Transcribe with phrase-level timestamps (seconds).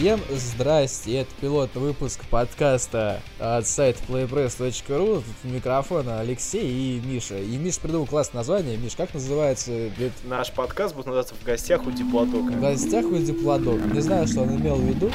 [0.00, 5.16] Всем здрасте, это пилотный выпуск подкаста от сайта playpress.ru.
[5.16, 7.36] Тут микрофон Алексей и Миша.
[7.36, 8.78] И Миш придумал классное название.
[8.78, 9.70] Миш, как называется?
[9.72, 10.12] Это...
[10.24, 12.50] Наш подкаст будет называться «В гостях у Диплодока».
[12.50, 13.82] В гостях у Диплодока.
[13.88, 15.12] Не знаю, что он имел в виду.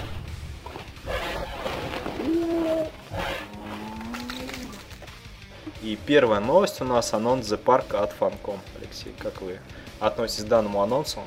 [5.82, 8.60] И первая новость у нас анонс The Park от Funcom.
[8.80, 9.58] Алексей, как вы
[10.00, 11.22] относитесь к данному анонсу?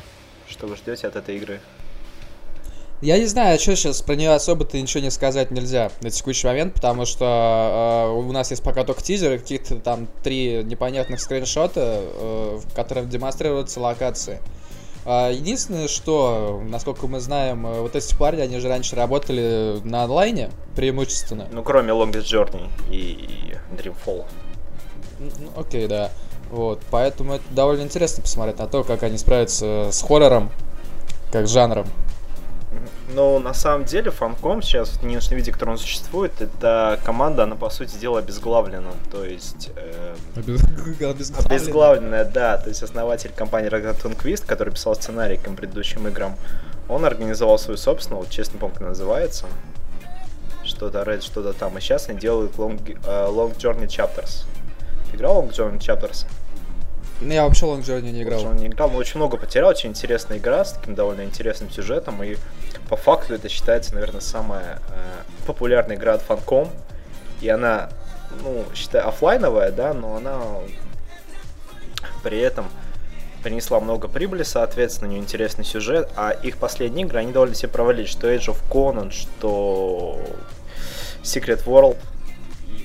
[0.47, 1.61] Что вы ждете от этой игры?
[3.01, 6.49] Я не знаю, а что сейчас про нее особо-то ничего не сказать нельзя на текущий
[6.49, 12.01] момент, потому что э, у нас есть пока только тизеры, каких-то там три непонятных скриншота,
[12.03, 14.41] э, в которых демонстрируются локации.
[15.05, 20.03] Э, единственное, что, насколько мы знаем, э, вот эти парни, они же раньше работали на
[20.03, 21.47] онлайне преимущественно.
[21.53, 24.25] Ну, кроме Longest Journey и Dreamfall.
[25.21, 26.11] Ну, окей, да.
[26.51, 30.51] Вот, поэтому это довольно интересно посмотреть на то, как они справятся с хоррором,
[31.31, 31.87] как жанром.
[33.15, 37.45] Но на самом деле Famcom сейчас в нынешнем виде, в котором он существует, это команда,
[37.45, 38.93] она по сути дела обезглавлена.
[39.11, 39.71] То есть...
[39.77, 41.45] Э, Обезглавленная.
[41.47, 42.59] обезглавленная, да.
[42.59, 46.37] То есть основатель компании Ragaton Quest, который писал сценарий к предыдущим играм,
[46.89, 49.47] он организовал свою собственную, вот честно помню, как называется.
[50.65, 51.79] Что-то Red, что-то там.
[51.79, 54.45] И сейчас они делают Long, uh, long Journey Chapters.
[55.11, 56.27] Ты играл Long Journey Chapters?
[57.21, 58.45] Ну, Я вообще Long Journey не играл.
[58.45, 62.23] Он не играл, но очень много потерял, очень интересная игра с таким довольно интересным сюжетом,
[62.23, 62.37] и
[62.89, 66.69] по факту это считается, наверное, самая э, популярная игра от Funcom,
[67.41, 67.91] и она,
[68.43, 70.41] ну, считай, офлайновая, да, но она
[72.23, 72.67] при этом
[73.43, 77.69] принесла много прибыли, соответственно, у нее интересный сюжет, а их последние игры, они довольно себе
[77.69, 80.19] провалились, что Age of Conan, что
[81.23, 81.97] Secret World.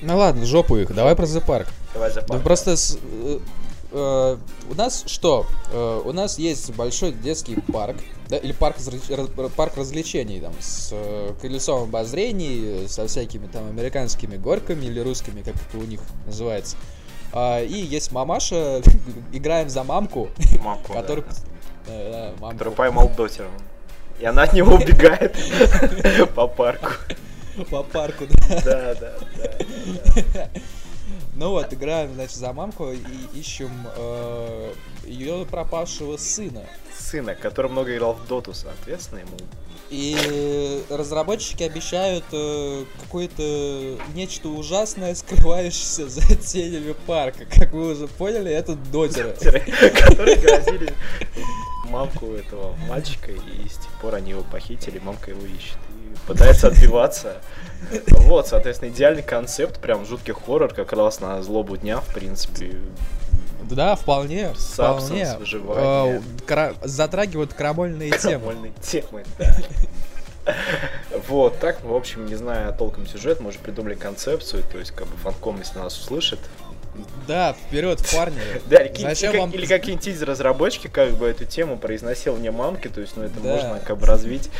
[0.02, 1.66] Ну ладно, жопу их, давай про The Park.
[1.92, 3.38] Давай за Да просто с- э,
[3.92, 4.36] э,
[4.70, 5.46] у нас что?
[5.72, 7.96] Э, у нас есть большой детский парк,
[8.28, 8.76] да, или парк,
[9.56, 15.54] парк развлечений, там, с э, колесом обозрений, со всякими там американскими горками или русскими, как
[15.54, 16.76] это у них называется.
[17.32, 18.80] А, и есть мамаша,
[19.32, 20.30] играем за мамку,
[20.62, 21.02] Мамку, да.
[21.02, 21.24] который...
[21.88, 22.58] э, да, мамку.
[22.58, 23.48] который поймал дотера.
[24.20, 25.36] И она от него убегает
[26.34, 26.92] по парку.
[27.70, 28.60] По парку, да.
[28.64, 29.12] Да, да,
[30.32, 30.48] да.
[31.36, 32.98] Ну вот, играем, значит, за мамку и
[33.38, 33.70] ищем
[35.04, 36.64] ее пропавшего сына.
[36.96, 39.36] Сына, который много играл в доту, соответственно, ему
[39.90, 47.46] И разработчики обещают э, какое-то нечто ужасное, скрывающееся за тенями парка.
[47.46, 49.34] Как вы уже поняли, это дотеры.
[49.92, 50.94] которые грозили
[51.90, 55.78] мамку этого мальчика, и с тех пор они его похитили, мамка его ищет
[56.26, 57.36] пытается отбиваться.
[58.08, 62.76] Вот, соответственно, идеальный концепт, прям жуткий хоррор, как раз на злобу дня, в принципе.
[63.70, 66.16] Да, вполне, Substance, вполне.
[66.16, 68.38] Э, кра- Затрагивают крамольные темы.
[68.44, 69.56] Крамольные темы, да.
[71.28, 75.06] Вот, так, в общем, не зная толком сюжет, мы уже придумали концепцию, то есть, как
[75.06, 76.38] бы, фанком, если нас услышит,
[77.26, 78.38] Да, вперед, парни.
[78.66, 83.16] Да, или, вам- или какие-нибудь тизер-разработчики как бы эту тему про изнасилование мамки, то есть,
[83.16, 83.48] ну, это Да.
[83.48, 84.50] можно как бы развить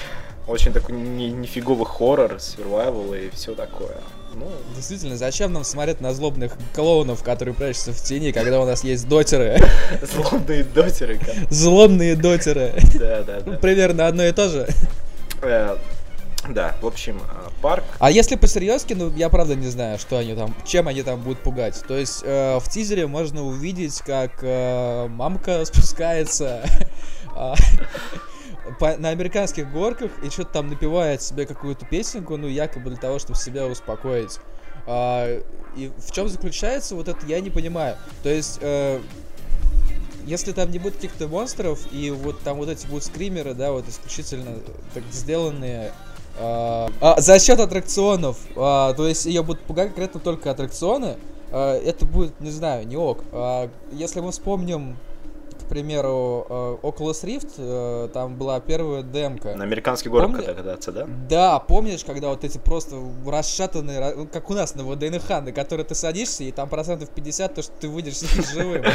[0.47, 3.97] очень такой не- нифиговый хоррор, survival и все такое.
[4.35, 8.83] Ну, Действительно, зачем нам смотреть на злобных клоунов, которые прячутся в тени, когда у нас
[8.83, 9.59] есть дотеры?
[10.03, 12.73] злобные дотеры, Злобные дотеры.
[12.99, 13.53] да, да, да.
[13.59, 14.67] Примерно одно и то же.
[15.41, 15.77] Э,
[16.51, 20.35] Да, в общем, э, парк, А если по-серьезки, ну, я правда не знаю, что они
[20.35, 21.81] там, чем они там будут пугать.
[21.87, 26.65] То есть э, в тизере можно увидеть, как э, мамка спускается
[27.37, 27.55] а,
[28.79, 33.19] по- на американских горках и что-то там напевает себе какую-то песенку, ну, якобы для того,
[33.19, 34.39] чтобы себя успокоить.
[34.87, 35.41] А,
[35.77, 37.97] и в чем заключается вот это, я не понимаю.
[38.23, 38.59] То есть...
[38.61, 39.01] э,
[40.27, 43.87] если там не будет каких-то монстров, и вот там вот эти будут скримеры, да, вот
[43.87, 44.59] исключительно
[44.95, 45.93] так сделанные
[46.39, 51.19] а, а, за счет аттракционов, а, то есть ее будут пугать конкретно только аттракционы,
[51.51, 53.23] а, это будет, не знаю, не ок.
[53.33, 54.97] А, если мы вспомним,
[55.65, 59.55] к примеру, а, Oculus Rift, а, там была первая демка.
[59.55, 61.07] на американский город Помни- когда кататься, да?
[61.29, 62.97] Да, помнишь, когда вот эти просто
[63.27, 67.55] расшатанные, ра- как у нас на ВДНХ, на которые ты садишься, и там процентов 50
[67.55, 68.21] то, что ты выйдешь
[68.53, 68.83] живым.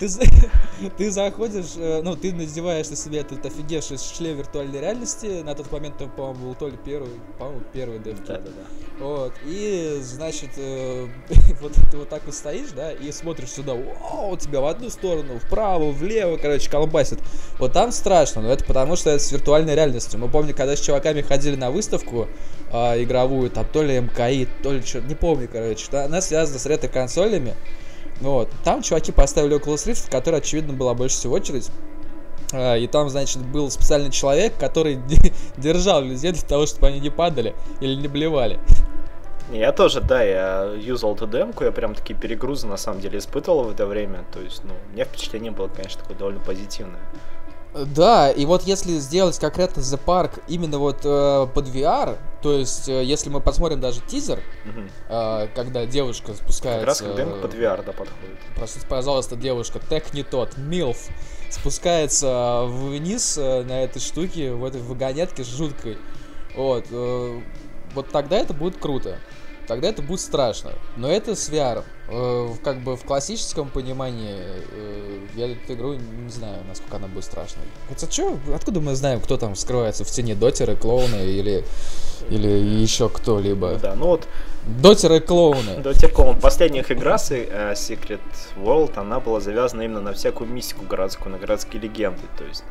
[0.00, 0.22] Ты, за-
[0.98, 5.42] ты заходишь, э, ну, ты надеваешь на себя этот офигевший шлем виртуальной реальности.
[5.42, 8.18] На тот момент, по-моему, был то ли первый, по-моему, первый дев.
[8.26, 9.04] Да, да, да.
[9.04, 11.06] Вот, и, значит, э,
[11.60, 15.27] вот ты вот так вот стоишь, да, и смотришь сюда, у тебя в одну сторону,
[15.36, 17.18] вправо, влево, короче, колбасит.
[17.58, 20.18] Вот там страшно, но это потому, что это с виртуальной реальностью.
[20.18, 22.28] Мы помним, когда с чуваками ходили на выставку
[22.72, 25.86] а, игровую, там то ли МКИ, то ли что, не помню, короче.
[25.96, 27.54] Она связана с ретро-консолями.
[28.20, 28.50] Вот.
[28.64, 31.70] Там чуваки поставили Oculus Rift, в которой, очевидно, была больше всего очередь.
[32.52, 35.00] А, и там, значит, был специальный человек, который
[35.56, 38.58] держал людей для того, чтобы они не падали или не блевали.
[39.50, 43.64] Я тоже, да, я юзал эту демку, я прям такие перегрузы на самом деле испытывал
[43.64, 44.24] в это время.
[44.32, 47.00] То есть, ну, у меня впечатление было, конечно, такое довольно позитивное.
[47.74, 52.88] Да, и вот если сделать конкретно The Park именно вот э, под VR, то есть
[52.88, 54.88] э, если мы посмотрим даже тизер, угу.
[55.08, 56.80] э, когда девушка спускается...
[56.80, 58.38] Как раз как демка под VR, да, подходит.
[58.56, 61.08] Просто, пожалуйста, девушка, тег не тот, милф,
[61.50, 65.98] спускается вниз э, на этой штуке, в этой вагонетке жуткой.
[66.56, 67.40] Вот, э,
[67.94, 69.18] вот тогда это будет круто
[69.68, 70.72] тогда это будет страшно.
[70.96, 71.84] Но это с VR.
[72.08, 77.24] Э, как бы в классическом понимании э, я эту игру не знаю, насколько она будет
[77.24, 77.64] страшной.
[77.88, 81.64] Хотя что, откуда мы знаем, кто там скрывается в тени дотеры, клоуны или,
[82.30, 83.74] или еще кто-либо?
[83.74, 84.26] Да, ну вот...
[84.66, 85.78] Дотеры клоуны.
[85.78, 86.38] Дотер клоун.
[86.38, 88.20] Последних игра э, Secret
[88.56, 92.22] World, она была завязана именно на всякую мистику городскую, на городские легенды.
[92.36, 92.64] То есть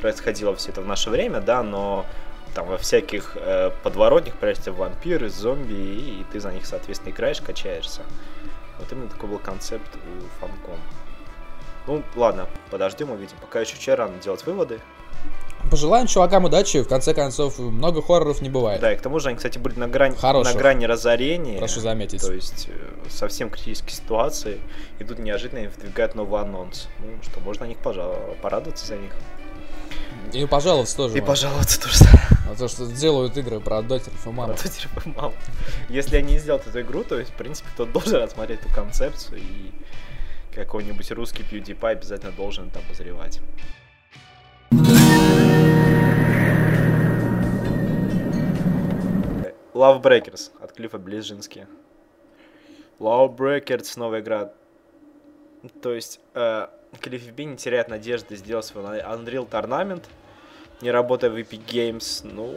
[0.00, 2.04] происходило все это в наше время, да, но
[2.56, 7.42] там во всяких э, подворотнях прячутся вампиры, зомби, и, и ты за них, соответственно, играешь,
[7.42, 8.00] качаешься.
[8.78, 10.78] Вот именно такой был концепт у Famicom.
[11.86, 13.36] Ну, ладно, подождем, увидим.
[13.42, 14.80] Пока еще вчера рано делать выводы.
[15.70, 18.80] Пожелаем чувакам удачи, в конце концов, много хорроров не бывает.
[18.80, 21.58] Да, и к тому же они, кстати, были на грани, на грани разорения.
[21.58, 22.22] Прошу заметить.
[22.22, 24.60] То есть, э, совсем критической ситуации,
[24.98, 26.88] и тут неожиданно им вдвигают новый анонс.
[27.00, 29.12] Ну, что, можно на них пожаловаться, порадоваться за них.
[30.32, 31.16] И пожаловаться тоже.
[31.16, 31.32] И можно.
[31.32, 32.04] пожаловаться тоже.
[32.50, 34.54] А то, что делают игры про дотеров и маму.
[34.54, 35.34] Про дотеров и маму.
[35.88, 39.72] Если они сделают эту игру, то есть, в принципе, кто должен рассмотреть эту концепцию, и
[40.54, 43.40] какой-нибудь русский PewDiePie обязательно должен это обозревать.
[49.74, 51.66] Love Breakers от Клиффа Ближински.
[52.98, 54.52] Love Breakers новая игра.
[55.82, 56.68] То есть, э,
[57.00, 60.04] Клифф Би не теряет надежды сделать свой Unreal Tournament,
[60.80, 62.20] не работая в Epic Games.
[62.24, 62.54] Ну,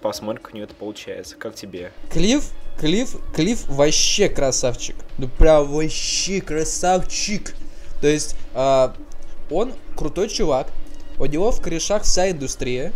[0.00, 1.36] посмотрим, как у него это получается.
[1.36, 1.92] Как тебе?
[2.10, 4.96] Клифф, Клифф, Клифф вообще красавчик.
[5.18, 7.54] Ну, прям вообще красавчик.
[8.00, 8.88] То есть, э,
[9.50, 10.68] он крутой чувак.
[11.18, 12.92] У него в корешах вся индустрия.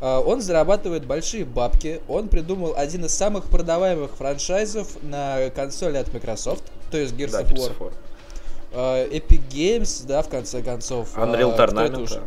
[0.00, 2.00] Э, он зарабатывает большие бабки.
[2.08, 6.64] Он придумал один из самых продаваемых франчайзов на консоли от Microsoft.
[6.90, 7.92] То есть Gears да, of War.
[8.70, 11.16] Uh, Epic Games, да, в конце концов.
[11.16, 12.20] Unreal uh, Tournament.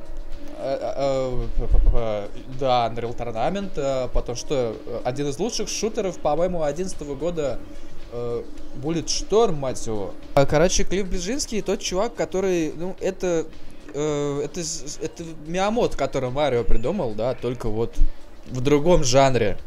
[0.60, 2.30] Uh,
[2.60, 4.10] да, Unreal Tournament.
[4.10, 4.76] Потом что?
[5.04, 7.60] Один из лучших шутеров, по-моему, 11 года
[8.76, 10.14] будет Шторм, мать его.
[10.34, 13.46] Короче, Клифф Ближинский тот чувак, который, ну, это
[13.94, 14.62] это,
[15.02, 17.94] это Миамот, который Марио придумал, да, только вот
[18.48, 19.58] в другом жанре.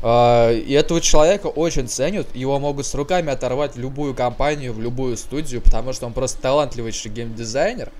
[0.00, 4.80] А, и этого человека очень ценят, его могут с руками оторвать в любую компанию, в
[4.80, 7.90] любую студию, потому что он просто талантливейший геймдизайнер.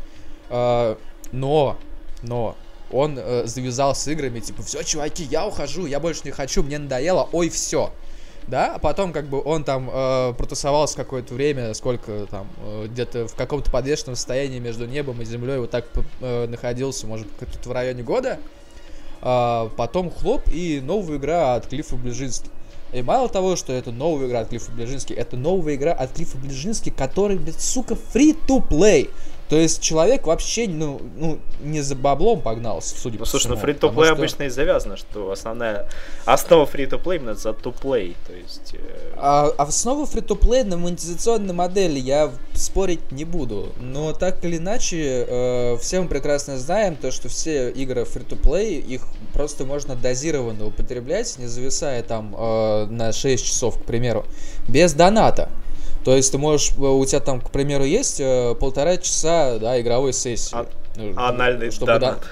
[0.50, 0.96] А,
[1.32, 1.76] но,
[2.22, 2.56] но,
[2.90, 6.78] он э, завязал с играми, типа, все, чуваки, я ухожу, я больше не хочу, мне
[6.78, 7.92] надоело, ой, все.
[8.46, 13.28] Да, а потом как бы он там э, протусовался какое-то время, сколько там, э, где-то
[13.28, 15.84] в каком-то подвешенном состоянии между небом и землей вот так
[16.22, 17.26] э, находился, может,
[17.62, 18.38] в районе года
[19.20, 22.48] а, потом хлоп и новая игра от Клиффа Ближински.
[22.92, 26.38] И мало того, что это новая игра от Клиффа Ближински, это новая игра от Клиффа
[26.38, 29.10] Ближински, который, блядь, сука, free-to-play.
[29.48, 33.54] То есть человек вообще, ну, ну не за баблом погнался, судя ну, по слушай, всему.
[33.54, 34.12] Ну, слушай, ну free-to-play что...
[34.12, 35.88] обычно и завязано, что основная
[36.26, 38.74] основа free-to-play именно за to-play, то есть...
[38.74, 39.14] Э...
[39.16, 45.76] А, основа free-to-play на монетизационной модели я спорить не буду, но так или иначе, э,
[45.78, 49.02] все мы прекрасно знаем то, что все игры free-to-play, их
[49.32, 54.26] просто можно дозированно употреблять, не зависая там э, на 6 часов, к примеру,
[54.68, 55.48] без доната.
[56.04, 59.80] То есть ты можешь, э, у тебя там, к примеру, есть э, полтора часа, да,
[59.80, 60.54] игровой сессии.
[60.54, 62.24] А, ну, анальный чтобы донат.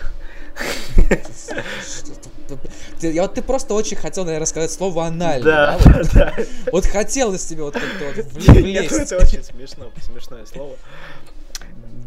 [3.01, 5.45] Ты, я вот ты просто очень хотел, наверное, сказать слово анальный.
[5.45, 6.35] Да, да, вот, да.
[6.73, 8.93] Вот хотелось тебе вот как-то вот влезть.
[8.93, 10.77] Это очень смешно, смешное слово.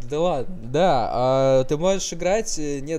[0.09, 2.97] Да ладно, да, а, ты можешь играть, э, не,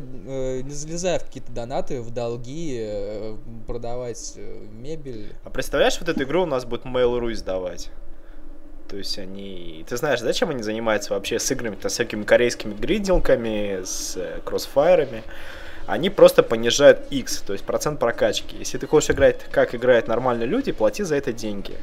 [0.63, 3.35] не залезая в какие-то донаты, в долги,
[3.67, 4.35] продавать
[4.71, 5.35] мебель.
[5.43, 7.91] А представляешь, вот эту игру у нас будет Mail.ru издавать?
[8.91, 9.85] То есть они...
[9.89, 15.23] Ты знаешь, зачем они занимаются вообще с играми-то, всякими корейскими гринделками, с э, кроссфайрами?
[15.87, 18.57] Они просто понижают X, то есть процент прокачки.
[18.59, 21.77] Если ты хочешь играть, как играют нормальные люди, плати за это деньги.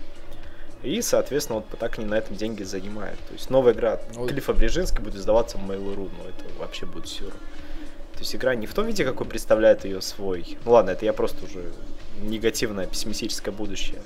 [0.84, 3.20] И, соответственно, вот так они на этом деньги занимают.
[3.28, 4.28] То есть новая игра Ой.
[4.28, 7.32] Клиффа Брижински будет издаваться в Mail.ru, но это вообще будет сюр.
[8.14, 10.58] То есть игра не в том виде, какой представляет ее свой.
[10.66, 11.72] Ну ладно, это я просто уже
[12.22, 14.02] негативное, пессимистическое будущее.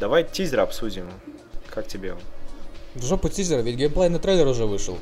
[0.00, 1.10] Давай тизер обсудим.
[1.74, 2.18] Как тебе он?
[2.94, 4.98] В жопу тизера, ведь геймплейный трейлер уже вышел.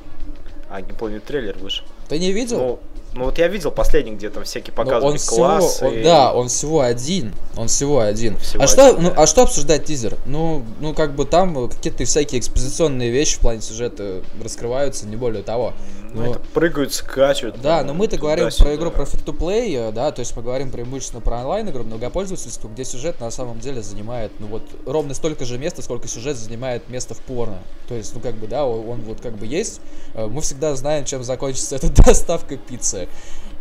[0.70, 1.84] А, геймплейный трейлер вышел.
[2.08, 2.58] Ты не видел?
[2.58, 2.78] Ну,
[3.14, 5.76] Ну вот я видел последний, где там всякие показывали он классы.
[5.76, 7.34] Всего, он, да, он всего один.
[7.56, 8.36] Он всего один.
[8.38, 9.22] Всего а, что, один, ну, да.
[9.22, 10.16] а что обсуждать тизер?
[10.26, 15.42] Ну, ну, как бы там какие-то всякие экспозиционные вещи в плане сюжета раскрываются, не более
[15.42, 15.74] того.
[16.14, 17.60] Ну, Ну, это прыгают, скачут.
[17.60, 21.38] Да, но мы-то говорим про игру про free-to-play, да, то есть мы говорим преимущественно про
[21.40, 26.08] онлайн-игру, многопользовательскую, где сюжет на самом деле занимает, ну вот, ровно столько же места, сколько
[26.08, 27.58] сюжет занимает место в порно.
[27.88, 29.80] То есть, ну как бы, да, он, он вот как бы есть,
[30.14, 33.08] э, мы всегда знаем, чем закончится эта доставка пиццы.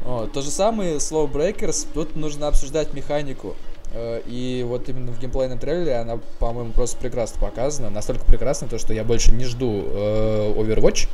[0.03, 0.31] Вот.
[0.33, 3.55] То же самое Slow Breakers, тут нужно обсуждать механику.
[3.93, 7.89] Э, И вот именно в геймплейном трейлере она, по-моему, просто прекрасно показана.
[7.89, 11.09] Настолько прекрасно, то, что я больше не жду э, Overwatch.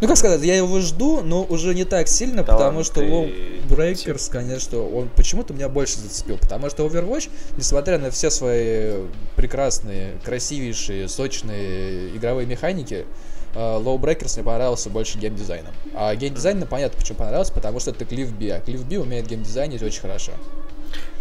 [0.00, 4.30] Ну, как сказать, я его жду, но уже не так сильно, потому что Таланты, Breakers,
[4.30, 6.36] конечно, он почему-то меня больше зацепил.
[6.36, 13.06] Потому что Overwatch, несмотря на все свои прекрасные, красивейшие, сочные игровые механики,
[13.54, 15.72] э, Low Breakers мне понравился больше геймдизайном.
[15.94, 19.26] А геймдизайн, ну, понятно, почему понравился, потому что это Cliff B, а Cliff B умеет
[19.26, 20.32] геймдизайнить очень хорошо.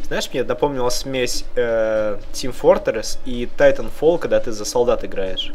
[0.03, 5.51] Знаешь, мне напомнила смесь э, Team Fortress и Titanfall, когда ты за солдат играешь.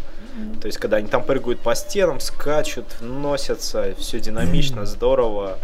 [0.60, 5.58] То есть, когда они там прыгают по стенам, скачут, носятся, все динамично, здорово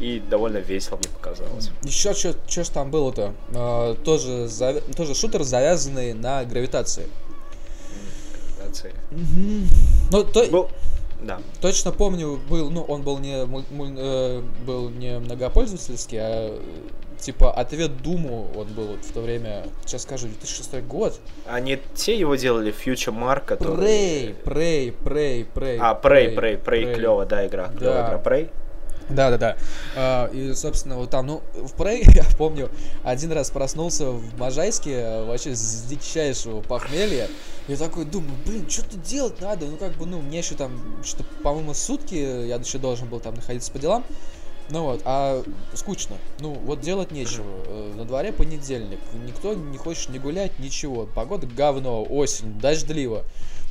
[0.00, 1.70] и довольно весело мне показалось.
[1.82, 2.34] Еще что
[2.64, 3.34] ж там было-то?
[3.52, 7.06] Э, тоже, завя- тоже шутер, завязанный на гравитации.
[8.56, 8.94] Гравитации.
[10.10, 10.68] Ну, то, Был-
[11.20, 11.40] Да.
[11.60, 16.60] Точно помню, был, ну, он был не, муль- муль- э, был не многопользовательский, а
[17.18, 21.20] типа ответ Думу он был вот в то время, сейчас скажу, 2006 год.
[21.46, 23.76] Они те его делали, Future Mark, который...
[23.78, 25.78] Prey, Prey, Prey, Prey.
[25.80, 27.68] А, Prey, Prey, Prey, клево, да, игра.
[27.68, 28.08] Клевая Да.
[28.08, 28.50] игра Prey.
[29.08, 29.56] Да, да, да.
[29.96, 32.70] А, и, собственно, вот там, ну, в Prey, я помню,
[33.04, 37.28] один раз проснулся в Можайске, э, вообще с дичайшего похмелья.
[37.68, 39.66] Я такой думаю, блин, что-то делать надо.
[39.66, 43.34] Ну, как бы, ну, мне еще там, что, по-моему, сутки я еще должен был там
[43.34, 44.04] находиться по делам.
[44.70, 46.16] Ну вот, а скучно.
[46.40, 47.46] Ну, вот делать нечего.
[47.66, 48.98] Э, На дворе понедельник.
[49.26, 51.06] Никто не хочет не гулять, ничего.
[51.06, 53.24] Погода говно, осень, дождливо.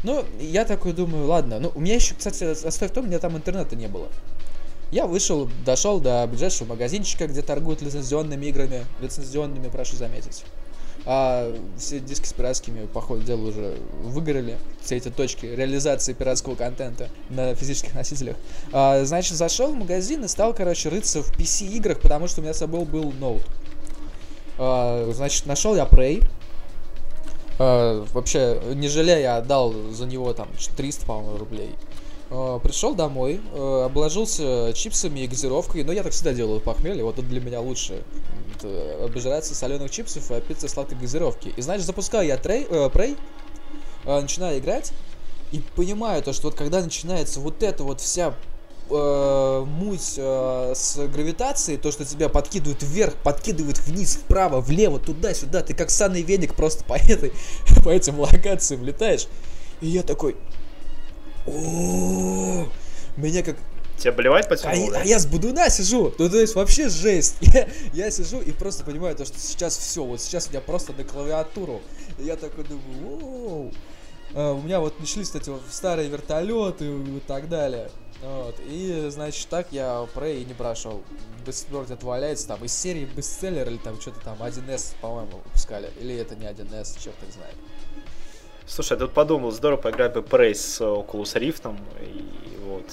[0.04, 1.60] Ну, я такой думаю, ладно.
[1.60, 4.08] Ну, у меня еще, кстати, отстой в том, у меня там интернета не было.
[4.92, 8.86] Я вышел, дошел до ближайшего магазинчика, где торгуют лицензионными играми.
[9.02, 10.46] Лицензионными, прошу заметить.
[11.10, 14.58] А все диски с пиратскими, по ходу дела, уже выгорели.
[14.82, 18.36] Все эти точки реализации пиратского контента на физических носителях.
[18.74, 22.54] А, значит, зашел в магазин и стал, короче, рыться в PC-играх, потому что у меня
[22.54, 23.44] с собой был ноут.
[24.58, 26.28] А, значит, нашел я Prey.
[27.58, 31.74] А, вообще, не жалея, отдал за него там 300, по-моему, рублей.
[32.30, 37.18] А, пришел домой, э, обложился чипсами и газировкой, но я так всегда делаю похмелье, вот
[37.18, 38.04] это для меня лучше.
[38.56, 41.54] Это соленых чипсов и опиться сладкой газировки.
[41.56, 43.18] И значит, запускаю я трей, э, Prey,
[44.06, 44.92] э, начинаю играть,
[45.52, 48.34] и понимаю то, что вот когда начинается вот эта вот вся
[48.90, 55.62] э, муть э, с гравитацией, то, что тебя подкидывают вверх, подкидывают вниз, вправо, влево, туда-сюда,
[55.62, 57.32] ты как санный веник просто по этой,
[57.86, 59.28] по этим локациям летаешь.
[59.80, 60.36] И я такой,
[61.48, 62.68] о
[63.18, 63.58] меня как
[63.98, 65.02] Тебя болевать а, потянуло, да?
[65.02, 67.38] а я с будуна сижу, ну то есть вообще жесть.
[67.42, 71.04] Я, я сижу и просто понимаю то, что сейчас все, вот сейчас меня просто на
[71.04, 71.82] клавиатуру.
[72.20, 73.72] И я такой думаю, «Воу».
[74.36, 77.90] А, у меня вот начались эти вот старые вертолеты и так далее.
[78.22, 78.60] Вот.
[78.68, 81.02] И, значит, так я Prey не прошел.
[81.72, 85.90] Пор где-то валяется там из серии бестселлер или там что-то там 1С, по-моему, выпускали.
[86.00, 87.56] Или это не 1С, черт их знает.
[88.68, 92.84] Слушай, я тут подумал, здорово поиграть бы Prey с Oculus Rift, и вот,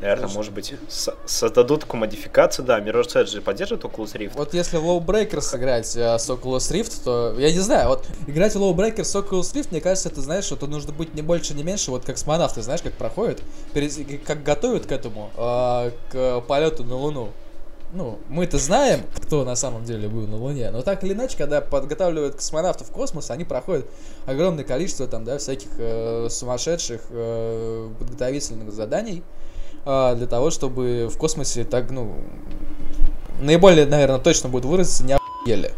[0.00, 4.32] наверное, Слушай, может быть, со- создадут такую модификацию, да, Mirror's Edge же поддерживает Oculus Rift.
[4.34, 8.04] Вот если в Low Breakers играть э, с Oculus Rift, то я не знаю, вот
[8.26, 11.14] играть в Low Breakers с Oculus Rift, мне кажется, это знаешь, что тут нужно быть
[11.14, 13.42] не больше, не меньше, вот как с Монавты, знаешь, как проходит,
[13.74, 17.30] перед- как готовят к этому, э, к полету на Луну.
[17.96, 21.60] Ну, мы-то знаем, кто на самом деле был на Луне, но так или иначе, когда
[21.60, 23.86] подготавливают космонавтов в космос, они проходят
[24.26, 29.22] огромное количество там, да, всяких э, сумасшедших э, подготовительных заданий
[29.86, 32.16] э, для того, чтобы в космосе так, ну,
[33.40, 35.70] наиболее, наверное, точно будет выразиться, не охуели.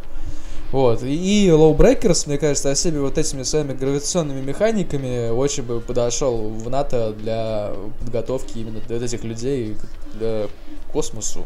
[0.72, 1.02] Вот.
[1.02, 6.70] И Low Breakers, мне кажется, всеми вот этими своими гравитационными механиками очень бы подошел в
[6.70, 9.76] НАТО для подготовки именно для этих людей
[10.14, 10.48] к
[10.90, 11.44] космосу.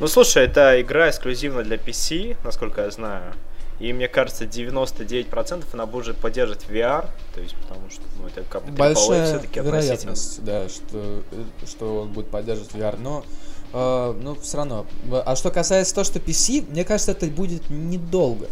[0.00, 3.34] Ну, слушай, это игра эксклюзивна для PC, насколько я знаю.
[3.80, 8.64] И мне кажется, 99% она будет поддерживать VR, то есть потому что ну, это как
[8.64, 13.24] бы Большая все-таки вероятность, да, что, э, что он будет поддерживать VR, но
[13.72, 14.86] э, ну, все равно.
[15.10, 18.46] А что касается того, что PC, мне кажется, это будет недолго.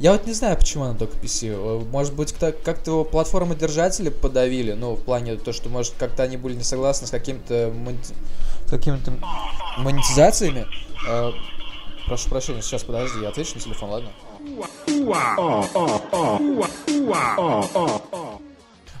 [0.00, 1.86] Я вот не знаю, почему она только PC.
[1.90, 6.62] Может быть, как-то платформы-держатели подавили, ну, в плане то, что, может, как-то они были не
[6.62, 8.00] согласны с какими-то монет...
[8.66, 9.12] какими-то
[9.76, 10.66] монетизациями.
[11.06, 11.32] Э,
[12.06, 14.10] прошу прощения, сейчас подожди, я отвечу на телефон, ладно?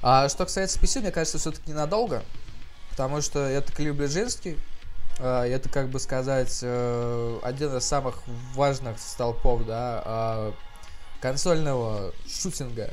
[0.02, 2.22] А что касается PC, мне кажется, все-таки ненадолго.
[2.90, 4.58] Потому что это Клип Ближинский.
[5.18, 8.22] А, это, как бы сказать, э, один из самых
[8.54, 10.54] важных столпов, да, а,
[11.20, 12.90] консольного шутинга.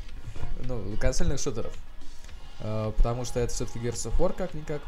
[0.64, 1.72] ну, консольных шутеров.
[2.60, 4.80] А, потому что это все-таки Gears of War как-никак.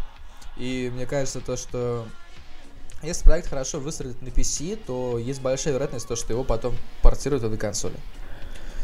[0.56, 2.06] И мне кажется, то, что
[3.02, 7.44] если проект хорошо выстрелит на PC, то есть большая вероятность, то, что его потом портируют
[7.44, 7.94] на консоли.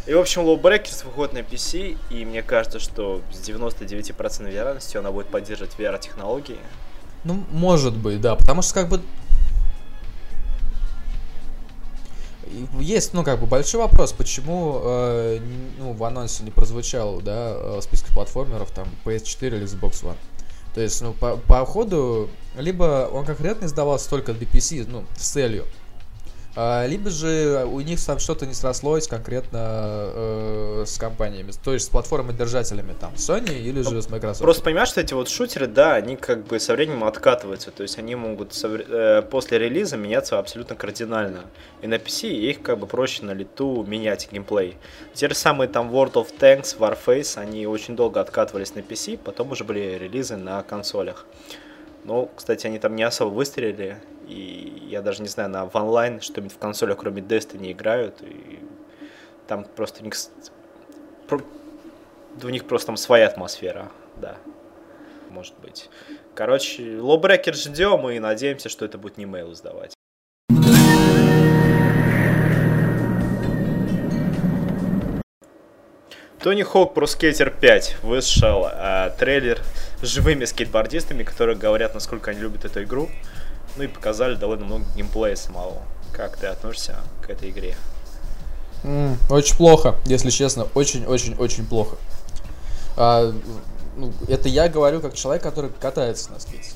[0.06, 5.10] И, в общем, Lawbreakers выходит на PC, и мне кажется, что с 99% вероятностью она
[5.10, 6.58] будет поддерживать VR-технологии.
[7.24, 9.00] Ну, может быть, да, потому что, как бы,
[12.80, 15.40] есть, ну, как бы, большой вопрос, почему э,
[15.78, 20.16] ну, в анонсе не прозвучал, да, э, список платформеров, там, PS4 или Xbox One.
[20.74, 25.30] То есть, ну, по, по ходу, либо он конкретно издавался только для PC, ну, с
[25.30, 25.66] целью
[26.56, 31.88] либо же у них там что-то не срослось конкретно э, с компаниями, то есть с
[31.88, 34.40] платформой-держателями, там, Sony или же с Microsoft.
[34.40, 37.98] Просто понимаешь, что эти вот шутеры, да, они как бы со временем откатываются, то есть
[37.98, 41.40] они могут со, э, после релиза меняться абсолютно кардинально.
[41.82, 44.76] И на PC их как бы проще на лету менять геймплей.
[45.12, 49.50] Те же самые там World of Tanks, Warface, они очень долго откатывались на PC, потом
[49.50, 51.26] уже были релизы на консолях.
[52.04, 53.98] Но, кстати, они там не особо выстрелили,
[54.34, 58.58] и я даже не знаю, на в онлайн что-нибудь в консолях, кроме Destiny, играют, и
[59.46, 60.14] там просто у них,
[62.42, 64.36] у них просто там своя атмосфера, да,
[65.30, 65.88] может быть.
[66.34, 69.94] Короче, Lawbreaker ждем и надеемся, что это будет не mail сдавать.
[76.44, 79.62] Тони Хоук про Скейтер 5 вышел э, трейлер
[80.02, 83.08] с живыми скейтбордистами, которые говорят, насколько они любят эту игру.
[83.76, 85.82] Ну и показали довольно много геймплея самого.
[86.12, 87.76] Как ты относишься к этой игре?
[88.84, 90.68] Mm, очень плохо, если честно.
[90.74, 91.96] Очень-очень-очень плохо.
[92.96, 93.32] А,
[93.96, 96.70] ну, это я говорю как человек, который катается на скейте.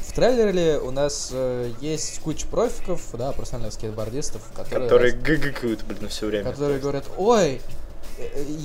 [0.00, 4.90] В трейлере у нас э, есть куча профиков, да, профессиональных скейтбордистов, которые...
[4.90, 6.50] Которые ггкают, блин, все время.
[6.50, 7.62] Которые говорят, ой,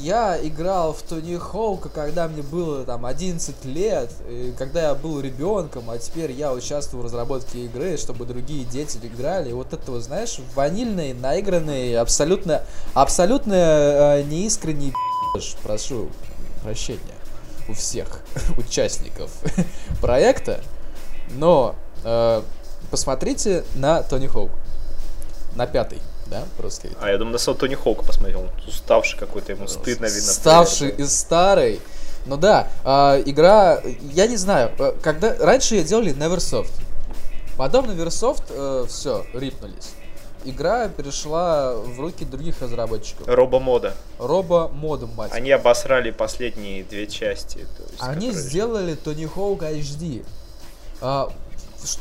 [0.04, 4.12] я играл в Тони Хоука, когда мне было там 11 лет,
[4.58, 9.50] когда я был ребенком, а теперь я участвую в разработке игры, чтобы другие дети играли.
[9.50, 14.93] И вот это, вот, знаешь, ванильный, наигранный, абсолютно, абсолютно э, неискренний
[15.63, 16.10] прошу
[16.63, 17.02] прощения
[17.67, 18.22] у всех
[18.58, 19.32] участников
[20.02, 20.62] проекта,
[21.36, 22.41] но э,
[22.89, 24.52] посмотрите на Тони Хоук,
[25.56, 26.90] на пятый да, просто.
[27.00, 30.32] А я думаю, на Тони Хоука посмотрел, уставший какой-то, ему стыдно видно.
[30.32, 31.80] Ставший и старый.
[32.26, 36.72] Ну да, э, игра, я не знаю, э, когда раньше делали Neversoft,
[37.58, 39.94] потом Neversoft э, все, рипнулись.
[40.44, 43.28] Игра перешла в руки других разработчиков.
[43.28, 43.96] Робомода.
[44.20, 45.32] Робомода, мать.
[45.34, 47.58] Они обосрали последние две части.
[47.58, 50.26] Есть, Они сделали Тони Хоук HD.
[51.02, 51.32] А,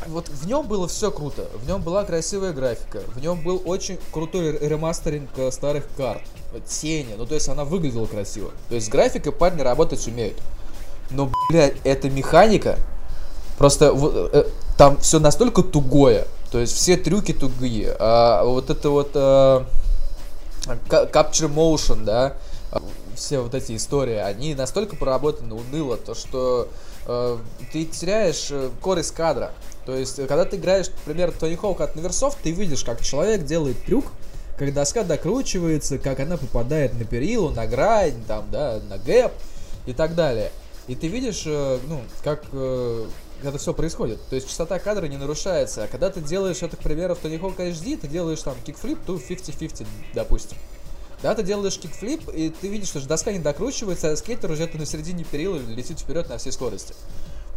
[0.07, 1.49] вот в нем было все круто.
[1.63, 3.01] В нем была красивая графика.
[3.15, 6.23] В нем был очень крутой ремастеринг э, старых карт.
[6.67, 7.15] Тени.
[7.17, 8.51] Ну, то есть она выглядела красиво.
[8.69, 10.39] То есть с графикой парни работать умеют.
[11.11, 12.79] Но, блядь, эта механика.
[13.59, 13.93] Просто
[14.33, 14.45] э,
[14.77, 16.27] там все настолько тугое.
[16.51, 17.95] То есть все трюки тугие.
[17.99, 19.65] А вот это вот э,
[20.89, 22.35] Capture Motion, да,
[23.15, 26.69] все вот эти истории, они настолько проработаны уныло, то что
[27.73, 29.53] ты теряешь э, скорость кадра.
[29.85, 33.81] То есть, когда ты играешь, например, Tony Hawk от Neversoft, ты видишь, как человек делает
[33.85, 34.07] трюк,
[34.59, 39.33] как доска докручивается, как она попадает на перилу, на грань, там, да, на gap
[39.87, 40.51] и так далее.
[40.89, 43.07] И ты видишь, э, ну, как э,
[43.43, 44.21] это все происходит.
[44.29, 45.85] То есть частота кадра не нарушается.
[45.85, 48.99] А когда ты делаешь это, к примеру, в Tony Hawk HD, ты делаешь там kickflip,
[49.07, 50.57] то 50-50, допустим.
[51.23, 54.87] Да, ты делаешь кикфлип, и ты видишь, что доска не докручивается, а скейтер уже на
[54.87, 56.95] середине перила летит вперед на всей скорости.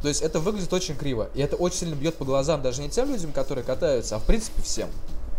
[0.02, 1.30] То есть это выглядит очень криво.
[1.36, 4.24] И это очень сильно бьет по глазам даже не тем людям, которые катаются, а в
[4.24, 4.90] принципе всем.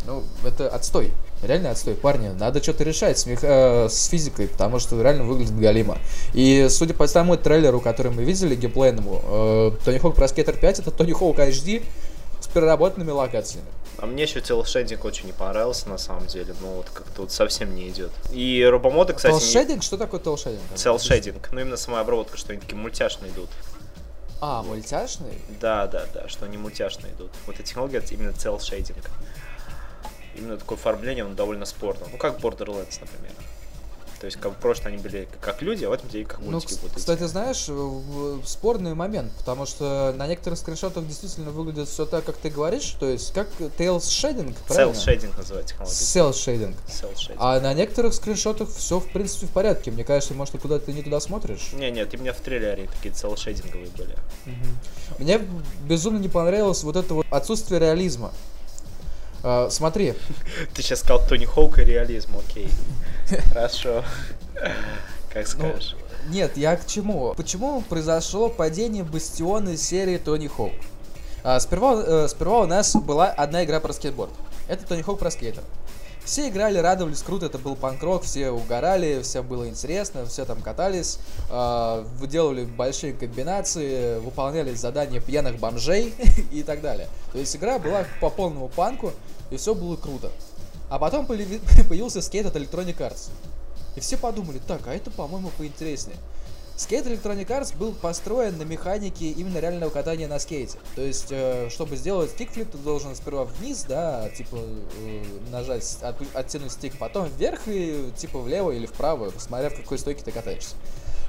[0.07, 1.13] Ну, это отстой.
[1.43, 1.95] Реально отстой.
[1.95, 3.41] Парни, надо что-то решать с, мех...
[3.43, 5.99] э, с физикой, потому что реально выглядит галимо.
[6.35, 10.81] И судя по тому трейлеру, который мы видели, геймплейному, э, Тони Хоук про Skater 5
[10.81, 11.83] это Тони Хоук HD
[12.41, 13.67] с переработанными локациями.
[14.01, 16.55] А мне еще cel shading очень не понравился, на самом деле.
[16.63, 18.11] Ну, вот как-то вот совсем не идет.
[18.33, 19.39] И робомоды, кстати...
[19.39, 19.81] Телшединг?
[19.81, 19.83] Не...
[19.83, 20.63] Что такое cel shading?
[20.75, 21.53] Cel shading.
[21.53, 23.51] Ну, именно сама обработка, что они такие мультяшные идут.
[24.41, 25.39] А, мультяшные?
[25.61, 27.31] Да, да, да, что они мультяшные идут.
[27.47, 28.97] Вот эта технология именно cel shading.
[30.35, 32.07] именно такое оформление, он довольно спорно.
[32.11, 33.33] Ну, как Borderlands, например.
[34.21, 36.75] То есть, как прошлое они были как люди, а в этом деле как Ну, мультики
[36.75, 36.97] кс- будут.
[36.99, 42.27] кстати, знаешь, в- в- спорный момент, потому что на некоторых скриншотах действительно выглядит все так,
[42.27, 44.93] как ты говоришь, то есть как Tails Shading, правильно?
[44.93, 45.95] Cell shading называется технология.
[45.97, 46.77] Cell Shading.
[46.87, 47.37] Cell shading.
[47.39, 49.91] А на некоторых скриншотах все в принципе в порядке.
[49.91, 51.71] Мне кажется, может, ты куда-то не туда смотришь.
[51.73, 54.15] Не, нет, у меня в трейлере такие cell шейдинговые были.
[55.19, 55.41] Мне
[55.89, 58.33] безумно не понравилось вот это вот отсутствие реализма.
[59.43, 60.13] А, смотри,
[60.75, 62.69] Ты сейчас сказал Тони Хоук и реализм, окей.
[63.49, 64.05] Хорошо.
[65.33, 65.97] Как скажешь.
[66.29, 67.35] нет, я к чему?
[67.35, 70.73] Почему произошло падение бастиона серии Тони Хоук?
[71.43, 74.33] А, сперва, э, сперва у нас была одна игра про скейтборд.
[74.69, 75.63] Это Тони Хоук про скейтер.
[76.25, 81.19] Все играли, радовались, круто, это был панк-рок, все угорали, все было интересно, все там катались,
[81.51, 86.15] э, выделывали большие комбинации, выполняли задания пьяных бомжей
[86.53, 87.09] и так далее.
[87.33, 89.13] То есть игра была по полному панку,
[89.51, 90.31] и все было круто.
[90.91, 93.31] А потом появи- появился скейт от Electronic Arts.
[93.97, 96.17] И все подумали, так, а это, по-моему, поинтереснее.
[96.77, 100.79] Скейт Electronic Arts был построен на механике именно реального катания на скейте.
[100.97, 105.23] То есть, э, чтобы сделать кикфлип, ты должен сперва вниз, да, типа э,
[105.53, 110.23] нажать, от- оттянуть стик, потом вверх и типа влево или вправо, смотря в какой стойке
[110.25, 110.75] ты катаешься.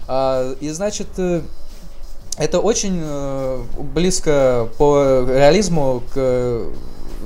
[0.08, 1.42] А, и значит, э,
[2.38, 6.68] это очень э, близко по реализму к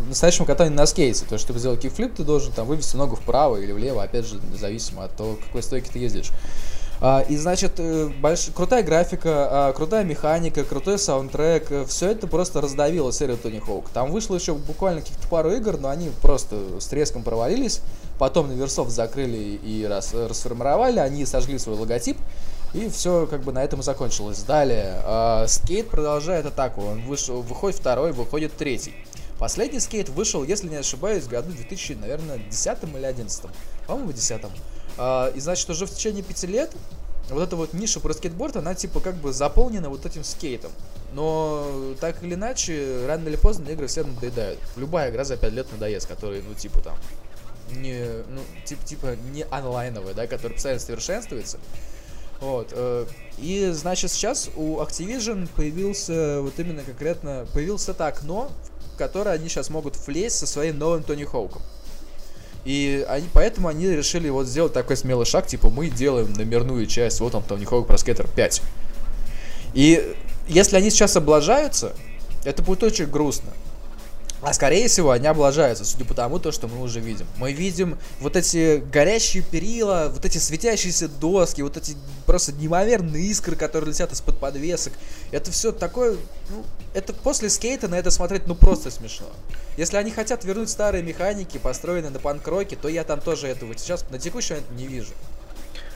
[0.06, 1.26] э, настоящему катанию на скейте.
[1.26, 4.39] То есть, чтобы сделать кикфлип, ты должен там вывести ногу вправо или влево, опять же,
[4.60, 6.32] зависимо от того, какой стойке ты ездишь.
[7.02, 12.62] А, и значит, э, больш- крутая графика, а, крутая механика, крутой саундтрек, все это просто
[12.62, 13.89] раздавило серию Тони Хоук.
[13.89, 17.82] Там вышло еще буквально каких-то пару игр, но они просто с треском провалились.
[18.18, 22.18] Потом на Версов закрыли и рас- расформировали, они сожгли свой логотип.
[22.74, 24.44] И все как бы на этом и закончилось.
[24.44, 26.82] Далее, а, скейт продолжает атаку.
[26.82, 28.94] Он вышел, выходит второй, выходит третий.
[29.39, 33.43] Последний скейт вышел, если не ошибаюсь, в году 2000, наверное, 10 или 11.
[33.88, 34.41] По-моему, в 10
[34.98, 36.71] а, И значит, уже в течение пяти лет
[37.30, 40.71] вот эта вот ниша про скейтборд, она типа как бы заполнена вот этим скейтом.
[41.13, 44.60] Но так или иначе, рано или поздно игры все надоедают.
[44.76, 46.95] Любая игра за 5 лет надоест, которая, ну, типа там,
[47.71, 51.58] не, ну, тип, типа не онлайновая, да, которая постоянно совершенствуется.
[52.41, 52.69] Вот.
[52.71, 53.06] э,
[53.38, 59.50] И, значит, сейчас у Activision появился вот именно конкретно, появилось это окно, в которое они
[59.50, 61.62] сейчас могут влезть со своим новым Тони Хоуком.
[62.66, 67.20] И они, поэтому они решили вот сделать такой смелый шаг, типа мы делаем номерную часть,
[67.20, 68.62] вот он Тони Хоук про скейтер 5.
[69.76, 70.16] И
[70.48, 71.94] если они сейчас облажаются,
[72.44, 73.52] это будет очень грустно.
[74.46, 77.26] А скорее всего они облажаются, судя по тому, то, что мы уже видим.
[77.38, 83.56] Мы видим вот эти горящие перила, вот эти светящиеся доски, вот эти просто неимоверные искры,
[83.56, 84.94] которые летят из-под подвесок.
[85.32, 86.18] Это все такое,
[86.52, 89.26] ну, это после скейта на это смотреть, ну, просто смешно.
[89.78, 94.06] Если они хотят вернуть старые механики, построенные на панк-роке, то я там тоже этого сейчас
[94.12, 95.14] на текущий момент не вижу.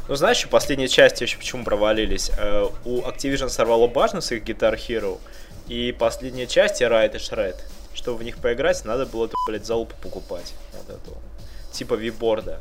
[0.08, 2.32] Ну, знаешь, еще последние части еще почему провалились?
[2.36, 5.20] Э, у Activision сорвало башню с их Guitar Hero,
[5.68, 7.56] и последние части Ride и Shred.
[7.94, 10.54] Чтобы в них поиграть, надо было, эту, блядь, залупу покупать.
[10.74, 11.18] Вот эту.
[11.72, 12.60] Типа виборда.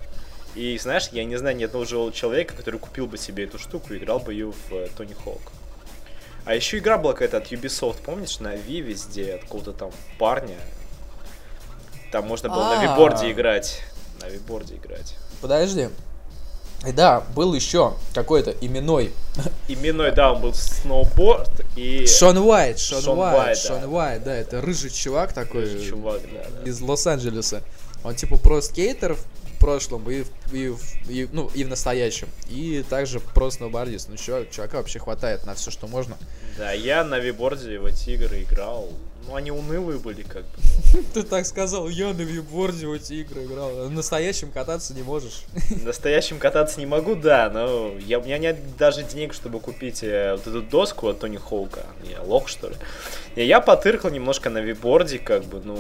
[0.55, 3.93] И знаешь, я не знаю ни одного живого человека, который купил бы себе эту штуку
[3.95, 5.53] и играл бы ее в э, Тони Хоук.
[6.45, 10.57] А еще игра была какая-то от Ubisoft, помнишь, на Ви везде, от какого-то там парня.
[12.11, 12.85] Там можно было на А.
[12.85, 13.83] виборде играть.
[14.21, 15.15] На виборде играть.
[15.43, 15.91] Подожди.
[16.87, 19.13] И да, был еще какой-то именной
[19.67, 22.07] Именной, да, он был сноуборд и...
[22.07, 23.89] Шон Уайт, Шон, Шон Уайт, Уайт, Шон да.
[23.89, 26.71] Уайт, да, это рыжий чувак такой Рыжий чувак, да, да.
[26.71, 27.63] из Лос-Анджелеса.
[28.05, 30.73] Он типа про скейтер в прошлом и, в- и,
[31.09, 32.29] и, ну, и в настоящем.
[32.49, 34.09] И также про сноубордист.
[34.09, 36.17] Ну, чувак, чувака вообще хватает на все, что можно.
[36.57, 38.89] Да, я на виборде в эти игры играл.
[39.29, 41.03] Ну, они унылые были, как бы.
[41.15, 43.71] Ты так сказал, я на вьюборде в эти игры играл.
[43.87, 45.43] В настоящем кататься не можешь.
[45.85, 50.33] Настоящим кататься не могу, да, но я, у меня нет даже денег, чтобы купить э,
[50.33, 51.85] вот эту доску от Тони Хоука.
[52.11, 52.77] Я лох, что ли.
[53.37, 55.77] И я потыркал немножко на виборде, как бы, ну,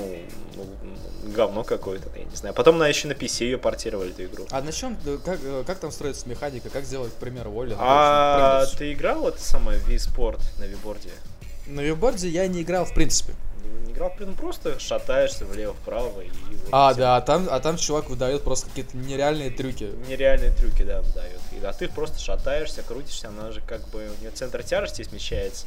[0.55, 2.55] ну, ну, говно какое-то, я не знаю.
[2.55, 4.47] Потом на, еще на PC ее портировали, эту игру.
[4.51, 7.75] А на чем, как, э, как там строится механика, как сделать, к примеру, Оли?
[7.79, 11.11] А ты играл это самое Wii Sport на виборде?
[11.69, 13.35] На вьюборде я не играл в принципе.
[13.87, 16.31] Не, играл, ну просто шатаешься влево-вправо и...
[16.73, 19.91] А, да, а там, а там чувак выдает просто какие-то нереальные трюки.
[20.07, 21.41] нереальные трюки, да, дает.
[21.53, 25.67] И, а ты просто шатаешься, крутишься, она же как бы, у нее центр тяжести смещается,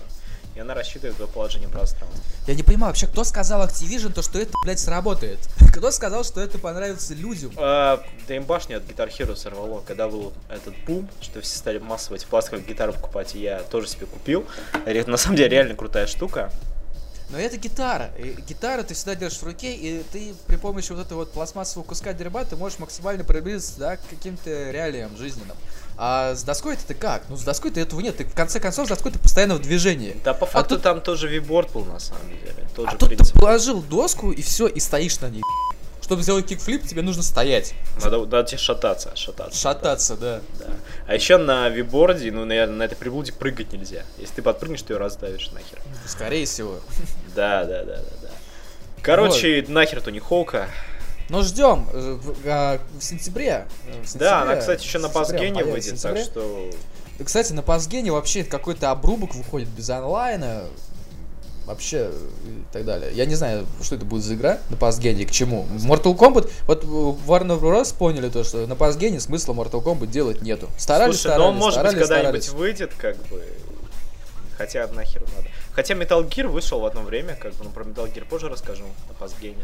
[0.55, 2.21] и она рассчитывает твое положение пространства.
[2.47, 5.39] Я не понимаю, вообще, кто сказал Activision, то, что это, блядь, сработает?
[5.73, 7.51] Кто сказал, что это понравится людям?
[7.57, 11.79] А, да им башню от Guitar Hero сорвало, когда был этот бум, что все стали
[11.79, 14.45] массово эти пластиковые гитары покупать, и я тоже себе купил.
[14.85, 16.51] На самом деле реально крутая штука.
[17.31, 18.09] Но это гитара.
[18.17, 21.87] И гитара ты всегда держишь в руке, и ты при помощи вот этого вот пластмассового
[21.87, 25.55] куска дерева ты можешь максимально приблизиться да, к каким-то реалиям жизненным.
[26.03, 27.21] А с доской ты как?
[27.29, 28.17] Ну, с доской ты этого нет.
[28.17, 30.17] Ты, в конце концов, с доской ты постоянно в движении.
[30.25, 32.55] Да, по А факту тут- там тоже виборд был на самом деле.
[32.75, 33.35] Тот А же тут ты принцип.
[33.35, 35.43] положил доску, и все, и стоишь на ней.
[36.01, 37.75] Чтобы сделать кикфлип, тебе нужно стоять.
[38.03, 39.59] Надо, надо тебе шататься, шататься.
[39.59, 40.41] Шататься, да.
[40.57, 40.65] Да.
[41.05, 44.01] А еще на виборде, ну, наверное, на этой приблуде прыгать нельзя.
[44.17, 45.77] Если ты подпрыгнешь, ты ее раздавишь нахер.
[46.07, 46.79] Скорее всего.
[47.35, 48.29] Да, да, да, да, да.
[49.03, 50.67] Короче, нахер Тони Хоука.
[51.31, 53.65] Но ждем э, в, а, в сентябре.
[53.87, 56.23] э, в Да, она, сентябре- кстати, еще на сентябре в выйдет, так сентябре.
[56.25, 56.69] что...
[57.17, 60.63] Да, Кстати, на Пасгене вообще какой-то обрубок выходит без онлайна.
[61.65, 62.11] Вообще
[62.43, 63.11] и так далее.
[63.13, 65.65] Я не знаю, что это будет за игра на Пасгене, к чему.
[65.77, 67.95] Mortal Kombat, вот э, Warner Bros.
[67.95, 70.67] поняли то, что на Пасгене смысла Mortal Kombat делать нету.
[70.77, 72.59] Старались, Слушай, старались, ну он, может быть, старались, когда-нибудь старались.
[72.61, 73.43] выйдет, как бы...
[74.57, 75.47] Хотя нахер надо.
[75.73, 78.83] Хотя Metal Gear вышел в одно время, как бы, ну, про Metal Gear позже расскажу
[79.07, 79.63] на Пасгене.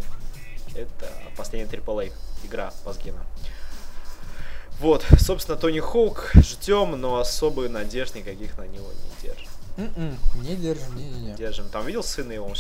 [0.78, 2.12] Это последняя AAA
[2.44, 3.20] игра Пасгена.
[4.80, 9.48] Вот, собственно, Тони Хоук ждем, но особой надежд никаких на него не держим.
[9.78, 11.36] М-м, Не держим, не-не-не.
[11.36, 11.70] Держим.
[11.70, 12.48] Там видел сына его?
[12.48, 12.56] Он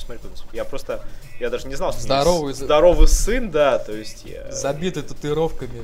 [0.53, 1.03] я просто,
[1.39, 4.51] я даже не знал, что Здоровый за- здоровый сын, да, то есть я...
[4.51, 5.81] Забитый татуировками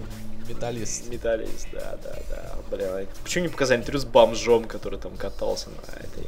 [0.47, 1.07] металлист.
[1.07, 2.55] Металлист, да, да, да.
[2.69, 6.27] Блин, а почему не показали интервью с бомжом, который там катался на этой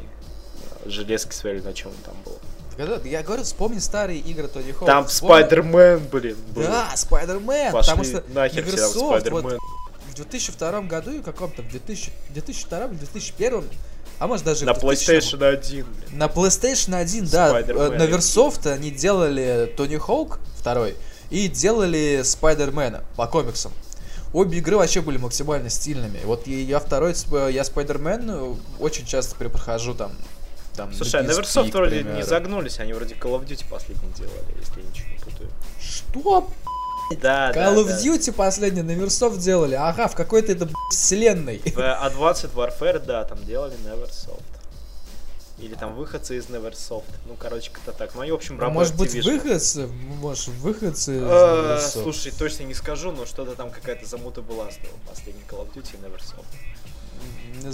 [0.85, 2.39] железке своей на чем он там был?
[2.77, 4.85] Я говорю, вспомни старые игры Тони Хоука.
[4.85, 6.63] Там Спайдермен, блин, был.
[6.63, 9.57] Да, Спайдермен, потому что нахер Microsoft вот
[10.09, 13.63] в 2002 году и каком-то, в 2000, 2002 или 2001,
[14.19, 16.17] а может даже На в 2000 PlayStation 1, блин.
[16.17, 20.95] На PlayStation 1, да, э, на Versoft они делали Тони Хоук второй
[21.29, 23.71] и делали Спайдермена по комиксам.
[24.33, 26.19] Обе игры вообще были максимально стильными.
[26.25, 27.15] Вот я второй,
[27.51, 30.11] я Спайдермен э, очень часто перепрохожу там.
[30.75, 34.81] Там Слушай, а Neversoft вроде не загнулись, они вроде Call of Duty последний делали, если
[34.81, 35.49] я ничего не путаю.
[35.79, 36.49] Что?
[37.21, 37.99] Да, да, Call of да.
[38.01, 39.75] Duty последний на Versoft делали?
[39.75, 41.59] Ага, в какой-то это вселенной.
[41.59, 44.41] В Advanced Warfare, да, там делали Neversoft.
[45.59, 47.03] Или там выходцы из Neversoft.
[47.27, 48.13] Ну, короче, как-то так.
[48.15, 49.87] Ну, они, в общем, А работают Может быть, выходцы?
[49.87, 52.03] Может, выходцы из Э, Neversoft?
[52.03, 55.93] Слушай, точно не скажу, но что-то там какая-то замута была с последней Call of Duty
[55.93, 56.43] и Neversoft.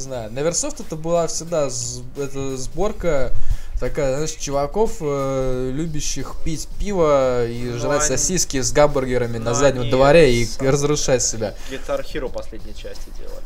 [0.02, 0.32] Знаю.
[0.32, 1.70] Neversoft это была всегда
[2.18, 3.32] это сборка
[3.80, 9.52] такая, знаешь, чуваков, э, любящих пить пиво и Ну, жрать они- сосиски с гамбургерами на
[9.52, 11.56] Ну, заднем они дворе и разрушать себя.
[11.70, 13.46] Guitar Hero последней части делали.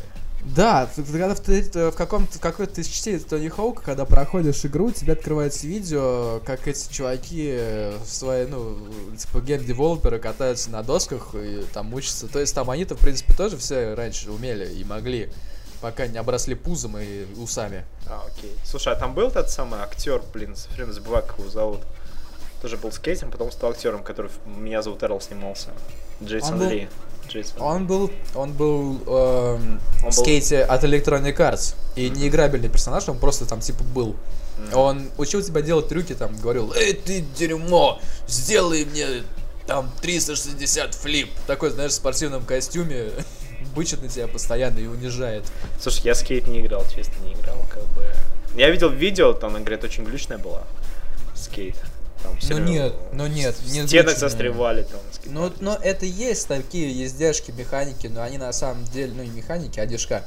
[0.56, 4.92] Да, когда в, ты- в каком-то в какой-то из частей Тони Хоука, когда проходишь игру,
[4.92, 8.78] тебе открывается видео, как эти чуваки э, свои, ну,
[9.18, 12.28] типа ген-девелоперы катаются на досках и там учатся.
[12.28, 15.30] То есть там они-то, в принципе, тоже все раньше умели и могли,
[15.82, 17.86] пока не обросли пузом и усами.
[18.08, 18.56] А, окей.
[18.64, 21.82] Слушай, а там был тот самый актер, блин, все время забываю, как его зовут.
[22.62, 25.70] Тоже был скейтером, потом стал актером, который «Меня зовут Эрл» снимался.
[26.24, 26.90] Джейсон Он был- Ли.
[27.28, 27.62] Джейсон.
[27.62, 31.76] Он был, он был эм, Он в был- скейте от Electronic Arts.
[31.96, 34.16] И не играбельный персонаж, он просто там типа был.
[34.58, 34.78] Мгм.
[34.78, 39.24] Он учил тебя делать трюки, там говорил, эй, ты дерьмо, сделай мне
[39.68, 41.30] там 360 флип.
[41.48, 43.10] Такой, знаешь, в спортивном костюме,
[43.76, 45.44] бычит на тебя постоянно и унижает.
[45.80, 48.08] Слушай, я скейт не играл, честно, не играл, как бы.
[48.56, 50.64] Я видел видео, там, она говорит, очень глючная была.
[51.36, 51.76] Скейт.
[52.24, 54.16] Там Ну нет, ну нет, не глючная.
[54.16, 55.00] застревали там.
[55.26, 59.80] Ну, но это есть такие ездяшки, механики, но они на самом деле, ну не механики,
[59.80, 60.24] а движка.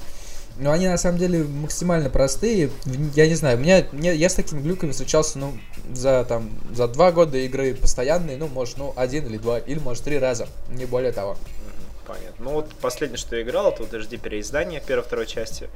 [0.58, 2.70] Но они на самом деле максимально простые.
[3.14, 5.56] Я не знаю, меня, мне, я с такими глюками встречался, ну,
[5.92, 10.02] за там, за два года игры постоянные, ну, может, ну, один или два, или, может,
[10.02, 11.36] три раза, не более того.
[12.08, 12.44] Понятно.
[12.44, 15.68] Ну вот последнее, что я играл, это вот HD переиздание первой-второй части.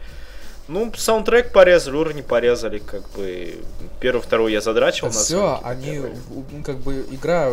[0.67, 3.57] Ну, саундтрек порезали, уровни порезали, как бы.
[4.01, 7.51] Первую, вторую я задрачивал Все, они, ну, как бы, игра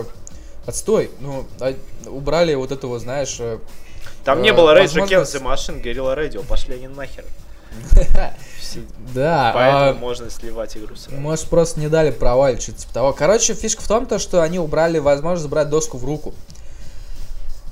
[0.65, 1.11] отстой.
[1.19, 3.59] Ну, а- убрали вот этого, знаешь, э,
[4.23, 7.25] Там не э, было Rage Against возможность- the Machine, Guerrilla Radio, пошли они нахер.
[9.15, 11.19] Да, Поэтому а, можно сливать игру сразу.
[11.19, 13.13] Может, просто не дали провалить, что-то типа того.
[13.13, 16.35] Короче, фишка в том, то, что они убрали возможность брать доску в руку.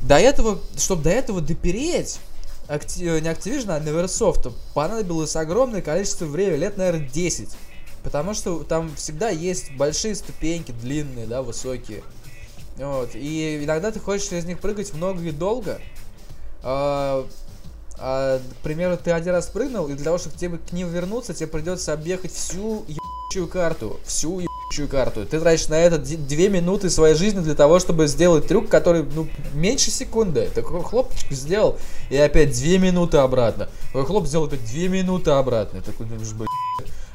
[0.02, 2.20] До этого, чтобы до этого допереть,
[2.68, 7.50] Acti- э, не Activision, а Neversoft, понадобилось огромное количество времени, лет, наверное, 10.
[8.04, 12.04] Потому что там всегда есть большие ступеньки, длинные, да, высокие.
[12.78, 13.12] Вот.
[13.16, 15.82] И иногда ты хочешь через них прыгать много и долго.
[16.62, 17.26] А,
[17.98, 21.34] а, к примеру, ты один раз прыгнул, и для того, чтобы тебе к ним вернуться,
[21.34, 24.00] тебе придется объехать всю ебучую карту.
[24.06, 24.57] Всю ебучую
[24.88, 25.26] карту.
[25.26, 29.28] Ты тратишь на это две минуты своей жизни для того, чтобы сделать трюк, который, ну,
[29.54, 30.50] меньше секунды.
[30.54, 31.78] Такой хлопчик сделал,
[32.10, 33.70] и опять две минуты обратно.
[33.88, 35.82] Такой хлоп сделал опять две минуты обратно.
[35.82, 36.48] Такой блин.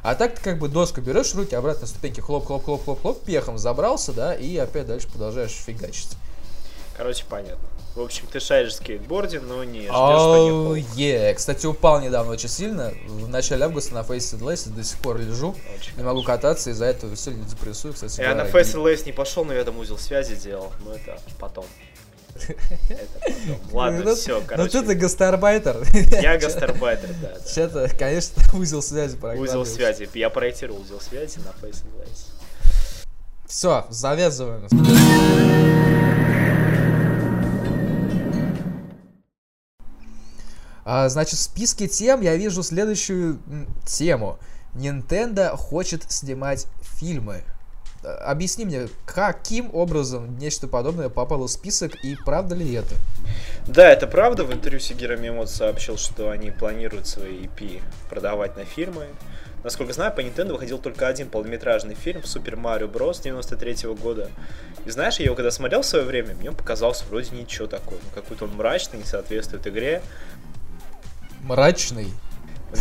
[0.03, 4.57] А так ты как бы доску берешь руки, обратно ступеньки, хлоп-хлоп-хлоп-хлоп-хлоп, пехом забрался, да, и
[4.57, 6.17] опять дальше продолжаешь фигачить.
[6.97, 7.69] Короче, понятно.
[7.95, 11.35] В общем, ты шаришь в скейтборде, но не ждешь, Oh, что yeah.
[11.35, 12.93] Кстати, упал недавно очень сильно.
[13.07, 15.55] В начале августа на Face Less до сих пор лежу.
[15.77, 18.19] Очень Не могу кататься, из-за этого сильно депрессую, кстати.
[18.21, 18.43] Я на.
[18.43, 20.73] Face LS не пошел, но я там узел связи делал.
[20.87, 21.67] Но это потом.
[23.73, 24.81] Ладно, Ну, все, Ну короче.
[24.81, 25.85] ты-то гастарбайтер.
[26.23, 27.39] Я гастарбайтер, да.
[27.45, 30.09] Сейчас-то, конечно, узел связи Узел связи.
[30.15, 31.83] Я проектировал узел связи на Face.
[33.47, 34.67] Все, завязываем.
[40.85, 43.39] Значит, в списке тем я вижу следующую
[43.87, 44.39] тему.
[44.75, 47.45] Nintendo хочет снимать фильмы.
[48.05, 52.95] А, Объясни мне, каким образом нечто подобное попало в список и правда ли это?
[53.67, 54.45] Да, это правда.
[54.45, 59.07] В интервью Сигера Мимото сообщил, что они планируют свои EP продавать на фирмы.
[59.63, 64.29] Насколько знаю, по Nintendo выходил только один полнометражный фильм Супер Марио Брос 93 года.
[64.85, 67.99] И знаешь, я его когда смотрел в свое время, мне он показался вроде ничего такой.
[68.03, 70.03] Ну, какой-то он мрачный, не соответствует игре.
[71.43, 72.13] Мрачный.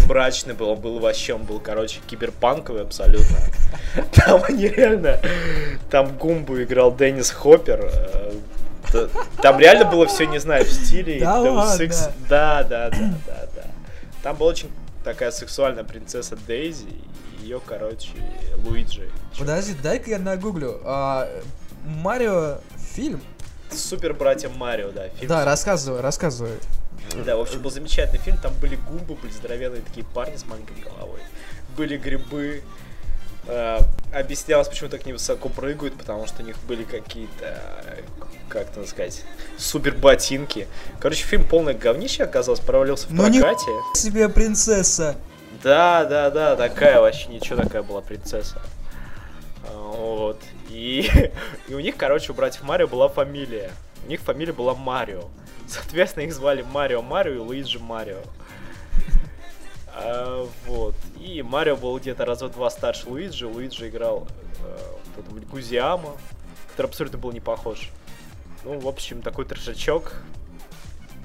[0.07, 3.37] Мрачный был, он был вообще, он был, короче, киберпанковый абсолютно.
[4.13, 5.19] Там они реально...
[5.89, 7.91] Там Гумбу играл Деннис Хоппер.
[8.93, 9.07] э,
[9.41, 12.11] Там реально было все, не знаю, в стиле Да Deus.
[12.29, 13.63] Да, да, да, да, да.
[14.23, 14.71] Там была очень
[15.03, 16.85] такая сексуальная принцесса Дейзи,
[17.41, 18.09] и ее, короче,
[18.63, 19.09] Луиджи.
[19.37, 20.79] Подожди, дай-ка я нагуглю.
[20.85, 21.27] А,
[21.83, 22.59] Марио
[22.95, 23.21] фильм?
[23.71, 25.27] Супер братья Марио, да, фильм.
[25.27, 26.57] Да, рассказывай, рассказывай.
[27.25, 28.37] Да, в общем, был замечательный фильм.
[28.37, 31.19] Там были гумбы, были здоровенные такие парни с маленькой головой.
[31.75, 32.63] Были грибы.
[33.47, 33.79] Э,
[34.13, 37.59] объяснялось, почему так невысоко прыгают, потому что у них были какие-то,
[38.49, 39.23] как это сказать,
[39.57, 40.67] супер ботинки.
[40.99, 43.71] Короче, фильм полное говнище оказался, провалился в Ну не- прокате.
[43.95, 45.15] Себе принцесса.
[45.63, 48.61] Да, да, да, такая вообще ничего такая была принцесса.
[49.73, 50.39] Вот.
[50.69, 51.09] И,
[51.67, 53.71] и у них, короче, у братьев Марио была фамилия.
[54.05, 55.29] У них фамилия была Марио.
[55.71, 58.19] Соответственно, их звали Марио Марио и Луиджи Марио.
[59.87, 60.95] А, вот.
[61.19, 63.47] И Марио был где-то раза два старше Луиджи.
[63.47, 64.27] Луиджи играл
[64.65, 66.17] Легуизамо,
[66.71, 67.89] который абсолютно был не похож.
[68.65, 70.13] Ну, в общем, такой трешачок.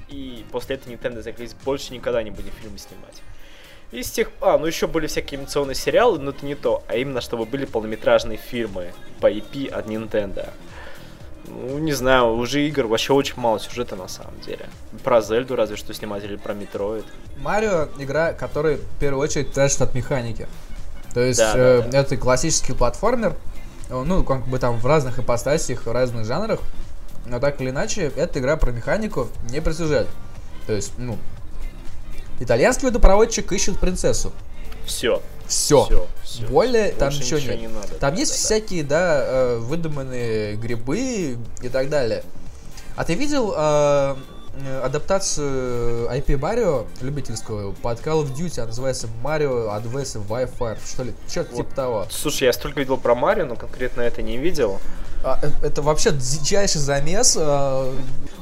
[0.07, 3.21] И после этого Nintendo заклялись больше никогда не будем фильмы снимать.
[3.91, 4.31] И с тех...
[4.39, 6.83] А, ну еще были всякие анимационные сериалы, но это не то.
[6.87, 10.49] А именно, чтобы были полнометражные фильмы по IP от Nintendo.
[11.47, 14.67] Ну, не знаю, уже игр вообще очень мало сюжета на самом деле.
[15.03, 17.05] Про Зельду разве что снимать или про Метроид.
[17.37, 20.47] Марио игра, которая в первую очередь тащит от механики.
[21.13, 21.99] То есть Да, да, э, да.
[21.99, 23.35] это классический платформер,
[23.89, 26.59] э, ну, как бы там в разных ипостасях, в разных жанрах,
[27.25, 30.07] но так или иначе, это игра про механику, не про сюжет.
[30.65, 31.17] То есть, ну,
[32.39, 34.31] итальянский водопроводчик ищет принцессу.
[34.87, 35.21] Все.
[35.47, 35.85] Все.
[35.85, 36.07] Все.
[36.23, 36.47] все.
[36.47, 37.61] Более там Больше ничего ничего нет.
[37.61, 37.87] не надо.
[37.95, 42.23] Там Да, есть да, всякие, да, э, выдуманные грибы и так далее.
[42.95, 44.15] А ты видел э,
[44.65, 51.03] э, адаптацию IP Марио любительскую под Call of Duty, она называется Mario Advance Wi-Fi, что
[51.03, 51.57] ли, что-то Вот.
[51.57, 52.07] типа того.
[52.09, 54.79] Слушай, я столько видел про Марио, но конкретно это не видел.
[55.23, 57.93] А, э, это вообще дичайший замес, э,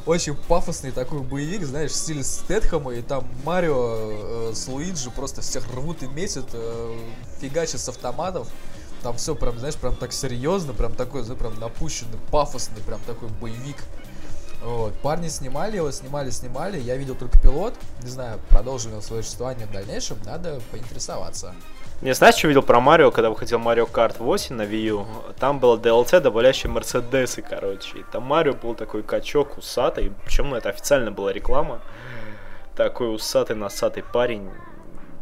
[0.06, 5.42] очень пафосный такой боевик, знаешь, в стиле Стэтхэма, и там Марио э, с Луиджи просто
[5.42, 6.98] всех рвут и месят, э,
[7.40, 8.48] фигачат с автоматов.
[9.02, 13.30] Там все прям, знаешь, прям так серьезно, прям такой, знаешь, прям напущенный, пафосный, прям такой
[13.30, 13.78] боевик.
[14.64, 14.94] Вот.
[15.02, 16.80] Парни снимали его, снимали, снимали.
[16.80, 17.76] Я видел только пилот.
[18.02, 20.18] Не знаю, продолжим он свое существование в дальнейшем.
[20.26, 21.54] Надо поинтересоваться.
[22.06, 25.08] Не знаешь, что видел про Марио, когда выходил Марио Карт 8 на Wii U?
[25.40, 27.98] Там было DLC, добавляющее Мерседесы, короче.
[27.98, 31.82] И там Марио был такой качок усатый, причем ну, это официально была реклама.
[32.76, 34.52] Такой усатый, носатый парень,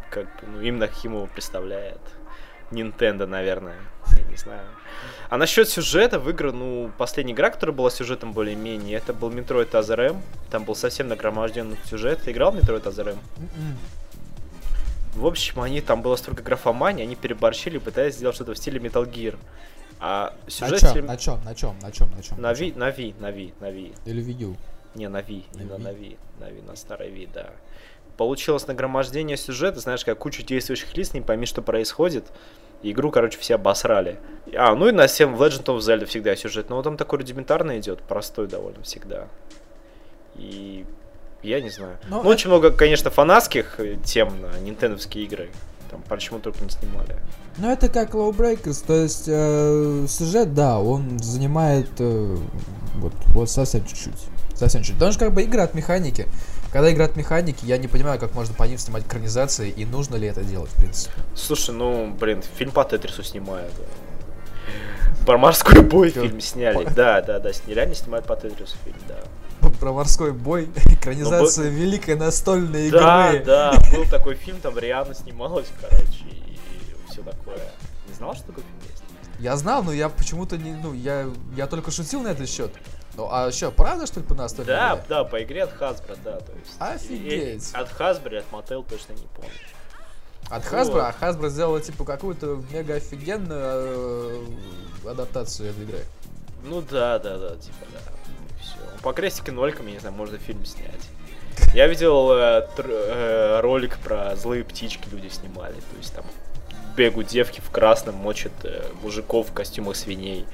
[0.10, 2.02] как ну, именно каким его представляет.
[2.70, 3.78] Nintendo, наверное.
[4.18, 4.68] Я не знаю.
[5.30, 9.72] А насчет сюжета в игры, ну, последняя игра, которая была сюжетом более-менее, это был Metroid
[9.72, 10.22] Other M.
[10.52, 12.24] Там был совсем нагроможденный сюжет.
[12.26, 13.20] Ты играл в Metroid Other M?
[13.38, 13.78] М-м.
[15.16, 19.10] В общем, они там было столько графомании, они переборщили, пытаясь сделать что-то в стиле Metal
[19.10, 19.38] Gear.
[20.00, 21.06] А На сюжет в чем?
[21.06, 21.40] На чем?
[21.46, 21.76] На чем?
[21.82, 22.10] На чем?
[22.16, 22.42] На чем?
[22.42, 23.92] на Ви, на Ви, на Ви, на Ви.
[24.06, 24.56] Или U?
[24.96, 27.52] Не, на Ви, На именно на Ви, на Ви, на старой Ви, да.
[28.18, 32.26] Получилось нагромождение сюжета, знаешь, как куча действующих лиц, не пойми, что происходит.
[32.84, 34.20] Игру, короче, все обосрали.
[34.56, 37.20] А, ну и на 7 в Legend of Zelda всегда сюжет, но вот там такой
[37.20, 39.28] рудиментарный идет, простой довольно всегда.
[40.36, 40.86] И
[41.44, 41.98] я не знаю.
[42.10, 45.50] Ну, Ну, очень много, конечно, фанатских тем на нинтендовские игры.
[45.92, 47.18] Там почему только не снимали.
[47.58, 52.38] Ну, это как Low Breakers, то есть э, сюжет, да, он занимает э,
[52.96, 54.20] вот, вот совсем чуть-чуть.
[54.56, 54.96] Совсем чуть.
[54.96, 56.28] Потому что как бы игры от механики.
[56.72, 60.28] Когда играют механики, я не понимаю, как можно по ним снимать экранизации, и нужно ли
[60.28, 61.14] это делать, в принципе.
[61.36, 63.72] Слушай, ну, блин, фильм по Тетрису снимают.
[65.26, 66.88] Про морской бой фильм сняли.
[66.96, 69.20] Да, да, да, реально снимают по Тетрису фильм, да.
[69.80, 73.00] Про морской бой, экранизация великой настольной игры.
[73.00, 76.58] Да, да, был такой фильм, там реально снималось, короче, и
[77.10, 77.60] все такое.
[78.08, 79.04] Не знал, что такой фильм есть?
[79.40, 82.72] Я знал, но я почему-то не, ну, я, я только шутил на этот счет.
[83.16, 85.04] Ну, а что, правда, что ли, по настольной Да, игре?
[85.10, 86.76] да, по игре от Hasbro, да, то есть.
[86.80, 87.72] Офигеть.
[87.72, 89.52] и- От Hasbro, от Mattel точно не помню.
[90.50, 94.46] От Hasbro, а Hasbro сделала, типа, какую-то мега офигенную
[95.06, 96.00] э, адаптацию этой игры.
[96.64, 98.13] Ну да, да, да, типа да.
[99.04, 100.90] По крестике нолькам, я не знаю, можно фильм снять.
[101.74, 105.74] Я видел э, тр- э, ролик про злые птички люди снимали.
[105.74, 106.24] То есть там
[106.96, 110.46] бегут девки в красном, мочат э, мужиков в костюмах свиней.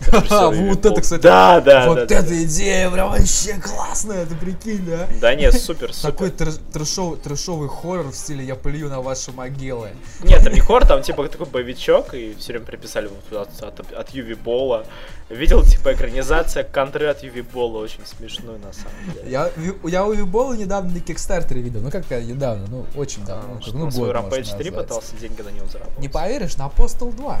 [0.30, 5.06] вот это, кстати, Да, да, вот эта идея прям вообще классная, ты прикинь, да?
[5.20, 6.12] Да не, супер, супер.
[6.12, 9.90] Такой трэшовый, трэшовый хоррор в стиле «Я плюю на ваши могилы».
[10.22, 14.86] Нет, там не хор, там типа такой боевичок, и все время приписали от, Юви Бола.
[15.28, 19.30] Видел, типа, экранизация контры от Юви Бола, очень смешной на самом деле.
[19.30, 19.50] Я,
[19.84, 21.80] я у Вибола недавно на Кикстартере видел.
[21.80, 23.60] Ну как недавно, ну очень давно.
[23.60, 24.74] А, ну, ну, свой Rampage 3 назвать.
[24.74, 25.98] пытался деньги на него заработать.
[25.98, 27.40] Не поверишь, на Postal 2.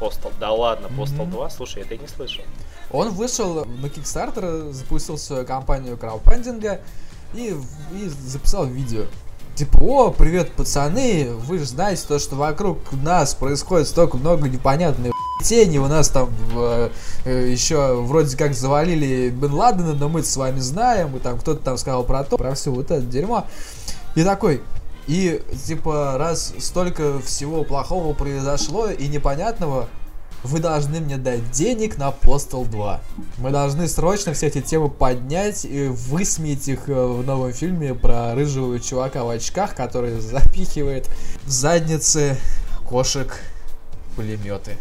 [0.00, 1.32] Postal, да ладно, Postal Мгм.
[1.32, 2.44] 2, слушай, это я не слышал.
[2.90, 6.80] Он вышел на Kickstarter, запустил свою компанию краудфандинга
[7.34, 7.56] и,
[7.92, 9.04] и записал видео.
[9.54, 15.12] Типа, о, привет, пацаны, вы же знаете то, что вокруг нас происходит столько много непонятной
[15.42, 16.90] тени, у нас там э,
[17.24, 21.78] еще вроде как завалили Бен Ладена, но мы с вами знаем, и там кто-то там
[21.78, 23.46] сказал про то, про все вот это дерьмо.
[24.14, 24.62] И такой,
[25.06, 29.88] и типа, раз столько всего плохого произошло и непонятного,
[30.42, 33.00] вы должны мне дать денег на Postal 2.
[33.38, 38.34] Мы должны срочно все эти темы поднять и высмеять их э, в новом фильме про
[38.34, 41.08] рыжего чувака в очках, который запихивает
[41.44, 42.36] в задницы
[42.88, 43.40] кошек
[44.14, 44.76] пулеметы.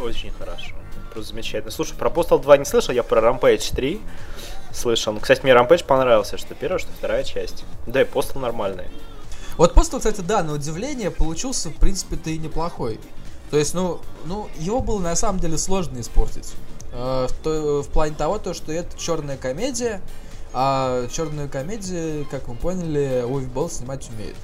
[0.00, 0.74] Очень хорошо.
[1.12, 1.72] Просто замечательно.
[1.72, 4.00] Слушай, про Postal 2 не слышал, я про Rampage 3
[4.72, 5.12] слышал.
[5.12, 7.64] Ну, кстати, мне Rampage понравился, что первая, что вторая часть.
[7.86, 8.84] Да, и Postal нормальный.
[9.58, 12.98] Вот Postal, кстати, да, на удивление получился, в принципе-то и неплохой.
[13.50, 16.52] То есть, ну, ну, его было на самом деле сложно испортить.
[16.92, 20.00] Э, в, то- в плане того, то, что это черная комедия,
[20.54, 24.36] а черную комедию, как мы поняли, Уви Болл снимать умеет.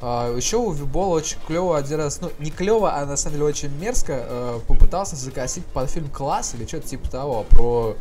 [0.00, 3.46] А, еще Уви Болл очень клево один раз, ну, не клево, а на самом деле
[3.46, 7.94] очень мерзко э, попытался закосить под фильм «Класс» или что-то типа того, про...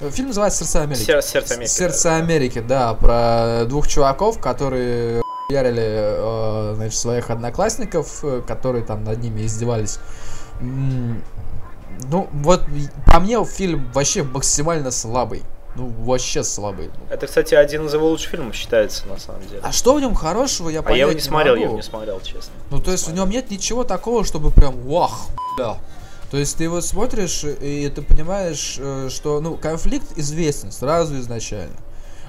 [0.00, 1.04] э, Фильм называется «Сердце Америки».
[1.04, 1.70] Сер- Сердце Америки.
[1.70, 9.04] Сердце Америки, да, про двух чуваков, которые ярили, э, значит, своих одноклассников, э, которые там
[9.04, 9.98] над ними издевались.
[10.60, 12.62] Ну, вот,
[13.06, 15.42] по мне фильм вообще максимально слабый.
[15.76, 16.90] Ну, вообще слабый.
[17.10, 19.60] Это, кстати, один из его лучших фильмов считается, на самом деле.
[19.62, 21.68] А что в нем хорошего, я А понять я его не смотрел, я могу.
[21.72, 22.52] его не смотрел, честно.
[22.70, 25.26] Ну, то есть в нем нет ничего такого, чтобы прям вах,
[25.56, 25.76] бля.
[26.30, 31.76] То есть ты его смотришь, и ты понимаешь, э, что, ну, конфликт известен сразу изначально.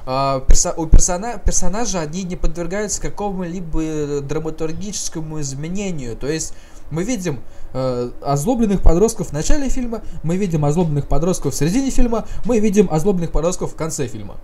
[0.09, 6.15] А, перса- у персона- персонажа они не подвергаются какому-либо драматургическому изменению.
[6.15, 6.53] То есть
[6.91, 7.41] мы видим
[7.73, 12.87] э, озлобленных подростков в начале фильма, мы видим озлобленных подростков в середине фильма, мы видим
[12.89, 14.37] озлобленных подростков в конце фильма.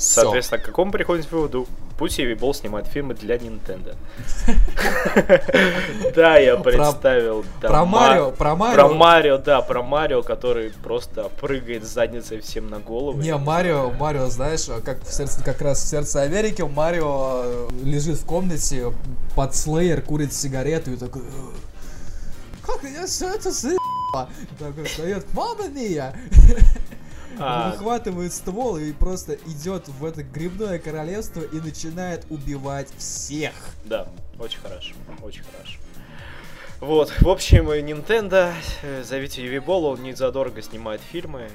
[0.00, 1.66] Соответственно, к какому приходим к выводу?
[1.98, 3.94] Пусть Юви Болл снимает фильмы для Nintendo.
[6.14, 7.44] Да, я представил.
[7.60, 8.74] Про Ма- Марио, про Марио.
[8.74, 13.20] Про Марио, да, про Марио, который просто прыгает с задницей всем на голову.
[13.20, 18.18] Не, Марио, Марио, знаешь, как, в сердце, как раз в сердце Америки Марио э, лежит
[18.18, 18.92] в комнате,
[19.36, 21.22] под слеер, курит сигарету и такой...
[21.22, 24.28] «Э, Как я все это заебало?»
[24.58, 26.14] Такой встает, мама мия!
[27.42, 33.52] А, Выхватывает ствол и просто идет в это грибное королевство и начинает убивать всех.
[33.84, 34.06] Да,
[34.38, 35.78] очень хорошо, очень хорошо.
[36.80, 41.48] Вот, в общем, Nintendo, э, зовите Юви Болл, он не задорого снимает фильмы.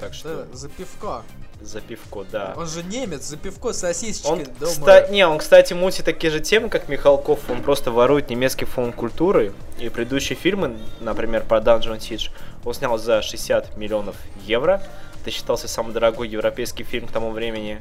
[0.00, 1.22] Так что За пивко.
[1.60, 2.54] за пивко, да.
[2.56, 6.68] Он же немец, за пивко сосисочки Он, кста- не, он, кстати, мутит такие же темы,
[6.68, 7.50] как Михалков.
[7.50, 9.52] Он просто ворует немецкий фон культуры.
[9.80, 12.30] И предыдущие фильмы, например, про Dungeon Siege,
[12.64, 14.82] он снял за 60 миллионов евро.
[15.20, 17.80] Это считался самый дорогой европейский фильм к тому времени.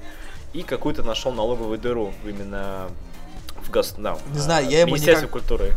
[0.53, 2.87] И какую-то нашел налоговую дыру именно
[3.63, 3.95] в гос...
[3.97, 5.73] да, Не знаю, я ему Министерстве никак- культуры.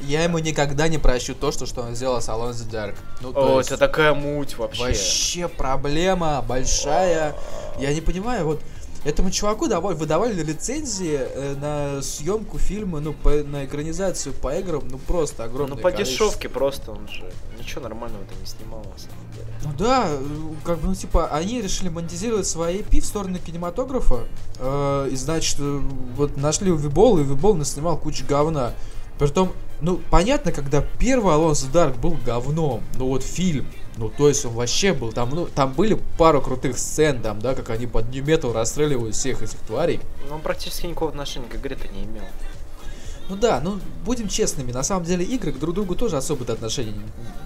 [0.00, 2.96] Я ему никогда не прощу то, что, что он сделал с Алонзо Дарк.
[3.20, 4.82] Ну, О, есть- это такая муть вообще.
[4.82, 7.34] Вообще проблема большая.
[7.78, 8.60] Я не понимаю, вот
[9.04, 14.82] этому чуваку давали, выдавали лицензии э, на съемку фильма, ну, по, на экранизацию по играм,
[14.90, 16.26] ну, просто огромное Ну, по количество.
[16.26, 19.46] дешевке просто, он же ничего нормального-то не снимал, на самом деле.
[19.64, 20.18] Ну да, э,
[20.64, 24.20] как бы, ну, типа, они решили монетизировать свои IP в сторону кинематографа,
[24.58, 25.80] э, и, значит, э,
[26.16, 28.72] вот нашли Увибол, и Увибол наснимал кучу говна.
[29.18, 34.44] Притом, ну, понятно, когда первый Алонсо Дарк был говном, ну, вот фильм, ну, то есть
[34.44, 38.06] он вообще был, там, ну, там были пару крутых сцен, там, да, как они под
[38.06, 40.00] Metal расстреливают всех этих тварей.
[40.28, 42.24] Но он практически никакого отношения к игре-то не имел.
[43.28, 46.92] Ну да, ну будем честными, на самом деле игры к друг другу тоже особо отношения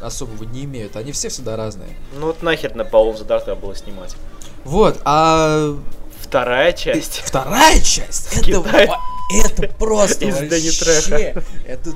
[0.00, 1.90] особого не имеют, они все всегда разные.
[2.18, 4.16] Ну вот нахер на Паул за Дарта было снимать.
[4.64, 5.78] Вот, а
[6.20, 7.22] Вторая часть.
[7.24, 8.88] вторая часть, это,
[9.32, 11.92] это просто вообще, это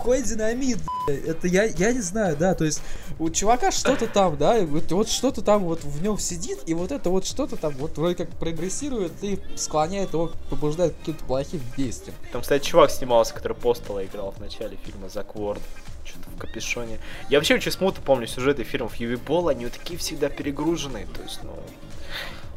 [0.00, 2.80] такой динамит, это я, я не знаю, да, то есть
[3.18, 6.90] у чувака что-то там, да, вот, вот что-то там вот в нем сидит, и вот
[6.90, 11.60] это вот что-то там вот вроде как прогрессирует и склоняет его, побуждает к каким-то плохим
[11.76, 12.16] действиям.
[12.32, 15.60] Там, кстати, чувак снимался, который Постала играл в начале фильма Зак Уорд.
[16.02, 16.98] Что-то в капюшоне.
[17.28, 21.06] Я вообще очень смутно помню сюжеты фильмов Ювибол, они вот такие всегда перегруженные.
[21.06, 21.52] То есть, ну,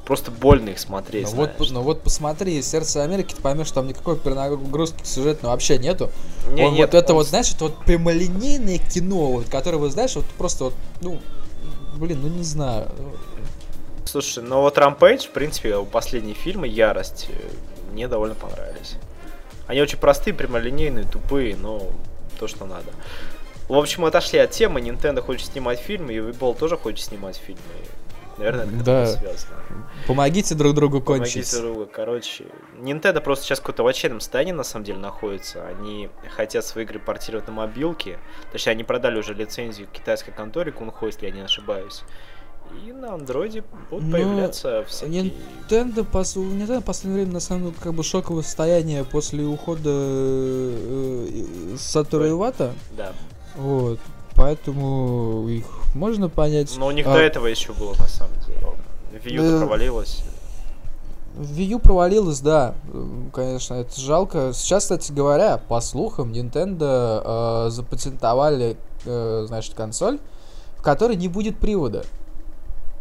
[0.05, 1.25] просто больно их смотреть.
[1.31, 1.71] Ну вот, знаешь.
[1.71, 6.09] ну вот посмотри, «Сердце Америки», ты поймешь, что там никакой перенагрузки сюжетной вообще нету.
[6.51, 9.77] Не, Он- нет, вот это он вот, с- знаешь, это вот прямолинейное кино, вот, которое,
[9.77, 11.21] вот, знаешь, вот просто вот, ну,
[11.95, 12.87] блин, ну не знаю.
[14.05, 18.95] Слушай, ну вот Рампейдж, в принципе, у последние фильмы Ярость э, мне довольно понравились.
[19.65, 21.87] Они очень простые, прямолинейные, тупые, но
[22.39, 22.91] то, что надо.
[23.69, 24.81] В общем, отошли от темы.
[24.81, 27.61] Nintendo хочет снимать фильмы, и Вибол тоже хочет снимать фильмы.
[28.37, 29.07] Наверное, это Да.
[29.07, 29.53] связано.
[30.07, 31.57] Помогите друг другу Помогите кончить.
[31.61, 31.87] другу.
[31.91, 32.45] Короче,
[32.79, 35.65] Nintendo просто сейчас в какой-то в отчаянном состоянии на самом деле находится.
[35.67, 38.17] Они хотят свои игры портировать на мобилки.
[38.51, 42.03] Точнее, они продали уже лицензию китайской конторе Кунхо, если я не ошибаюсь.
[42.87, 45.31] И на андроиде будут Ну, появляться всякие...
[45.69, 46.35] Nintendo, пос...
[46.35, 51.29] Nintendo в последнее время, на самом деле, как бы шоковое состояние после ухода э,
[51.73, 52.29] э, Сатору.
[52.29, 52.73] Ивата.
[52.97, 53.13] Да.
[53.55, 53.99] Вот.
[54.35, 56.73] Поэтому их можно понять.
[56.77, 58.59] Но у них А, до этого еще было, на самом деле.
[59.25, 59.57] U Да.
[59.59, 60.23] провалилась.
[61.37, 62.75] Wii U провалилась, да.
[63.33, 64.51] Конечно, это жалко.
[64.53, 70.19] Сейчас, кстати говоря, по слухам, Nintendo э, запатентовали, э, значит, консоль,
[70.77, 72.05] в которой не будет привода.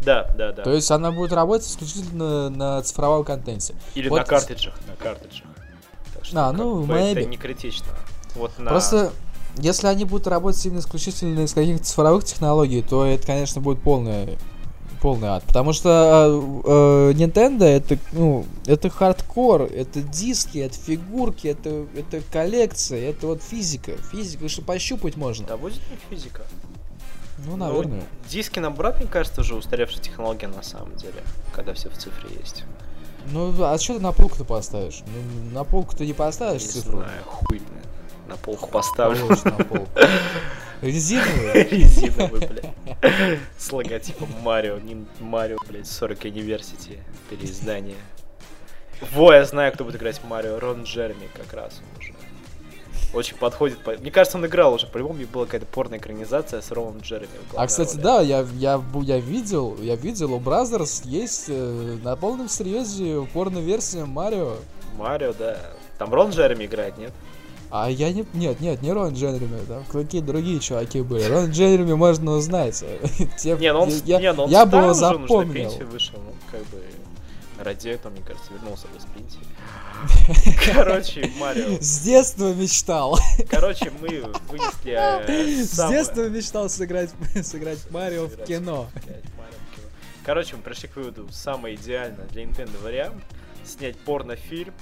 [0.01, 0.63] Да, да, да.
[0.63, 3.75] То есть она будет работать исключительно на цифровом контенте.
[3.95, 4.75] Или вот- на картриджах.
[4.89, 5.47] На картриджах.
[6.15, 7.87] Так что, А, ну, это не критично.
[8.35, 8.71] Вот на...
[8.71, 9.13] Просто,
[9.59, 14.39] если они будут работать именно исключительно из каких-то цифровых технологий, то это, конечно, будет полный,
[15.01, 15.45] полный ад.
[15.45, 22.23] Потому что э, э, Nintendo это, ну, это хардкор, это диски, это фигурки, это, это
[22.33, 23.93] коллекция, это вот физика.
[24.11, 25.47] Физика, что пощупать можно.
[25.47, 26.43] Да будет не физика.
[27.45, 28.05] Ну, Ну, наверное.
[28.29, 31.23] диски на брат, мне кажется, уже устаревшая технология на самом деле,
[31.53, 32.63] когда все в цифре есть.
[33.33, 35.03] Ну, а что ты на полку-то поставишь?
[35.07, 36.99] Ну, на полку ты не поставишь Не цифру.
[36.99, 37.83] знаю, хуй, блин.
[38.33, 39.21] На полку поставлю.
[39.21, 39.89] Положишь на полку.
[40.81, 41.63] Резиновый?
[41.65, 43.39] Резиновый, блядь.
[43.59, 44.79] С логотипом Марио.
[45.21, 46.99] Марио, блядь, 40 University.
[47.29, 47.97] Переиздание.
[49.13, 50.59] Во, я знаю, кто будет играть Марио.
[50.59, 52.15] Рон Джерми как раз уже.
[53.13, 53.79] Очень подходит.
[53.85, 54.87] по- Мне кажется, он играл уже.
[54.87, 57.29] По-любому была какая-то порно-экранизация с Роном Джереми.
[57.55, 58.03] А, кстати, роли.
[58.03, 64.07] да, я, я, я видел, я видел, у Brazzers есть э, на полном серьезе порно-версия
[64.07, 64.57] Марио.
[64.97, 65.59] Марио, да.
[65.99, 67.13] Там Рон Джереми играет, нет?
[67.75, 68.27] А я не...
[68.35, 71.25] Нет, нет, не Рон Джереми, там какие другие чуваки были.
[71.25, 72.85] Рон Джереми можно узнать.
[73.39, 75.71] Те- Не, ну он, я, не, ну он я бы его он уже на запомнил.
[75.91, 76.83] вышел, ну, как бы,
[77.59, 79.41] ради этого, мне кажется, вернулся бы с пенсии.
[80.75, 81.79] Короче, Марио.
[81.81, 83.19] С детства мечтал.
[83.51, 84.09] Короче, мы
[84.51, 87.11] вынесли э, С самое- детства мечтал сыграть,
[87.43, 88.89] сыграть Марио в Сыграть, кино.
[88.95, 89.23] блядь, Марио
[89.73, 89.89] в кино.
[90.27, 93.23] Короче, мы пришли к выводу, самый идеальный для Nintendo вариант
[93.65, 94.75] снять порнофильм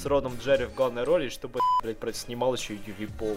[0.00, 3.36] с Роном Джерри в главной роли, чтобы, блядь, снимал еще Юви Бол.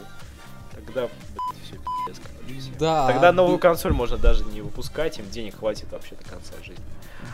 [0.74, 2.74] Тогда, блядь, все пиздец, короче, всем.
[2.80, 3.08] Да.
[3.08, 6.84] Тогда новую б- консоль можно даже не выпускать, им денег хватит вообще до конца жизни.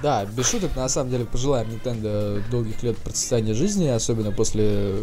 [0.01, 4.95] Да, без шуток, на самом деле, пожелаем Nintendo долгих лет процветания жизни, особенно после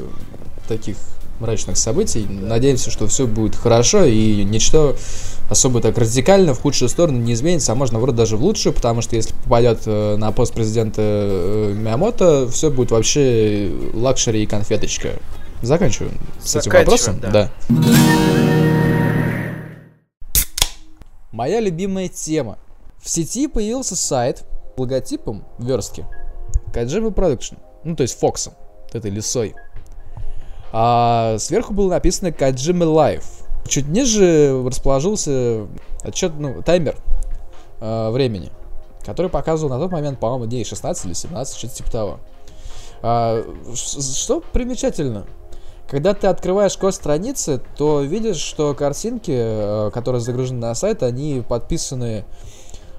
[0.68, 0.97] таких
[1.43, 2.26] мрачных событий.
[2.28, 4.97] Надеемся, что все будет хорошо и ничто
[5.51, 9.03] особо так радикально в худшую сторону не изменится, а можно вроде даже в лучшую, потому
[9.03, 15.11] что если попадет э, на пост президента э, Миямото, все будет вообще luxury и конфеточка.
[15.61, 17.20] Заканчиваем с этим вопросом.
[17.20, 17.51] да.
[21.32, 22.59] Моя любимая тема.
[23.03, 24.45] В сети появился сайт
[24.76, 26.07] с логотипом верстки
[26.72, 27.59] Kajima Production.
[27.84, 29.55] Ну, то есть Фоксом, вот этой лисой.
[30.73, 33.25] А сверху было написано Kajima Live.
[33.68, 35.66] Чуть ниже расположился
[36.03, 36.97] отчет, ну, таймер
[37.81, 38.51] э, времени,
[39.05, 42.20] который показывал на тот момент, по-моему, дней 16 или 17, что-то типа того.
[43.03, 43.45] А,
[43.75, 45.27] что примечательно?
[45.89, 51.45] Когда ты открываешь код страницы, то видишь, что картинки, э, которые загружены на сайт, они
[51.47, 52.25] подписаны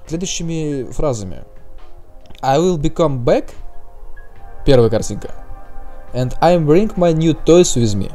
[0.06, 1.44] следующими фразами.
[2.40, 3.50] I will become back.
[4.64, 5.43] Первая картинка.
[6.14, 8.12] And I bring my new toys with me.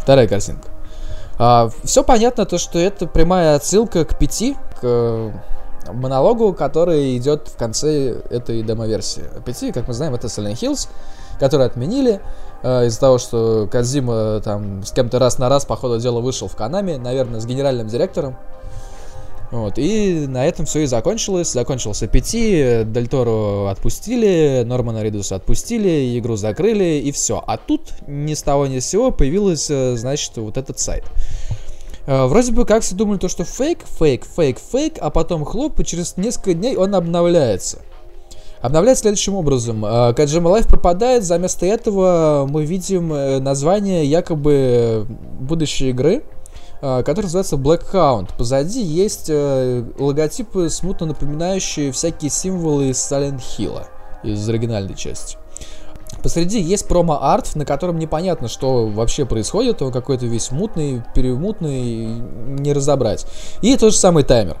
[0.00, 0.68] Вторая картинка.
[1.38, 5.32] А, все понятно, то, что это прямая отсылка к пяти, к
[5.92, 9.24] монологу, который идет в конце этой демо-версии.
[9.44, 10.88] Пяти, как мы знаем, это Silent Hills,
[11.38, 12.20] который отменили
[12.62, 16.48] э, из-за того, что Кадзима там с кем-то раз на раз, по ходу дела, вышел
[16.48, 18.36] в Канами, наверное, с генеральным директором.
[19.52, 21.52] Вот, и на этом все и закончилось.
[21.52, 27.42] Закончился P.T., Дель Торо отпустили, Нормана Ридуса отпустили, игру закрыли, и все.
[27.46, 31.04] А тут ни с того ни с сего появилась, э, значит, вот этот сайт.
[32.06, 35.78] Э, вроде бы как все думали то, что фейк, фейк, фейк, фейк, а потом хлоп,
[35.78, 37.78] и через несколько дней он обновляется.
[38.60, 39.84] Обновляется следующим образом.
[39.84, 43.08] Э, Kojima Life пропадает, за место этого мы видим
[43.44, 45.06] название якобы
[45.38, 46.24] будущей игры,
[46.80, 48.30] который называется Black Hound.
[48.36, 53.82] Позади есть э, логотипы, смутно напоминающие всякие символы из Silent Hill,
[54.22, 55.38] из оригинальной части.
[56.22, 62.72] Посреди есть промо-арт, на котором непонятно, что вообще происходит, он какой-то весь мутный, перемутный, не
[62.72, 63.26] разобрать.
[63.62, 64.58] И тот же самый таймер.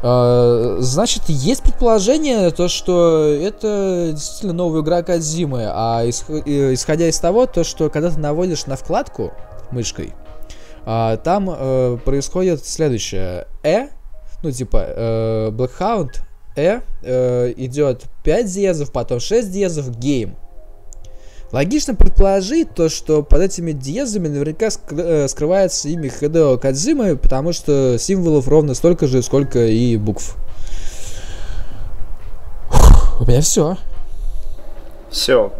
[0.00, 7.46] Uh, значит, есть предположение, то, что это действительно новая игра Кадзимы, а исходя из того,
[7.46, 9.32] то, что когда ты наводишь на вкладку
[9.72, 10.14] мышкой,
[10.90, 13.46] а, там э, происходит следующее.
[13.62, 13.88] Э,
[14.42, 16.22] ну типа э, Blackhound,
[16.58, 20.34] Э, э идет 5 диезов, потом 6 диезов, гейм.
[21.52, 27.96] Логично предположить то, что под этими диезами наверняка э, скрывается имя Хидео Кадзимы, потому что
[27.98, 30.36] символов ровно столько же, сколько и букв.
[33.20, 33.76] у меня все.
[35.10, 35.52] Все.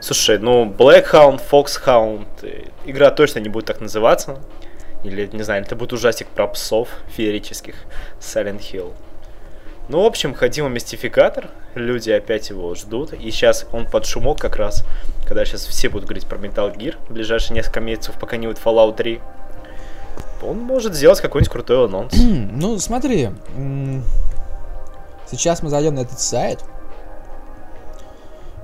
[0.00, 4.38] Слушай, ну, Blackhound, Foxhound, э, игра точно не будет так называться.
[5.04, 7.74] Или, не знаю, это будет ужастик про псов феерических
[8.20, 8.92] Silent Hill.
[9.88, 14.56] Ну, в общем, ходил мистификатор, люди опять его ждут, и сейчас он под шумок как
[14.56, 14.84] раз,
[15.24, 18.58] когда сейчас все будут говорить про Metal Gear в ближайшие несколько месяцев, пока не будет
[18.58, 19.20] Fallout 3,
[20.42, 22.14] он может сделать какой-нибудь крутой анонс.
[22.16, 23.30] ну, смотри,
[25.30, 26.64] сейчас мы зайдем на этот сайт,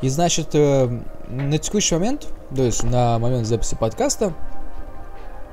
[0.01, 0.89] и, значит, э,
[1.33, 4.33] на текущий момент, то есть на момент записи подкаста,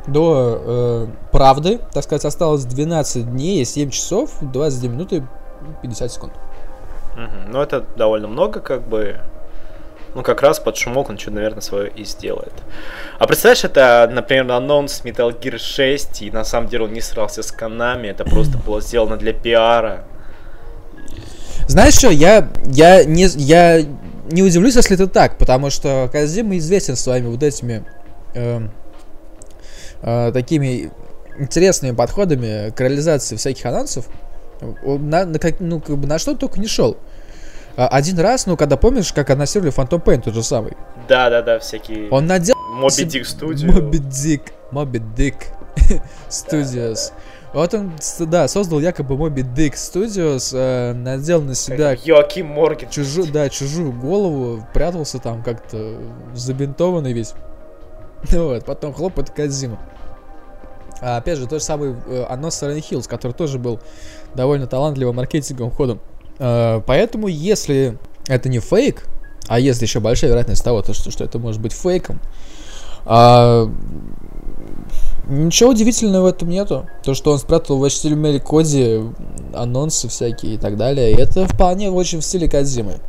[0.08, 5.28] до э, правды, так сказать, осталось 12 дней, 7 часов, 22 минуты
[5.82, 6.34] 50 секунд.
[7.14, 7.52] Угу.
[7.52, 9.20] Ну, это довольно много, как бы.
[10.16, 12.54] Ну, как раз под шумок он что, наверное, свое и сделает.
[13.20, 17.44] А представляешь, это, например, анонс Metal Gear 6, и на самом деле он не срался
[17.44, 20.06] с Канами, это просто было сделано для пиара.
[21.68, 23.86] Знаешь что, я, я, не, я
[24.30, 27.84] не удивлюсь, если это так, потому что Казима известен своими вот этими
[28.36, 28.68] э,
[30.02, 30.92] э, такими
[31.38, 34.08] интересными подходами к реализации всяких анонсов.
[34.86, 36.98] Он на, на, как, ну, как бы на что только не шел.
[37.78, 40.74] А, один раз, ну, когда помнишь, как анонсировали Phantom Pain тот же самый.
[41.08, 42.10] Да-да-да, всякие...
[42.10, 42.56] Он надел...
[42.74, 43.72] Моби Дик Studio.
[43.72, 44.42] Моби Дик.
[44.72, 45.36] Моби Дик
[46.30, 47.14] Studios.
[47.54, 51.93] Вот он, да, создал якобы Моби Дик Studios, э, надел на себя...
[51.93, 52.89] Йоаким Морген.
[52.89, 55.97] Чужую, да, чужую голову, прятался там как-то
[56.34, 57.34] забинтованный весь.
[58.32, 59.80] Вот, потом хлоп, это Казима.
[61.02, 63.80] А, опять же, тот же самый э, анонс Silent Hills, который тоже был
[64.36, 66.02] довольно талантливым маркетинговым ходом.
[66.38, 67.97] Э, поэтому, если
[68.28, 69.06] это не фейк,
[69.47, 72.20] а если еще большая вероятность того, то, что, что это может быть фейком,
[73.06, 73.72] а,
[75.28, 76.88] ничего удивительного в этом нету.
[77.03, 79.03] То, что он спрятал в HTML коде
[79.53, 82.99] анонсы всякие и так далее, это вполне очень в стиле Кадзимы.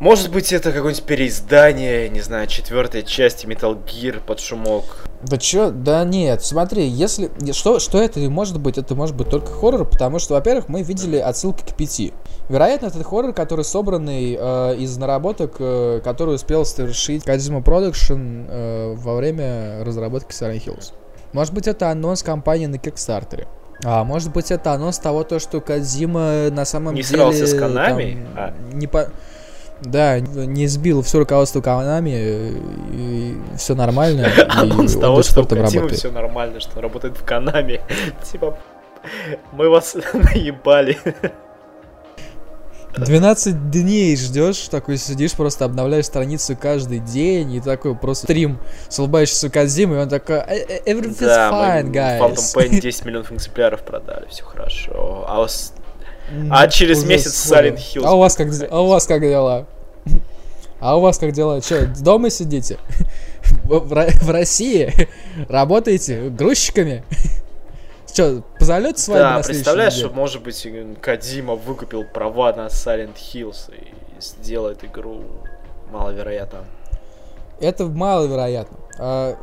[0.00, 4.84] Может быть, это какое-нибудь переиздание, не знаю, четвертой части Metal Gear под шумок.
[5.22, 5.70] Да чё?
[5.70, 7.30] Да нет, смотри, если...
[7.52, 8.76] Что, что это может быть?
[8.76, 12.12] Это может быть только хоррор, потому что, во-первых, мы видели отсылки к пяти.
[12.48, 18.94] Вероятно, это хоррор, который собранный э, из наработок, э, который успел совершить Kazuma Production э,
[18.96, 20.92] во время разработки Silent Hills.
[21.32, 23.46] Может быть, это анонс компании на Кикстартере.
[23.82, 27.24] А может быть, это анонс того, то, что Казима на самом не деле...
[27.24, 28.26] Не срался с Канами?
[28.34, 28.54] Там, а.
[28.72, 29.08] Не по...
[29.80, 32.10] Да, не сбил все руководство Канами,
[32.92, 34.28] и все нормально.
[34.78, 37.80] Он с того, что у все нормально, что он работает в Канами.
[38.32, 38.56] Типа,
[39.52, 40.98] мы вас наебали.
[42.96, 48.58] 12 дней ждешь, такой сидишь, просто обновляешь страницу каждый день, и такой просто стрим
[48.88, 52.20] с Казим, и он такой, «Э, э, everything's да, fine, guys.
[52.20, 55.24] Phantom Pain 10 миллионов экземпляров продали, все хорошо.
[55.26, 55.74] А, вас...
[56.50, 58.02] а через месяц Silent Hill.
[58.04, 59.66] А у вас как, а у вас как дела?
[60.80, 61.60] А у вас как дела?
[61.60, 62.78] Че, дома сидите?
[63.64, 64.92] В, в России
[65.48, 67.04] работаете грузчиками?
[68.12, 70.66] Че, позовете с вами Да, представляешь, что, может быть,
[71.00, 75.22] Кадима выкупил права на Silent Hills и сделает игру
[75.90, 76.60] маловероятно.
[77.60, 78.78] Это маловероятно.
[78.98, 79.36] А,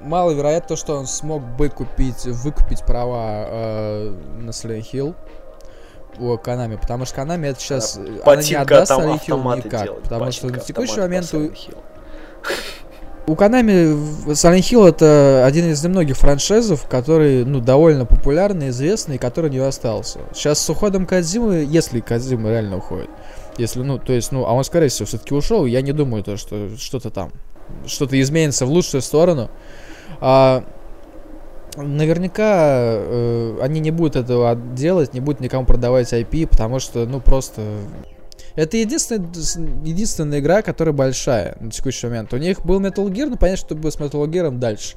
[0.00, 5.14] маловероятно то, что он смог бы купить, выкупить права э, на Silent Hill
[6.18, 7.98] Konami, потому что Konami это сейчас...
[7.98, 10.02] Ботинка она не отдаст Silent Hill никак, делать.
[10.02, 11.32] потому что на текущий момент...
[11.34, 11.50] У,
[13.28, 13.94] у Konami
[14.26, 19.58] Silent Hill это один из немногих франшизов, который, ну, довольно популярный, известный, и который не
[19.58, 20.20] остался.
[20.32, 23.10] Сейчас с уходом Кадзимы, если Кадзима реально уходит,
[23.58, 26.36] если, ну, то есть, ну, а он, скорее всего, все-таки ушел, я не думаю, то,
[26.36, 27.32] что что-то там,
[27.86, 29.50] что-то изменится в лучшую сторону.
[30.20, 30.64] А,
[31.82, 37.20] наверняка э, они не будут этого делать, не будут никому продавать IP, потому что, ну,
[37.20, 37.62] просто...
[38.54, 39.28] Это единственная,
[39.84, 42.32] единственная игра, которая большая на текущий момент.
[42.34, 44.96] У них был Metal Gear, ну, понятно, что будет с Metal Gear дальше.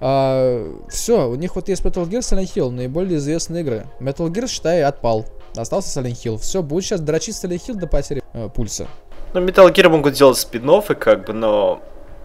[0.00, 3.86] А, все, у них вот есть Metal Gear, Silent Hill, наиболее известные игры.
[4.00, 5.26] Metal Gear, считай, отпал.
[5.56, 6.38] Остался Silent Hill.
[6.38, 8.86] Все, будет сейчас дрочить Silent Hill до потери э, пульса.
[9.34, 11.80] Ну, Metal Gear могут делать спин как бы, но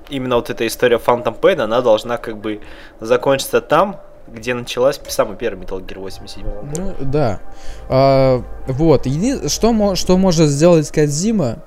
[0.10, 2.62] именно вот эта история Phantom Pain, она должна как бы
[3.00, 6.68] закончиться там, где началась самый первый Metal Gear 87 года.
[6.78, 7.40] Ну, да.
[7.90, 9.06] А, вот.
[9.06, 9.48] Еди...
[9.48, 11.60] Что, что может сделать Кадзима,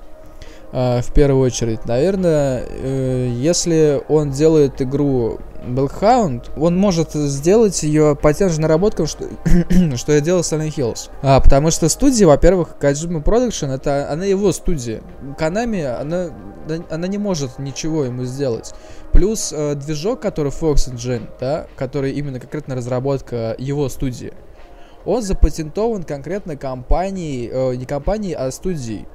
[0.71, 1.85] а, в первую очередь?
[1.85, 9.07] Наверное, э, если он делает игру Bellhound, он может сделать ее по тем же наработкам,
[9.07, 9.25] что,
[9.95, 11.09] что я делал с Silent Hills.
[11.21, 15.01] А, потому что студия, во-первых, Kajima Production, это она его студия.
[15.37, 16.29] Konami, она,
[16.89, 18.73] она не может ничего ему сделать.
[19.11, 24.33] Плюс э, движок, который Fox Engine, да, который именно конкретно разработка его студии,
[25.05, 29.07] он запатентован конкретно компанией, э, не компанией, а студией.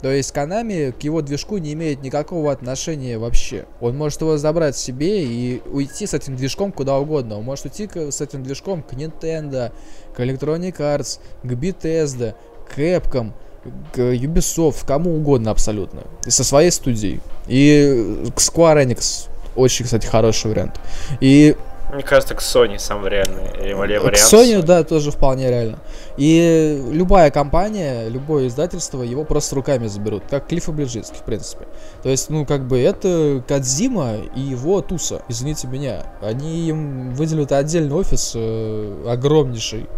[0.00, 3.66] То есть Konami к его движку не имеет никакого отношения вообще.
[3.80, 7.36] Он может его забрать себе и уйти с этим движком куда угодно.
[7.38, 9.72] Он может уйти с этим движком к Nintendo,
[10.14, 12.34] к Electronic Arts, к Bethesda,
[12.66, 13.32] к Capcom,
[13.92, 16.02] к Ubisoft, кому угодно абсолютно.
[16.26, 17.20] И со своей студией.
[17.46, 19.28] И к Square Enix.
[19.56, 20.80] Очень, кстати, хороший вариант.
[21.20, 21.56] И
[21.92, 24.10] мне кажется, к Sony самый реальный вариант.
[24.10, 25.78] К Sony, да, тоже вполне реально.
[26.16, 31.66] И любая компания, любое издательство его просто руками заберут, как Клиффа Блиджинский, в принципе.
[32.02, 36.12] То есть, ну, как бы это Кадзима и его Туса, извините меня.
[36.20, 39.88] Они им выделят отдельный офис, э, огромнейший,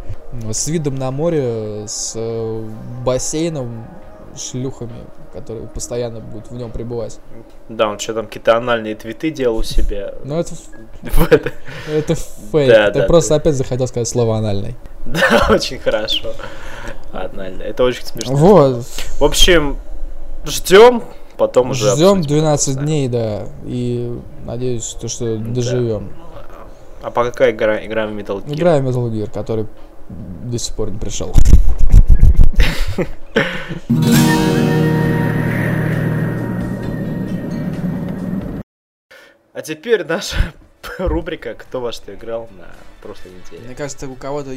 [0.51, 2.69] с видом на море, с э,
[3.05, 3.87] бассейном,
[4.37, 7.19] шлюхами, которые постоянно будут в нем пребывать.
[7.69, 10.15] Да, он что там какие-то анальные твиты делал у себя.
[10.25, 10.55] Ну это...
[11.89, 12.93] Это фейк.
[12.93, 14.77] Ты просто опять захотел сказать слово анальный.
[15.07, 16.33] Да, очень хорошо.
[17.13, 17.65] Анальный.
[17.65, 18.35] Это очень смешно.
[18.35, 18.85] Вот.
[19.19, 19.77] В общем,
[20.45, 21.03] ждем,
[21.37, 23.47] потом уже Ждем 12 дней, да.
[23.65, 26.13] И надеюсь, то, что доживем.
[27.03, 28.55] А пока какая игра, играем в Metal Gear?
[28.55, 29.67] Играем в Metal Gear, который
[30.09, 31.33] до сих пор не пришел.
[39.55, 40.37] А теперь наша
[40.99, 42.69] рубрика «Кто во что играл на
[43.03, 43.67] прошлой неделе».
[43.67, 44.51] Мне кажется, у кого-то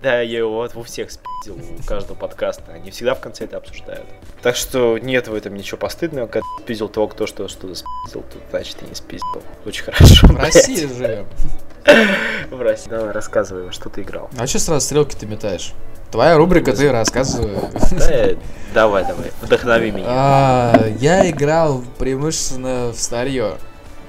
[0.00, 2.72] Да, я его вот у всех спиздил, у каждого подкаста.
[2.72, 4.06] Они всегда в конце это обсуждают.
[4.40, 6.28] Так что нет в этом ничего постыдного.
[6.28, 9.42] Когда спиздил того, кто что что-то спиздил, то значит ты не спиздил.
[9.66, 10.28] Очень хорошо.
[10.28, 11.26] В России живем.
[12.50, 12.88] В России.
[12.88, 14.30] Давай, рассказывай, что ты играл.
[14.38, 15.74] А что сразу стрелки ты метаешь?
[16.10, 17.56] Твоя рубрика, ты рассказывай.
[18.74, 20.06] давай, давай, вдохнови меня.
[20.08, 23.54] А, я играл преимущественно в старье.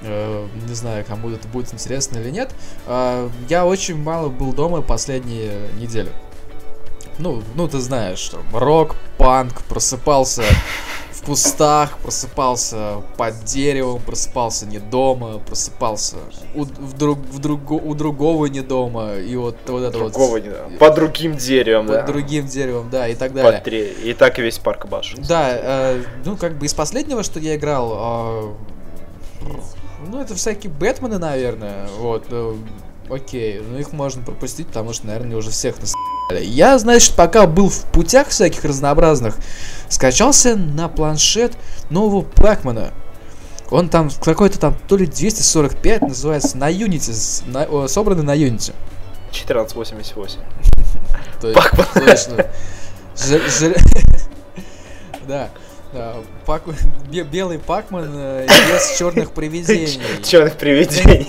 [0.02, 2.52] Э, не знаю, кому это будет интересно или нет.
[2.86, 6.10] А, я очень мало был дома последние недели.
[7.18, 10.44] Ну, ну ты знаешь, там, рок, панк, просыпался
[11.28, 16.16] кустах, просыпался под деревом, просыпался не дома, просыпался
[16.54, 20.42] у, в друг, в друг, у другого не дома, и вот, вот это другого вот...
[20.42, 20.78] Не.
[20.78, 22.06] Под другим деревом, Под да.
[22.06, 23.52] другим деревом, да, и так далее.
[23.52, 23.92] Под три.
[24.04, 25.14] И так и весь парк баш.
[25.28, 28.54] Да, э, ну как бы из последнего, что я играл,
[29.42, 29.48] э,
[30.08, 32.54] ну это всякие Бэтмены, наверное, вот, э,
[33.10, 35.94] окей, ну их можно пропустить, потому что, наверное, уже всех нас
[36.36, 39.36] я, значит, пока был в путях всяких разнообразных,
[39.88, 41.56] скачался на планшет
[41.88, 42.92] нового Пакмана.
[43.70, 48.74] Он там какой-то там то ли 245 называется на Unity, на, собранный на Unity.
[49.30, 50.40] 1488.
[51.54, 51.86] Пакман.
[51.94, 52.46] Точно.
[55.26, 55.50] Да.
[56.46, 56.62] Пак...
[57.30, 60.00] Белый Пакман э, без черных привидений.
[60.22, 61.26] Черных привидений.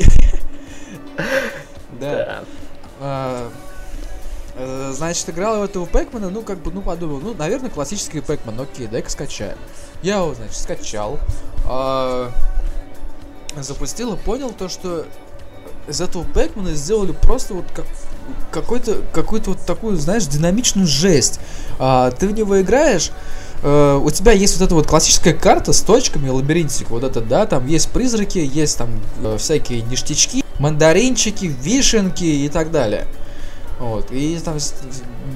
[2.00, 2.43] Да.
[3.00, 3.52] А,
[4.62, 8.60] Э, значит, играл в этого Пэкмана, ну, как бы, ну, подумал, ну, наверное, классический Пэкман,
[8.60, 9.58] окей, дай-ка скачаю.
[10.02, 11.18] Я его, значит, скачал,
[11.66, 12.30] э,
[13.58, 15.06] запустил и понял то, что
[15.88, 17.86] из этого Пэкмана сделали просто вот как
[18.52, 21.39] какой-то какую-то вот такую, знаешь, динамичную жесть.
[21.80, 23.12] А, ты в него играешь,
[23.64, 27.45] э, у тебя есть вот эта вот классическая карта с точками, лабиринтик, вот это, да,
[27.45, 28.89] там есть призраки, есть там
[29.24, 33.07] э, всякие ништячки, мандаринчики, вишенки и так далее.
[33.80, 34.12] Вот.
[34.12, 34.57] И там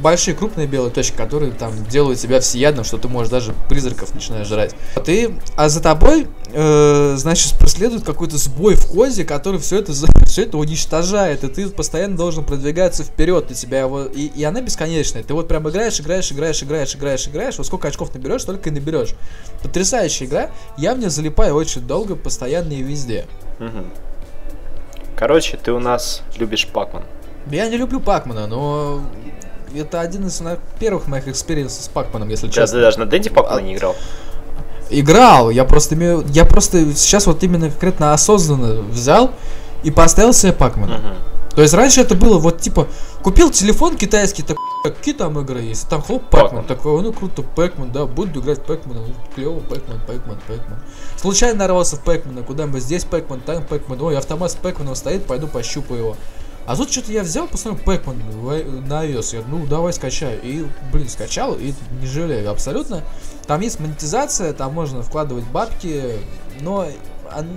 [0.01, 4.47] большие крупные белые точки, которые там делают тебя всеядным, что ты можешь даже призраков начинаешь
[4.47, 4.75] жрать.
[5.05, 9.93] Ты, а за тобой, э, значит, преследует какой-то сбой в козе, который все это,
[10.25, 14.59] все это уничтожает, и ты постоянно должен продвигаться вперед, и тебя его, и, и она
[14.59, 15.23] бесконечная.
[15.23, 18.73] Ты вот прям играешь, играешь, играешь, играешь, играешь, играешь, вот сколько очков наберешь, столько и
[18.73, 19.15] наберешь.
[19.61, 23.25] Потрясающая игра, я в нее залипаю очень долго, постоянно и везде.
[23.59, 23.85] Угу.
[25.15, 27.03] Короче, ты у нас любишь Пакман.
[27.49, 29.01] Я не люблю Пакмана, но
[29.75, 30.41] это один из
[30.79, 32.77] первых моих experience ов с Пакманом, если да, честно.
[32.77, 33.95] Ты даже на Дэнди Пакмана не играл?
[34.89, 36.23] Играл, я просто имею...
[36.29, 39.31] Я просто сейчас вот именно конкретно осознанно взял
[39.83, 40.95] и поставил себе Пакмана.
[40.95, 41.07] Угу.
[41.55, 42.87] То есть раньше это было вот типа,
[43.21, 47.91] купил телефон китайский, так какие там игры есть, там хлоп Пакман, такой, ну круто, Пэкман,
[47.91, 50.79] да, буду играть Пэкмана, ну, клево, Пэкман, Пэкман, Пэкман.
[51.15, 55.47] Случайно нарвался в Пэкмана, куда-нибудь здесь Пэкман, там Пэкман, ой, автомат с Пэкманом стоит, пойду
[55.47, 56.17] пощупаю его.
[56.65, 58.17] А тут что-то я взял, посмотрел Пэкман
[58.87, 60.41] на iOS, я, ну давай скачаю.
[60.41, 63.03] И, блин, скачал, и не жалею абсолютно.
[63.47, 66.19] Там есть монетизация, там можно вкладывать бабки,
[66.61, 66.87] но
[67.35, 67.47] он,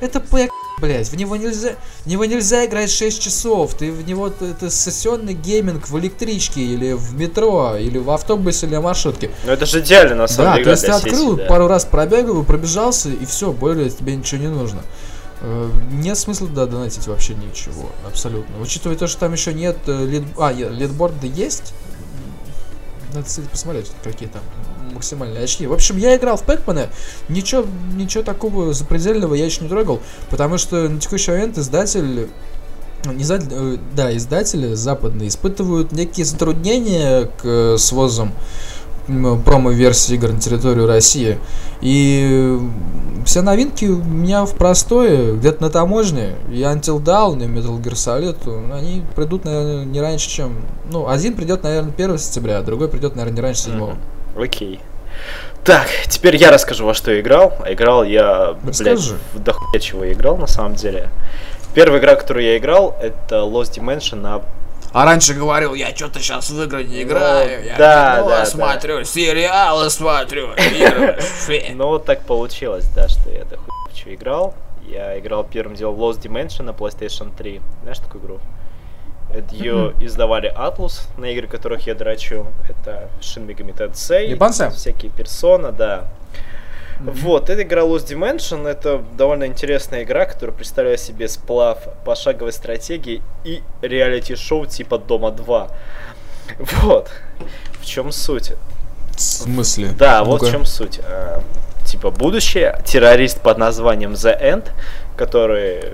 [0.00, 0.50] это пэк,
[0.80, 5.34] блять, в него нельзя, в него нельзя играть 6 часов, ты в него, это сессионный
[5.34, 9.30] гейминг в электричке, или в метро, или в автобусе, или в маршрутке.
[9.44, 10.64] Ну это же идеально, на самом да, деле.
[10.64, 11.46] Да, то есть ты открыл, да.
[11.46, 14.82] пару раз пробегал, пробежался, и все, более тебе ничего не нужно.
[15.40, 18.60] Э, нет смысла, да, донатить вообще ничего, абсолютно.
[18.60, 20.24] Учитывая то, что там еще нет э, лид...
[20.38, 21.74] А, нет, лидборда есть.
[23.12, 24.42] Надо, кстати, посмотреть, какие там
[24.94, 25.66] максимальные очки.
[25.66, 26.88] В общем, я играл в Пэкмана,
[27.28, 27.64] ничего,
[27.94, 32.28] ничего такого запредельного я еще не трогал, потому что на текущий момент издатель
[33.06, 38.32] не издатель, э, да, издатели западные испытывают некие затруднения к свозам
[39.06, 41.38] промо-версии игр на территорию России.
[41.82, 42.58] И
[43.26, 46.36] все новинки у меня в простое, где-то на таможне.
[46.50, 50.56] И Until Dawn, и Metal Gear Solid, они придут, наверное, не раньше, чем...
[50.90, 53.96] Ну, один придет, наверное, 1 сентября, а другой придет, наверное, не раньше 7 mm-hmm.
[54.36, 54.80] Окей.
[55.64, 57.56] Так, теперь я расскажу, во что я играл.
[57.64, 59.16] А играл я, Расскажи.
[59.32, 61.08] блядь, дохуя чего я играл, на самом деле.
[61.74, 64.42] Первая игра, которую я играл, это Lost Dimension на
[64.92, 68.46] а раньше говорил, я что-то сейчас в игры не играю, ну, я да, кино да,
[68.46, 69.04] смотрю, да.
[69.04, 70.50] сериалы смотрю,
[71.74, 74.54] Ну вот так получилось, да, что я это хуй играл.
[74.86, 77.60] Я играл первым делом в Lost Dimension на PlayStation 3.
[77.82, 78.40] Знаешь такую игру?
[79.50, 82.46] Ее издавали Atlus, на игры которых я драчу.
[82.68, 84.26] Это Shin Megami Tensei.
[84.26, 84.70] Японцы?
[84.70, 86.08] Всякие персона, да.
[87.00, 93.20] Вот, эта игра Lost Dimension, это довольно интересная игра, которая представляет себе сплав пошаговой стратегии
[93.42, 95.68] и реалити-шоу типа Дома 2.
[96.82, 97.10] Вот.
[97.80, 98.52] В чем суть?
[99.16, 99.88] В смысле?
[99.98, 101.00] Да, ну вот в чем суть.
[101.04, 101.42] А,
[101.84, 104.70] типа будущее, террорист под названием The End,
[105.16, 105.92] который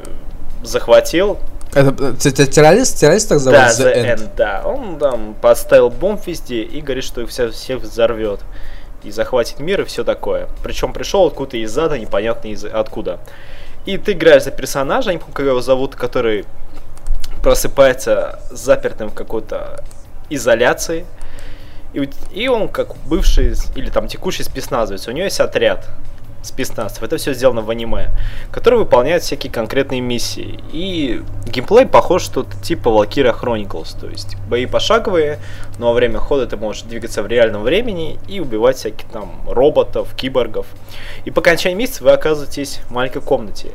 [0.62, 1.38] захватил
[1.72, 2.98] это террорист?
[2.98, 3.58] Террорист так зовут?
[3.58, 4.16] Да, The, The End.
[4.16, 4.62] End, да.
[4.64, 8.40] Он там подставил бомб везде и говорит, что их всех, всех взорвет
[9.02, 10.48] и захватит мир и все такое.
[10.62, 13.20] Причем пришел откуда-то из ада, непонятно из откуда.
[13.86, 16.44] И ты играешь за персонажа, не помню, как его зовут, который
[17.42, 19.82] просыпается запертым в какой-то
[20.28, 21.06] изоляции.
[21.94, 25.88] И, и он, как бывший или там текущий спецназовец, у него есть отряд
[26.42, 27.02] спецназцев.
[27.02, 28.10] Это все сделано в аниме,
[28.50, 30.60] который выполняет всякие конкретные миссии.
[30.72, 35.38] И геймплей похож что-то типа Valkyria Chronicles, то есть бои пошаговые,
[35.78, 40.14] но во время хода ты можешь двигаться в реальном времени и убивать всяких там роботов,
[40.16, 40.66] киборгов.
[41.24, 43.72] И по окончании миссии вы оказываетесь в маленькой комнате.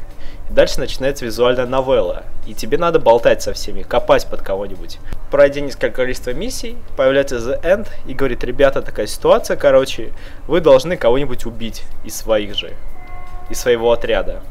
[0.56, 2.24] Дальше начинается визуальная новелла.
[2.47, 4.99] И тебе надо болтать со всеми, копать под кого-нибудь.
[5.30, 10.14] Пройдя несколько количество миссий, появляется The End и говорит, ребята, такая ситуация, короче,
[10.47, 12.72] вы должны кого-нибудь убить из своих же,
[13.49, 14.43] из своего отряда.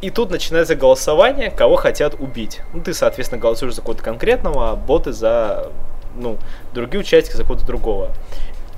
[0.00, 2.60] И тут начинается голосование, кого хотят убить.
[2.74, 5.70] Ну, ты, соответственно, голосуешь за кого-то конкретного, а боты за,
[6.16, 6.38] ну,
[6.74, 8.10] другие участники за кого-то другого.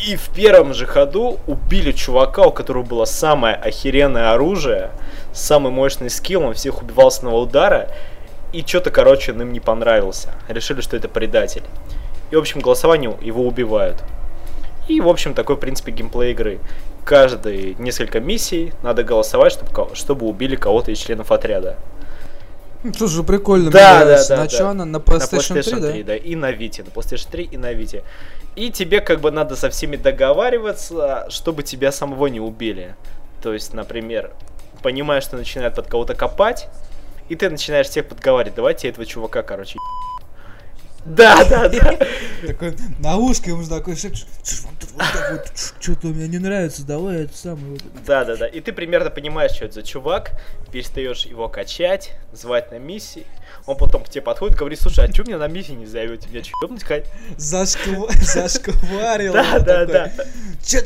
[0.07, 4.91] И в первом же ходу убили чувака, у которого было самое охеренное оружие,
[5.33, 7.91] самый мощный скилл, он всех убивал с одного удара,
[8.53, 10.35] и что-то, короче, он им не понравился.
[10.49, 11.63] Решили, что это предатель.
[12.31, 14.03] И, в общем, голосованию его убивают.
[14.89, 16.59] И, в общем, такой, в принципе, геймплей игры.
[17.05, 21.77] Каждые несколько миссий надо голосовать, чтобы, чтобы убили кого-то из членов отряда.
[22.83, 23.71] Ну, тоже прикольно.
[23.71, 24.49] Да, да, да, На да.
[24.49, 24.85] чё она?
[24.85, 26.13] На На PlayStation, PlayStation 3, 3, да?
[26.13, 26.17] да?
[26.17, 28.03] и на Vita, на PlayStation 3 и на Vita.
[28.57, 32.97] И тебе как бы надо со всеми договариваться, чтобы тебя самого не убили.
[33.43, 34.33] То есть, например,
[34.83, 36.69] понимаешь, что начинают под кого-то копать,
[37.29, 39.79] и ты начинаешь всех подговаривать, давайте этого чувака, короче,
[41.05, 41.99] да, да, да.
[42.47, 46.29] Такой на ушко ему такой шепчет, «Чё ж вам тут вот так вот, что-то мне
[46.29, 47.83] не нравится, давай это самое вот».
[48.05, 48.47] Да, да, да.
[48.47, 50.33] И ты примерно понимаешь, что это за чувак,
[50.73, 53.27] перестаешь его качать, звать на миссии.
[53.71, 56.29] Он потом к тебе подходит, говорит, слушай, а что меня на миссии не зовете?
[56.29, 57.05] Меня что, ёбнуть хоть?
[57.39, 59.33] Зашква- Зашкварил.
[59.33, 60.13] Да, да, да.
[60.61, 60.81] Чё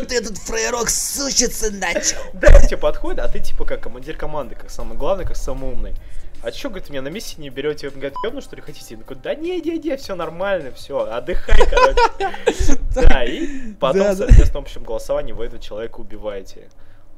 [0.00, 2.16] ты, этот фраерок сучиться начал?
[2.32, 5.70] Да, к тебе подходит, а ты типа как командир команды, как самый главный, как самый
[5.70, 5.94] умный.
[6.42, 7.88] А чё, говорит, меня на миссии не берете?
[7.88, 8.94] Он говорит, ёбну, что ли, хотите?
[8.94, 12.78] Я такой, да не, не, не, все нормально, все, отдыхай, короче.
[12.94, 16.70] Да, и потом, соответственно, в общем голосовании вы этого человека убиваете.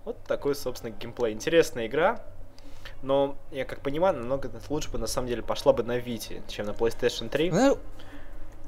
[0.05, 1.35] Вот такой, собственно, геймплей.
[1.35, 2.21] Интересная игра,
[3.03, 6.67] но, я как понимаю, намного лучше бы, на самом деле, пошла бы на Вите, чем
[6.67, 7.51] на PlayStation 3.
[7.51, 7.77] Знаешь,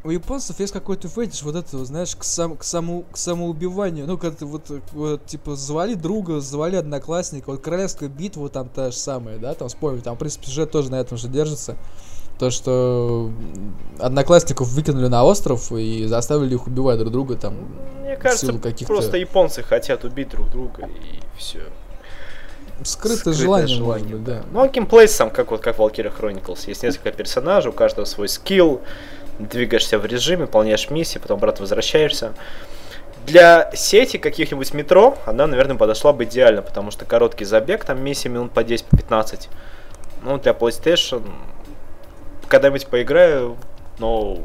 [0.03, 4.07] у японцев есть какой-то фетиш вот этого, знаешь, к, сам, к, саму, к самоубиванию.
[4.07, 4.63] Ну, когда ты вот,
[4.93, 7.51] вот, типа, завали друга, завали одноклассника.
[7.51, 10.91] Вот Королевская битва там та же самая, да, там вспомни, там, в принципе, сюжет тоже
[10.91, 11.77] на этом же держится.
[12.39, 13.31] То, что
[13.99, 17.55] одноклассников выкинули на остров и заставили их убивать друг друга там.
[18.01, 18.55] Мне кажется,
[18.87, 21.61] просто японцы хотят убить друг друга, и все.
[22.85, 24.43] Скрытое, желание, может быть, да.
[24.53, 26.67] Ну, а геймплей сам, как вот как в Valkyrie Chronicles.
[26.67, 28.81] Есть несколько персонажей, у каждого свой скилл.
[29.39, 32.33] Двигаешься в режиме, выполняешь миссии, потом обратно возвращаешься.
[33.27, 38.29] Для сети каких-нибудь метро она, наверное, подошла бы идеально, потому что короткий забег, там миссия
[38.29, 39.49] минут по 10-15.
[40.23, 41.23] Ну, для PlayStation
[42.49, 43.57] когда-нибудь поиграю,
[43.99, 44.39] но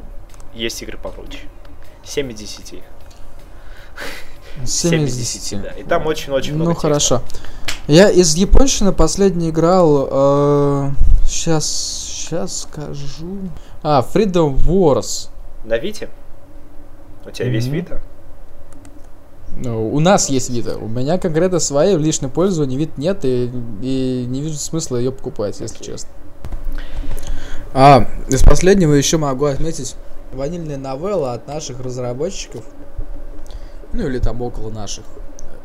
[0.53, 1.39] есть игры покруче.
[2.03, 2.83] 7 из 10.
[4.63, 5.61] 7 из 10.
[5.61, 5.69] да.
[5.71, 7.21] И там очень-очень много Ну текста.
[7.87, 10.91] Я из японщины последний играл.
[11.23, 13.49] сейчас, сейчас скажу.
[13.83, 15.29] А, Freedom Wars.
[15.63, 16.09] На Вите?
[17.25, 17.75] У тебя весь Мгм.
[17.75, 18.01] Вита?
[19.57, 20.77] Ну, у нас есть Вита.
[20.77, 25.11] У меня конкретно своей в личном пользовании вид нет, и, и не вижу смысла ее
[25.11, 26.09] покупать, если честно.
[27.73, 29.95] А, из последнего еще могу отметить
[30.33, 32.65] ванильная новелла от наших разработчиков.
[33.93, 35.05] Ну или там около наших.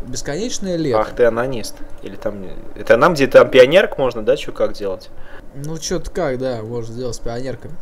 [0.06, 1.00] Бесконечное лето.
[1.00, 1.76] Ах, ты анонист.
[2.02, 2.44] Или там...
[2.74, 5.10] Это нам, где там пионерк можно, да, что как делать?
[5.54, 7.74] Ну, что-то как, да, можно сделать с пионерками.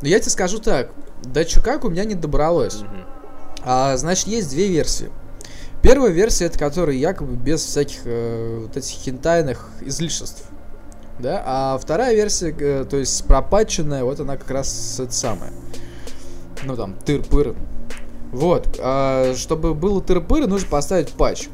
[0.00, 0.90] Но я тебе скажу так,
[1.22, 2.82] до как у меня не добралось.
[2.82, 3.04] Мгм.
[3.64, 5.10] А, значит, есть две версии.
[5.82, 10.44] Первая версия, это которая якобы без всяких э, вот этих хентайных излишеств.
[11.18, 11.42] Да?
[11.44, 15.52] А вторая версия, э, то есть пропатченная, вот она как раз это самое.
[16.64, 17.56] Ну там, тыр-пыр.
[18.30, 18.78] Вот.
[18.80, 21.48] а чтобы было тыр-пыр, нужно поставить патч.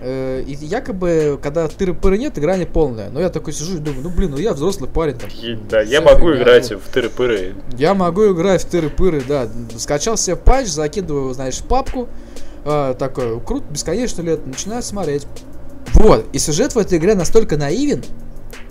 [0.00, 3.10] Э, И якобы, когда тыры-пыры нет, игра не полная.
[3.10, 5.30] Но я такой сижу и думаю, ну блин, ну я взрослый парень там.
[5.68, 6.78] Да, я могу фигня, играть ну.
[6.78, 7.54] в тыры-пыры.
[7.76, 9.48] Я могу играть в тыры-пыры, да.
[9.76, 12.08] Скачал себе патч, закидываю, знаешь, в папку.
[12.64, 15.26] а, такой, круто, бесконечно лет, начинаю смотреть.
[15.94, 18.04] Вот, и сюжет в этой игре настолько наивен,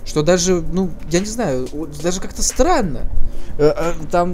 [0.06, 1.68] что даже, ну, я не знаю,
[2.02, 3.10] даже как-то странно.
[3.58, 4.32] Э, э, Там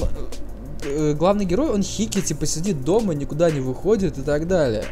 [0.85, 4.85] э, главный герой, он хики, типа, сидит дома, никуда не выходит и так далее.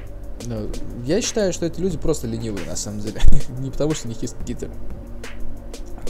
[0.47, 0.68] Ну,
[1.05, 3.20] я считаю, что эти люди просто ленивые, на самом деле.
[3.59, 4.68] Не потому, что у них есть какие-то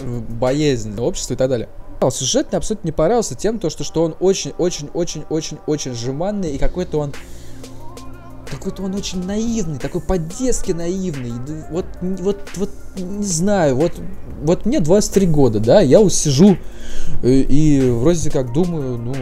[0.03, 1.69] боязни общества и так далее.
[2.11, 7.15] Сюжет мне абсолютно не понравился тем, то, что, что он очень-очень-очень-очень-очень жеманный и какой-то он
[8.51, 11.33] какой-то он очень наивный, такой по-детски наивный.
[11.71, 13.93] Вот, вот, вот, не знаю, вот,
[14.43, 16.57] вот мне 23 года, да, я вот сижу
[17.23, 19.15] э, и вроде как думаю, ну,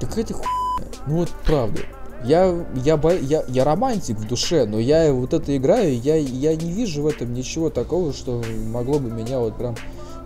[0.00, 0.88] какая-то хуйня.
[1.06, 1.80] Ну вот правда.
[2.24, 6.56] Я, я, бо- я, я романтик в душе, но я вот это играю, я, я
[6.56, 9.76] не вижу в этом ничего такого, что могло бы меня вот прям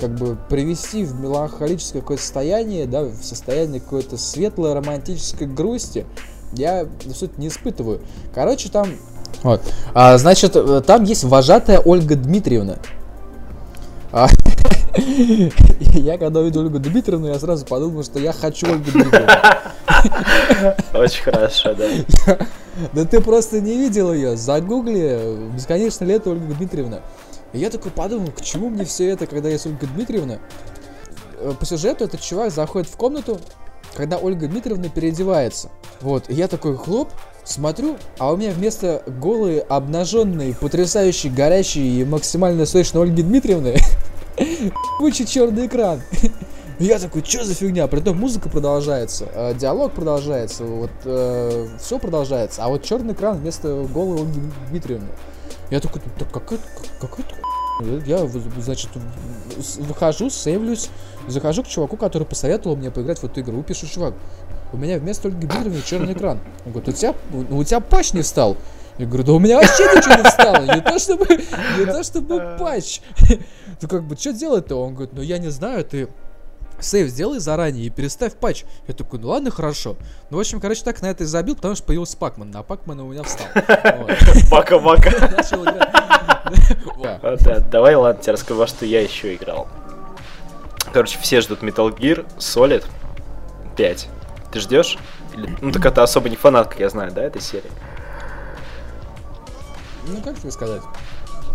[0.01, 6.07] как бы привести в меланхолическое какое-то состояние, да, в состояние какой-то светлой романтической грусти.
[6.55, 8.01] Я абсолютно не испытываю.
[8.35, 8.89] Короче, там...
[9.43, 9.63] Вот.
[9.95, 12.79] А, значит, э, там есть вожатая Ольга Дмитриевна.
[14.13, 14.29] А,
[15.95, 19.33] Я когда увидел Ольгу Дмитриевну, я сразу подумал, что я хочу Ольгу Дмитриевну.
[20.95, 21.89] Очень хорошо, да.
[22.95, 24.37] Да ты просто не видел ее.
[24.37, 27.01] Загугли бесконечно лето Ольга Дмитриевна.
[27.53, 30.39] И я такой подумал, к чему мне все это, когда есть Ольга Дмитриевна?
[31.39, 33.39] Э, По сюжету этот чувак заходит в комнату,
[33.95, 35.71] когда Ольга Дмитриевна переодевается.
[36.01, 37.11] Вот, и я такой хлоп,
[37.45, 43.77] смотрю, а у меня вместо голой, обнаженной, потрясающей, горящей и максимально сочной Ольги Дмитриевны
[44.99, 46.01] куча черный экран.
[46.83, 47.87] Я такой, что за фигня?
[47.87, 50.91] Притом музыка продолжается, э, диалог продолжается, вот
[51.81, 55.09] все продолжается, а вот черный экран вместо голой Ольги Дмитриевны.
[55.71, 56.65] Я такой, так какая-то
[57.01, 57.35] какая-то
[58.05, 58.27] Я,
[58.59, 58.91] значит,
[59.79, 60.91] выхожу, сейвлюсь,
[61.29, 64.15] захожу к чуваку, который посоветовал мне поиграть в эту игру, пишу, чувак,
[64.73, 66.41] у меня вместо Ольги Бедренной черный экран.
[66.67, 67.15] Он говорит, у тебя,
[67.51, 68.57] у тебя патч не встал.
[68.99, 71.27] Я говорю, да у меня вообще ничего не встало, не то чтобы,
[71.79, 73.01] не то чтобы патч.
[73.81, 74.77] Ну как бы, что делать-то?
[74.77, 76.09] Он говорит, ну я не знаю, ты
[76.83, 78.65] сейв сделай заранее и переставь патч.
[78.87, 79.97] Я такой, ну ладно, хорошо.
[80.31, 83.01] Ну, в общем, короче, так на это и забил, потому что появился Пакман, а Пакман
[83.01, 83.47] у меня встал.
[84.51, 85.11] Пока-пока.
[87.71, 89.69] Давай, ладно, тебе расскажу, во что я еще играл.
[90.93, 92.85] Короче, все ждут Metal Gear Solid
[93.77, 94.09] 5.
[94.53, 94.99] Ты ждешь?
[95.61, 97.71] Ну так это особо не фанат, как я знаю, да, этой серии?
[100.07, 100.83] Ну как тебе сказать?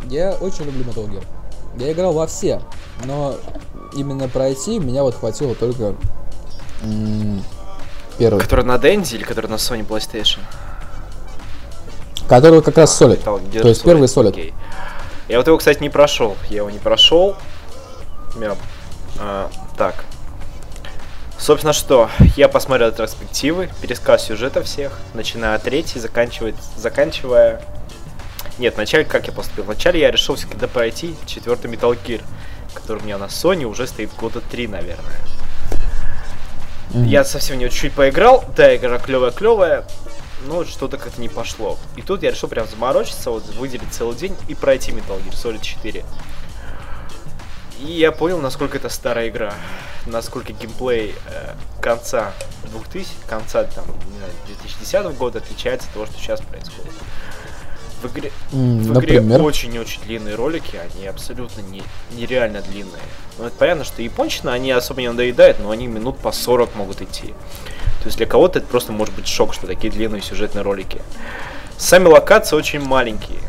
[0.06, 1.24] Я очень люблю Metal Gear.
[1.78, 2.62] Я играл во все,
[3.06, 3.36] но
[3.94, 5.96] именно пройти меня вот хватило только
[8.18, 8.40] первый.
[8.42, 10.40] Который на Денди или который на Sony PlayStation?
[12.28, 13.24] Который как раз Solid.
[13.24, 14.34] То есть первый Solid.
[14.34, 14.54] Okay.
[15.28, 16.36] Я вот его, кстати, не прошел.
[16.50, 17.36] Я его не прошел.
[18.40, 18.56] Я...
[19.20, 20.04] А, так.
[21.38, 22.10] Собственно, что?
[22.36, 27.62] Я посмотрел ретроспективы, пересказ сюжета всех, начиная от третьей, заканчивая, заканчивая
[28.58, 29.66] нет, вначале как я поступил?
[29.66, 32.24] Вначале я решил все-таки пройти четвертый Metal Gear,
[32.74, 35.20] который у меня на Sony уже стоит года три, наверное.
[36.92, 37.06] Mm-hmm.
[37.06, 39.86] Я совсем не чуть поиграл, да, игра клевая-клевая,
[40.46, 41.78] но что-то как-то не пошло.
[41.96, 45.62] И тут я решил прям заморочиться, вот выделить целый день и пройти Metal Gear Solid
[45.62, 46.06] 4.
[47.82, 49.54] И я понял, насколько это старая игра,
[50.08, 52.34] насколько геймплей э, конца
[52.72, 56.92] 2000, конца там, не знаю, 2010 года отличается от того, что сейчас происходит.
[58.02, 61.82] В игре, mm, в игре очень-очень длинные ролики, они абсолютно не,
[62.16, 63.02] нереально длинные.
[63.40, 67.02] Ну, это понятно, что япончина, они особо не надоедают, но они минут по 40 могут
[67.02, 67.34] идти.
[68.02, 71.02] То есть для кого-то это просто может быть шок, что такие длинные сюжетные ролики.
[71.78, 73.40] Сами локации очень маленькие.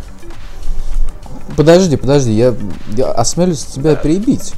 [1.56, 2.54] Подожди, подожди, я,
[2.96, 3.96] я осмелюсь тебя да.
[3.96, 4.54] перебить.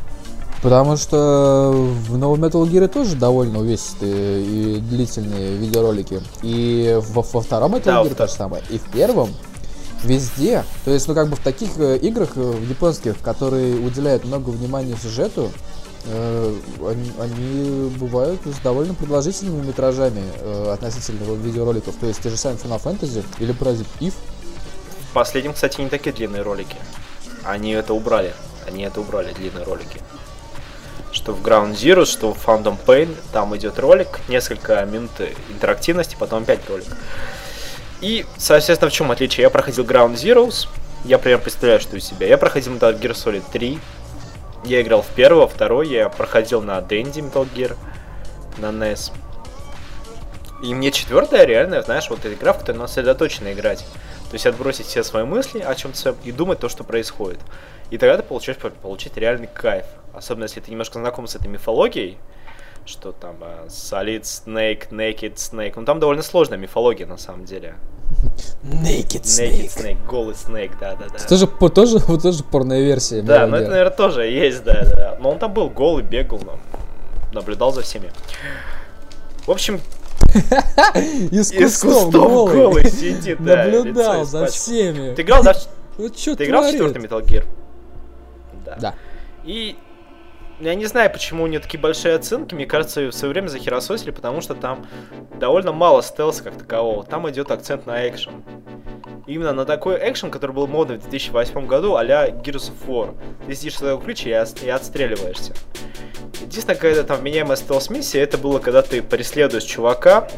[0.62, 6.20] Потому что в новом Metal Gear тоже довольно увесистые и длительные видеоролики.
[6.42, 8.62] И во, во втором Metal да, Gear то же самое.
[8.68, 9.30] И в первом
[10.04, 10.64] везде.
[10.84, 14.96] То есть, ну, как бы в таких э, играх э, японских, которые уделяют много внимания
[14.96, 15.50] сюжету,
[16.06, 21.94] э, они, они бывают с довольно продолжительными метражами э, относительно видеороликов.
[21.96, 24.14] То есть, те же самые Final Fantasy или Parasite Eve.
[25.10, 26.76] В последнем, кстати, не такие длинные ролики.
[27.42, 28.34] Они это убрали.
[28.66, 30.00] Они это убрали, длинные ролики.
[31.12, 35.10] Что в Ground Zero, что в Phantom Pain, там идет ролик, несколько минут
[35.48, 36.86] интерактивности, потом опять ролик.
[38.00, 39.42] И, соответственно, в чем отличие?
[39.42, 40.68] Я проходил Ground Zeroes,
[41.04, 42.26] я примерно представляю, что из себя.
[42.26, 43.78] Я проходил Metal Gear Solid 3,
[44.64, 47.76] я играл в первого, второй, я проходил на Dendy Metal Gear,
[48.58, 49.12] на NES.
[50.62, 53.84] И мне четвертая реально, знаешь, вот эта игра, в которой надо сосредоточенно играть.
[54.30, 57.40] То есть отбросить все свои мысли о чем-то и думать то, что происходит.
[57.90, 59.86] И тогда ты получаешь получить реальный кайф.
[60.12, 62.18] Особенно если ты немножко знаком с этой мифологией,
[62.86, 65.74] что там uh, Solid Snake, Naked Snake.
[65.76, 67.74] Ну там довольно сложная мифология на самом деле.
[68.62, 69.52] Naked Snake.
[69.52, 71.16] Naked Snake, голый Snake, да, да, да.
[71.16, 73.22] Это тоже, тоже, вот тоже порная версия.
[73.22, 75.16] Да, ну это, наверное, тоже есть, да, да.
[75.20, 76.40] Но он там был голый, бегал,
[77.32, 78.10] наблюдал за всеми.
[79.46, 79.80] В общем,
[80.94, 82.90] из кустов голый.
[82.90, 83.64] сидит, да.
[83.64, 85.14] Наблюдал за всеми.
[85.14, 85.54] Ты играл, да?
[85.96, 87.44] Ты играл в четвертый Metal Gear?
[88.80, 88.94] Да.
[89.44, 89.76] И
[90.60, 92.54] я не знаю, почему у нее такие большие оценки.
[92.54, 94.86] Мне кажется, ее в свое время захерососили, потому что там
[95.38, 97.04] довольно мало стелса как такового.
[97.04, 98.44] Там идет акцент на экшен.
[99.26, 103.16] Именно на такой экшен, который был модный в 2008 году, а-ля Gears of War.
[103.46, 104.30] Ты сидишь в своем ключе
[104.62, 105.54] и, отстреливаешься.
[106.40, 110.28] Единственная какая-то там меняемая стелс-миссия, это было, когда ты преследуешь чувака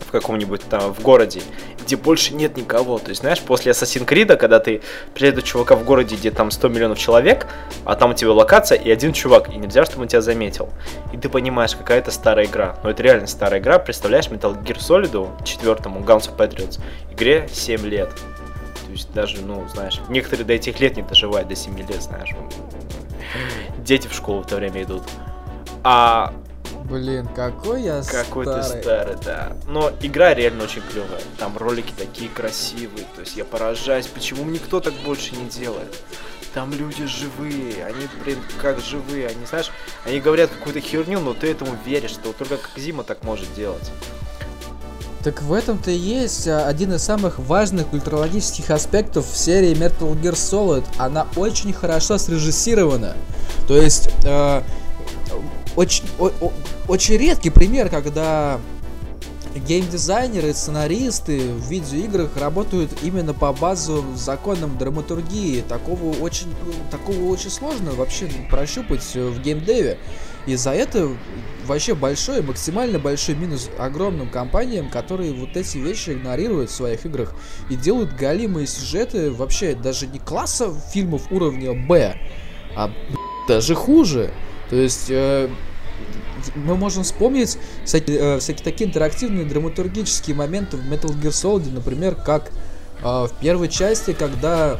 [0.00, 1.42] в каком-нибудь там в городе,
[1.84, 2.98] где больше нет никого.
[2.98, 4.82] То есть, знаешь, после Assassin's Creed, когда ты
[5.14, 7.46] преследуешь чувака в городе, где там 100 миллионов человек,
[7.84, 10.68] а там у тебя локация и один чувак, и нельзя, чтобы он тебя заметил.
[11.12, 12.76] И ты понимаешь, какая это старая игра.
[12.82, 13.78] Но это реально старая игра.
[13.78, 16.80] Представляешь, Metal Gear Solid, четвертому, Guns of Patriots,
[17.12, 18.10] игре 7 лет.
[18.86, 22.30] То есть даже, ну, знаешь, некоторые до этих лет не доживают, до 7 лет, знаешь.
[23.78, 25.02] Дети в школу в это время идут.
[25.82, 26.32] А
[26.84, 28.62] Блин, какой я какой старый.
[28.62, 29.56] ты старый, да.
[29.66, 31.22] Но игра реально очень клевая.
[31.38, 33.06] Там ролики такие красивые.
[33.14, 35.94] То есть я поражаюсь, почему никто так больше не делает.
[36.52, 39.72] Там люди живые, они, блин, как живые, они, знаешь,
[40.04, 43.52] они говорят какую-то херню, но ты этому веришь, что вот только как Зима так может
[43.54, 43.90] делать.
[45.24, 50.14] Так в этом-то и есть а, один из самых важных культурологических аспектов в серии Metal
[50.20, 50.84] Gear Solid.
[50.98, 53.16] Она очень хорошо срежиссирована.
[53.66, 54.62] То есть э,
[55.76, 56.52] очень, о, о,
[56.88, 58.60] очень редкий пример, когда
[59.54, 65.62] геймдизайнеры, сценаристы в видеоиграх работают именно по базовым законам драматургии.
[65.62, 66.52] Такого очень,
[66.90, 69.98] такого очень сложно вообще прощупать в геймдеве.
[70.46, 71.08] И за это
[71.66, 77.34] вообще большой, максимально большой минус огромным компаниям, которые вот эти вещи игнорируют в своих играх
[77.70, 82.16] и делают галимые сюжеты вообще даже не класса фильмов уровня Б,
[82.76, 82.90] а
[83.48, 84.32] даже хуже.
[84.68, 85.48] То есть э,
[86.54, 92.14] мы можем вспомнить всякие, э, всякие такие интерактивные драматургические моменты в Metal Gear Solid, например,
[92.14, 92.50] как
[93.02, 94.78] э, в первой части, когда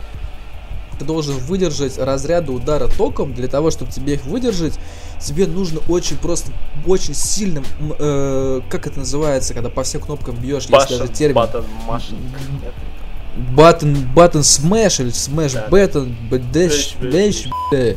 [0.98, 4.78] ты должен выдержать разряды удара током, для того, чтобы тебе их выдержать,
[5.20, 6.52] тебе нужно очень просто,
[6.86, 7.64] очень сильным,
[7.98, 11.36] э, как это называется, когда по всем кнопкам бьешь, есть даже термин.
[11.36, 11.64] Button
[13.56, 17.96] Button, button smash или smash да, button, dash, dash,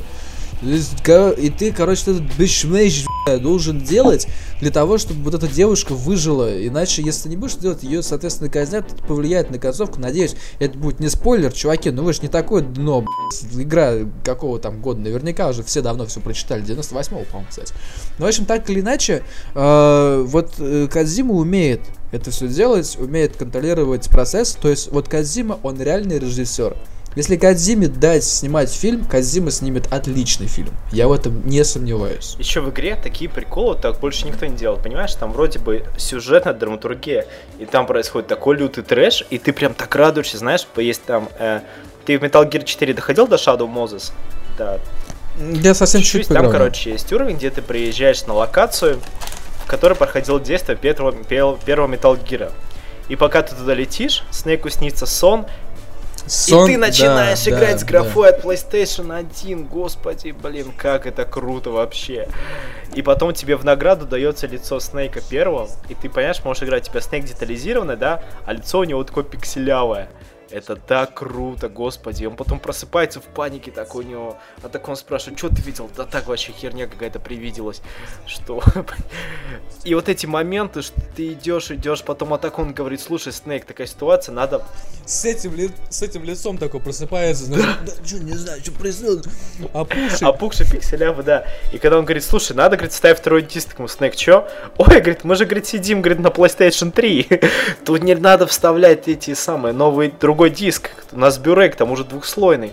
[0.62, 3.06] и ты, короче, этот бешмейдж
[3.42, 4.28] должен делать
[4.60, 6.66] для того, чтобы вот эта девушка выжила.
[6.66, 10.00] Иначе, если не будешь делать, ее, соответственно, казнят, это повлияет на концовку.
[10.00, 13.06] Надеюсь, это будет не спойлер, чуваки, ну вы же не такое дно,
[13.54, 13.94] игра
[14.24, 17.74] какого там года, наверняка уже все давно все прочитали, 98-го, по-моему, кстати.
[18.18, 19.24] Но, в общем, так или иначе,
[19.54, 21.82] э, вот э, Кадзима умеет
[22.12, 26.76] это все делать, умеет контролировать процесс, то есть вот Кадзима, он реальный режиссер.
[27.18, 30.70] Если Кадзиме дать снимать фильм, Кадзима снимет отличный фильм.
[30.92, 32.36] Я в этом не сомневаюсь.
[32.38, 35.16] Еще в игре такие приколы так больше никто не делал, понимаешь?
[35.16, 37.26] Там вроде бы сюжетная драматургия,
[37.58, 41.28] и там происходит такой лютый трэш, и ты прям так радуешься, знаешь, есть там...
[41.40, 41.62] Э,
[42.06, 44.12] ты в Metal Gear 4 доходил до Shadow Moses?
[44.56, 44.78] Да.
[45.40, 49.00] Я совсем чуть-чуть Там, короче, есть уровень, где ты приезжаешь на локацию,
[49.64, 52.52] в которой проходило действие первого, первого Metal Gear.
[53.10, 55.46] И пока ты туда летишь, Снейку снится сон,
[56.28, 56.70] Сон...
[56.70, 58.38] И ты начинаешь да, играть да, с графой да.
[58.38, 59.66] от PlayStation 1.
[59.66, 62.28] Господи, блин, как это круто вообще.
[62.94, 65.70] И потом тебе в награду дается лицо Снейка первого.
[65.90, 69.24] И ты, понимаешь, можешь играть, у тебя Снейк детализированный, да, а лицо у него такое
[69.24, 70.10] пикселявое.
[70.50, 72.26] Это так круто, господи.
[72.26, 74.38] Он потом просыпается в панике такой у него.
[74.64, 75.90] А так он спрашивает, что ты видел?
[75.96, 77.82] Да так вообще херня какая-то привиделась.
[78.26, 78.64] Что?
[79.84, 83.66] И вот эти моменты, что ты идешь, идешь, потом а так он говорит, слушай, Снейк,
[83.66, 84.64] такая ситуация, надо...
[85.06, 85.70] С этим, ли...
[85.90, 89.26] с этим лицом такой просыпается, знаешь, да, что, не знаю, что происходит.
[89.74, 90.28] Опухший.
[90.28, 91.46] Опухший пикселявый, да.
[91.72, 94.48] И когда он говорит, слушай, надо, говорит, ставить второй диск, ему Снейк, чё?
[94.78, 97.42] Ой, говорит, мы же, говорит, сидим, говорит, на PlayStation 3.
[97.86, 100.92] Тут не надо вставлять эти самые новые друг другой диск.
[101.14, 102.72] У нас бюрек, там уже двухслойный.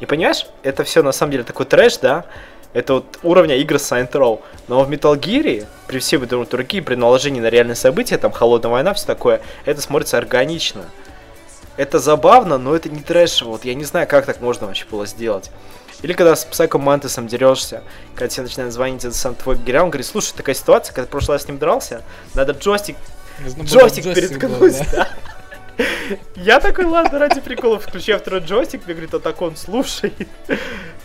[0.00, 2.24] И понимаешь, это все на самом деле такой трэш, да?
[2.72, 4.40] Это вот уровня игр Saint Row.
[4.66, 8.92] Но в Metal Gear, при всей драматургии, при наложении на реальные события, там Холодная война,
[8.92, 10.82] все такое, это смотрится органично.
[11.76, 13.42] Это забавно, но это не трэш.
[13.42, 15.52] Вот я не знаю, как так можно вообще было сделать.
[16.02, 17.84] Или когда с Psycho Мантесом дерешься,
[18.16, 21.36] когда тебе начинает звонить сам твой герой, он говорит, слушай, такая ситуация, когда в прошлый
[21.36, 22.02] раз с ним дрался,
[22.34, 22.96] надо джойстик,
[23.40, 24.96] джойстик, джойстик переткнуть, да.
[24.96, 25.08] да.
[26.36, 30.12] Я такой, ладно, ради прикола включаю второй джойстик, мне говорит, а так он слушай.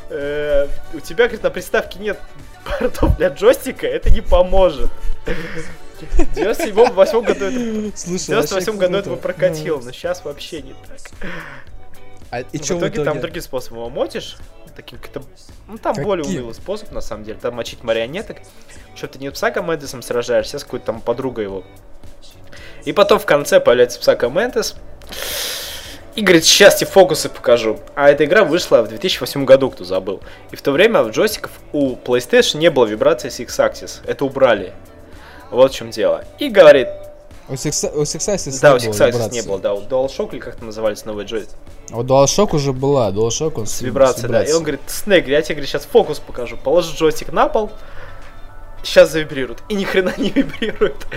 [0.10, 2.20] Э, у тебя, говорит, на приставке нет
[2.66, 4.92] портов для джойстика, это не поможет.
[5.26, 7.98] В 97-8 году это...
[7.98, 11.00] Слушай, в 98 году этого прокатил, но сейчас вообще не так.
[12.32, 13.78] А, и в, итоге, в итоге там другие способы.
[13.78, 14.38] Его мотишь,
[14.76, 15.22] таким как-то...
[15.68, 16.06] Ну, там Какие?
[16.06, 17.38] более умелый способ, на самом деле.
[17.40, 18.38] Там мочить марионеток.
[18.96, 21.64] Что ты не с Псаком Мэдисом сражаешься, а с какой-то там подругой его.
[22.86, 24.76] И потом в конце появляется Псака Ментес.
[26.16, 27.80] И говорит, сейчас тебе фокусы покажу.
[27.96, 30.20] А эта игра вышла в 2008 году, кто забыл.
[30.52, 34.02] И в то время в джойстиков у PlayStation не было вибрации с X-Axis.
[34.06, 34.74] Это убрали.
[35.52, 36.26] Вот в чем дело.
[36.38, 36.90] И говорит...
[37.48, 39.74] У Six-Axis Да, у Six-Axis не было, да.
[39.74, 41.58] У DualShock, или как-то назывались новые джойстики.
[41.92, 44.44] А у DualShock уже была, DualShock он с, с вибрацией, да.
[44.44, 46.58] И он говорит, Снег, я тебе, говорит, сейчас фокус покажу.
[46.58, 47.70] Положи джойстик на пол,
[48.84, 49.64] сейчас завибрирует.
[49.70, 51.08] И ни хрена не вибрирует.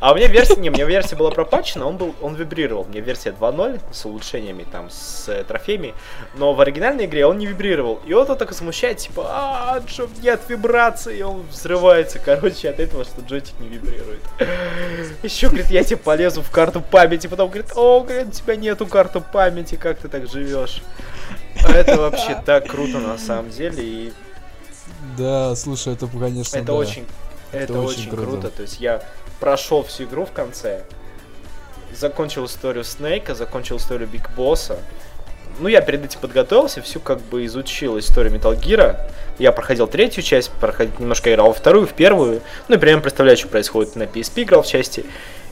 [0.00, 2.82] А у меня версия, не, у меня версия была пропачена, он был, он вибрировал.
[2.82, 5.94] У меня версия 2.0 с улучшениями, там, с э, трофеями.
[6.34, 8.00] Но в оригинальной игре он не вибрировал.
[8.06, 12.80] И он вот так смущает, типа, а, что нет вибрации, и он взрывается, короче, от
[12.80, 14.20] этого, что джойстик не вибрирует.
[15.22, 18.86] Еще, говорит, я тебе полезу в карту памяти, потом говорит, о, говорит, у тебя нету
[18.86, 20.82] карты памяти, как ты так живешь?
[21.68, 24.12] Это вообще так круто на самом деле, и
[25.16, 26.74] да, слушай, это, конечно, Это да.
[26.74, 27.06] очень,
[27.52, 28.26] это, это очень круто.
[28.26, 28.50] круто.
[28.50, 29.02] То есть я
[29.40, 30.84] прошел всю игру в конце,
[31.94, 34.78] закончил историю Снейка, закончил историю Биг Босса.
[35.60, 38.98] Ну, я перед этим подготовился, всю как бы изучил историю Metal Gear.
[39.38, 42.40] Я проходил третью часть, проходить немножко играл во вторую, в первую.
[42.68, 45.04] Ну, и примерно представляю, что происходит на PSP, играл в части.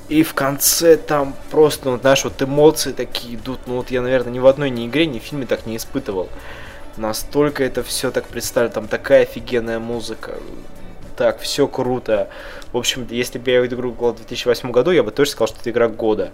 [0.09, 3.60] И в конце там просто, ну, знаешь, вот эмоции такие идут.
[3.66, 6.28] Ну, вот я, наверное, ни в одной ни игре, ни в фильме так не испытывал.
[6.97, 10.35] Настолько это все так представлено, там такая офигенная музыка.
[11.16, 12.28] так, все круто.
[12.73, 15.48] В общем, если бы я эту игру играл в 2008 году, я бы точно сказал,
[15.48, 16.31] что это игра года.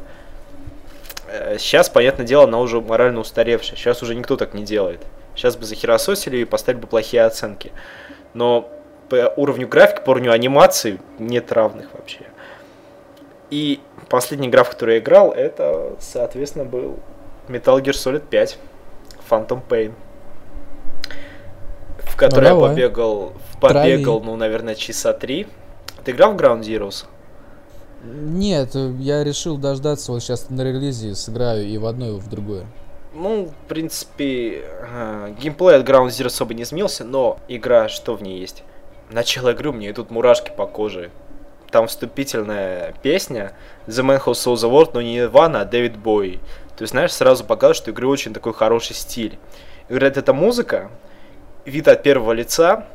[1.58, 3.76] Сейчас, понятное дело, она уже морально устаревшая.
[3.76, 5.00] Сейчас уже никто так не делает.
[5.34, 7.72] Сейчас бы захерососили и поставили бы плохие оценки.
[8.34, 8.70] Но
[9.08, 12.26] по уровню графики, по уровню анимации нет равных вообще.
[13.50, 16.98] И последняя игра, в которую я играл, это, соответственно, был
[17.48, 18.58] Metal Gear Solid 5
[19.28, 19.92] Phantom Pain.
[21.98, 24.26] В которой ну, я побегал, побегал, Трави.
[24.26, 25.46] ну, наверное, часа три.
[26.04, 27.06] Ты играл в Ground Zeroes?
[28.02, 32.66] Нет, я решил дождаться, вот сейчас на релизе сыграю и в одно, и в другое.
[33.12, 34.64] Ну, в принципе,
[35.40, 38.62] геймплей от Ground Zero особо не изменился, но игра, что в ней есть?
[39.10, 41.10] Начало игры, мне идут мурашки по коже.
[41.70, 43.52] Там вступительная песня
[43.86, 46.40] The Man Who Sold the World, но не Ивана, а Дэвид Бой.
[46.76, 49.38] То есть, знаешь, сразу показывает, что игры очень такой хороший стиль.
[49.88, 50.90] Играет эта музыка,
[51.64, 52.86] вид от первого лица,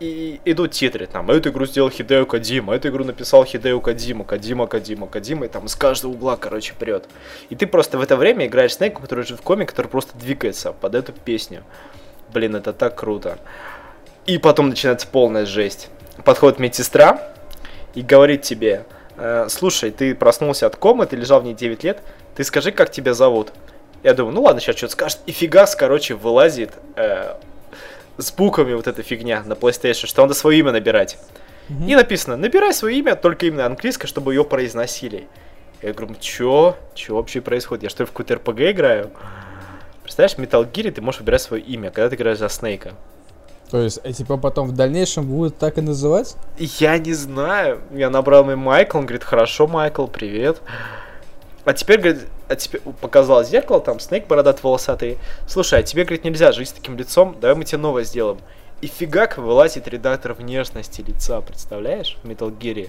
[0.00, 4.66] и идут титры, там, эту игру сделал Хидео Кадима, эту игру написал Хидео Кадима, Кадима,
[4.66, 7.06] Кадима, Кадима, и там из каждого угла, короче, прет.
[7.48, 10.72] И ты просто в это время играешь Снейку, который живет в коме, который просто двигается
[10.72, 11.64] под эту песню.
[12.32, 13.38] Блин, это так круто.
[14.26, 15.88] И потом начинается полная жесть.
[16.24, 17.32] Подходит медсестра
[17.94, 18.84] и говорит тебе,
[19.16, 22.02] э, слушай, ты проснулся от комы, ты лежал в ней 9 лет,
[22.36, 23.52] ты скажи, как тебя зовут.
[24.04, 25.18] Я думаю, ну ладно, сейчас что-то скажет.
[25.26, 27.34] И фигас, короче, вылазит э,
[28.18, 31.18] с буквами вот эта фигня на PlayStation, что надо свое имя набирать.
[31.68, 31.90] Mm-hmm.
[31.90, 35.28] И написано, набирай свое имя, только именно английское, чтобы ее произносили.
[35.82, 36.76] Я говорю, чё?
[36.94, 37.84] Чё вообще происходит?
[37.84, 39.10] Я что в какой-то RPG играю?
[40.02, 42.94] Представляешь, в Metal Gear ты можешь выбирать свое имя, когда ты играешь за Снейка.
[43.70, 46.36] То есть, а типа потом в дальнейшем будут так и называть?
[46.58, 47.80] Я не знаю.
[47.92, 50.62] Я набрал мой Майкл, он говорит, хорошо, Майкл, привет.
[51.68, 55.18] А теперь, говорит, а теперь показал зеркало, там Снейк бородат волосатый.
[55.46, 58.38] Слушай, а тебе, говорит, нельзя жить с таким лицом, давай мы тебе новое сделаем.
[58.80, 62.88] И фигак вылазит редактор внешности лица, представляешь, в Metal Gear.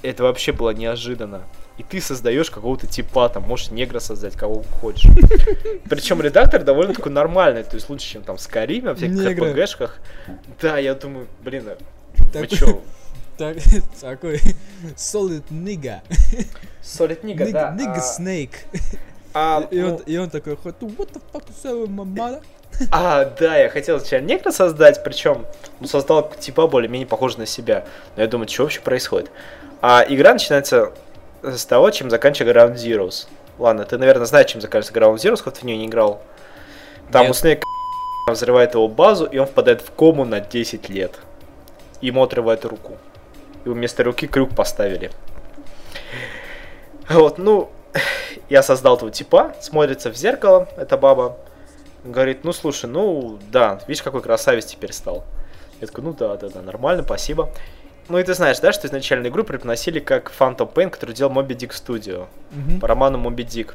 [0.00, 1.42] Это вообще было неожиданно.
[1.76, 5.12] И ты создаешь какого-то типа, там, можешь негра создать, кого хочешь.
[5.90, 9.98] Причем редактор довольно такой нормальный, то есть лучше, чем там Skyrim, во всяких РПГшках.
[10.62, 12.80] Да, я думаю, блин, а вы чё,
[13.38, 13.56] так,
[14.00, 14.40] такой
[14.96, 16.00] solid nigga.
[16.82, 17.74] Solid nigga, да.
[17.78, 18.20] Nigga а...
[18.20, 18.56] snake.
[19.32, 19.94] А, и, ну...
[19.94, 22.42] он, и он такой, what the fuck is that, mama?
[22.90, 25.46] А, да, я хотел негра создать, причем
[25.80, 27.84] ну, создал типа более-менее похожий на себя.
[28.16, 29.30] Но я думаю, что вообще происходит?
[29.80, 30.92] А игра начинается
[31.42, 33.26] с того, чем заканчивается Ground Zeroes.
[33.58, 36.22] Ладно, ты, наверное, знаешь, чем заканчивается Ground Zeroes, хоть в нее не играл.
[37.10, 37.30] Там Нет.
[37.30, 37.64] у Снейка
[38.28, 41.18] взрывает его базу, и он впадает в кому на 10 лет.
[42.00, 42.96] Ему отрывает руку
[43.70, 45.10] и вместо руки крюк поставили.
[47.08, 47.70] Вот, ну,
[48.48, 51.36] я создал этого типа, смотрится в зеркало, эта баба,
[52.04, 55.24] говорит, ну, слушай, ну, да, видишь, какой красавец теперь стал.
[55.80, 57.50] Я такой, ну, да, да, да, нормально, спасибо.
[58.08, 61.48] Ну и ты знаешь, да, что изначально игру преподносили как Phantom Pain, который делал Moby
[61.48, 62.80] Dick Studio mm-hmm.
[62.80, 63.74] по роману Moby Dick.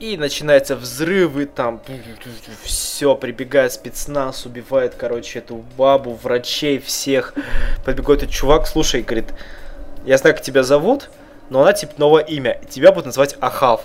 [0.00, 1.82] И начинаются взрывы, там
[2.64, 7.34] все, прибегает спецназ, убивает, короче, эту бабу, врачей, всех.
[7.84, 9.26] Подбегает этот чувак, слушай, говорит,
[10.06, 11.10] я знаю, как тебя зовут,
[11.50, 12.62] но она типа новое имя.
[12.70, 13.82] Тебя будут называть Ахав.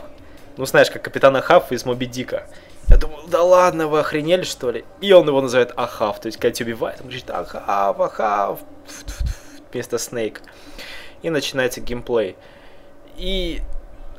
[0.55, 2.47] Ну, знаешь, как капитан Ахав из Моби Дика.
[2.87, 4.85] Я думаю, да ладно, вы охренели, что ли?
[5.01, 6.21] И он его называет Ахав.
[6.21, 8.59] То есть, когда тебя убивает, он говорит, Ахав, Ахав,
[9.69, 10.41] вместо Снейк.
[11.23, 12.37] И начинается геймплей.
[13.17, 13.61] И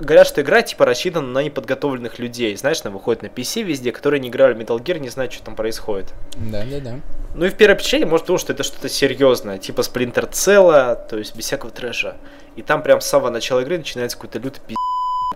[0.01, 2.57] говорят, что игра типа рассчитана на неподготовленных людей.
[2.57, 5.45] Знаешь, она выходит на PC везде, которые не играли в Metal Gear, не знают, что
[5.45, 6.13] там происходит.
[6.37, 7.01] Да, да, да.
[7.35, 11.19] Ну и в первое впечатление может потому, что это что-то серьезное, типа Splinter Cell, то
[11.19, 12.17] есть без всякого трэша.
[12.57, 14.75] И там прям с самого начала игры начинается какой-то лютый пи***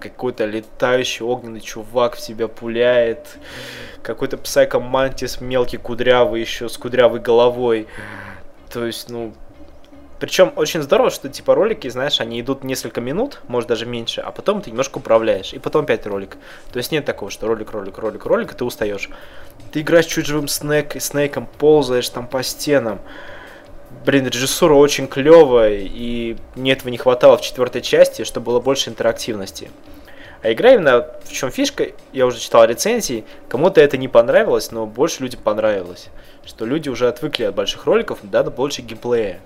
[0.01, 3.27] какой-то летающий огненный чувак в тебя пуляет,
[4.03, 7.87] какой-то псайкомантис мелкий кудрявый еще с кудрявой головой.
[8.73, 9.35] То есть, ну,
[10.21, 14.31] причем очень здорово, что типа ролики, знаешь, они идут несколько минут, может даже меньше, а
[14.31, 16.37] потом ты немножко управляешь, и потом опять ролик.
[16.71, 19.09] То есть нет такого, что ролик, ролик, ролик, ролик, и ты устаешь.
[19.73, 23.01] Ты играешь чуть живым снэк, снейком, ползаешь там по стенам.
[24.05, 28.91] Блин, режиссура очень клевая, и мне этого не хватало в четвертой части, чтобы было больше
[28.91, 29.71] интерактивности.
[30.43, 34.87] А игра именно в чем фишка, я уже читал рецензии, кому-то это не понравилось, но
[34.87, 36.09] больше людям понравилось.
[36.47, 39.41] Что люди уже отвыкли от больших роликов, да, больше геймплея.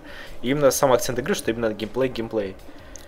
[0.44, 2.54] Именно сам акцент игры, что именно геймплей, геймплей.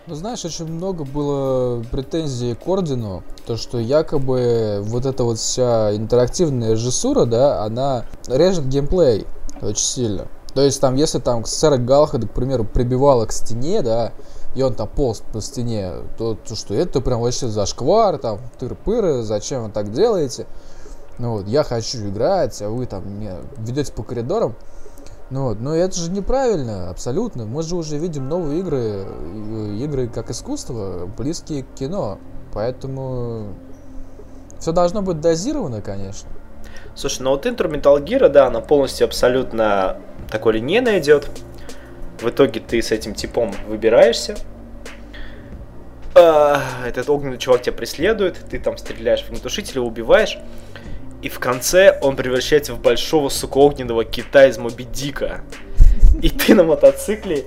[0.07, 5.95] Ну, знаешь, очень много было претензий к Ордену, то, что якобы вот эта вот вся
[5.95, 9.27] интерактивная режиссура, да, она режет геймплей
[9.61, 10.29] очень сильно.
[10.55, 14.13] То есть там, если там сэра Галхада, к примеру, прибивала к стене, да,
[14.55, 19.21] и он там полз по стене, то, то что это прям вообще зашквар, там, тыр-пыры,
[19.21, 20.47] зачем вы так делаете?
[21.19, 24.55] Ну вот, я хочу играть, а вы там меня ведете по коридорам.
[25.31, 27.47] Ну вот, но это же неправильно, абсолютно.
[27.47, 29.07] Мы же уже видим новые игры,
[29.82, 32.19] игры как искусство, близкие к кино.
[32.53, 33.55] Поэтому
[34.61, 36.28] все должно быть дозировано, конечно.
[36.94, 39.98] Слушай, ну вот интро Metal Gear, да, она полностью абсолютно
[40.31, 41.28] такой линейно идет.
[42.20, 44.36] В итоге ты с этим типом выбираешься.
[46.15, 50.39] А, этот огненный чувак тебя преследует, ты там стреляешь в огнетушителя, убиваешь.
[51.27, 55.40] И в конце он превращается в большого, сука, огненного кита из Моби Дика.
[56.23, 57.47] И ты на мотоцикле,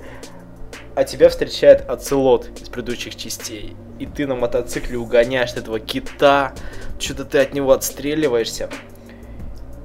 [0.94, 3.74] а тебя встречает оцелот из предыдущих частей.
[3.98, 6.52] И ты на мотоцикле угоняешь этого кита,
[6.98, 8.68] что-то ты от него отстреливаешься.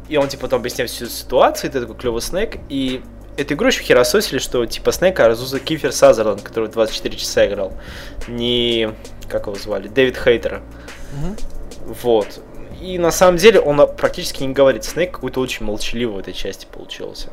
[0.09, 3.01] И он, типа, потом объясняет всю ситуацию, и ты такой клевый Снэк, и
[3.38, 7.72] эту игру еще херососили, что, типа, Снэка Арзуза Кифер Сазерленд, который 24 часа играл.
[8.27, 8.89] Не...
[9.30, 9.88] Как его звали?
[9.88, 10.61] Дэвид Хейтер.
[11.13, 11.93] Угу.
[12.01, 12.41] Вот.
[12.86, 14.84] И на самом деле он практически не говорит.
[14.84, 17.30] Снейк какой-то очень молчаливый в этой части получился.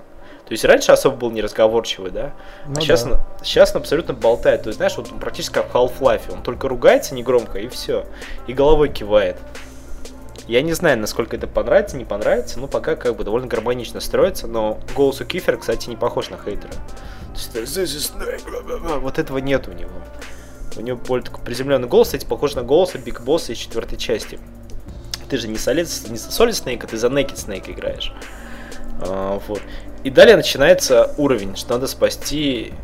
[0.46, 2.32] То есть раньше особо был неразговорчивый, да?
[2.66, 3.24] Ну, а сейчас, да.
[3.44, 4.62] сейчас он абсолютно болтает.
[4.62, 6.32] То есть, знаешь, вот он практически как в Half-Life.
[6.32, 8.06] Он только ругается негромко, и все.
[8.46, 9.36] И головой кивает.
[10.48, 14.46] Я не знаю, насколько это понравится, не понравится, но пока как бы довольно гармонично строится,
[14.46, 16.72] но голос у Кифера, кстати, не похож на хейтера.
[17.34, 19.90] Snake, вот этого нет у него.
[20.76, 24.40] У него более такой приземленный голос, кстати, похож на голос Биг Босса из четвертой части.
[25.32, 28.12] Ты же не Solid, не Solid Snake, а ты за Naked Snake играешь.
[29.00, 29.62] А, вот.
[30.04, 32.74] И далее начинается уровень, что надо спасти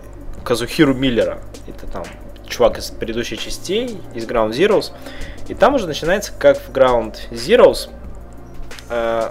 [0.45, 1.41] Казухиру Миллера.
[1.67, 2.05] Это там
[2.47, 4.93] чувак из предыдущих частей, из Ground Zeroes.
[5.49, 7.91] И там уже начинается, как в Ground Zeroes,
[8.89, 9.31] э,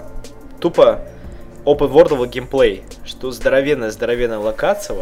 [0.60, 1.00] тупо
[1.64, 4.96] open world геймплей, что здоровенная-здоровенная локация,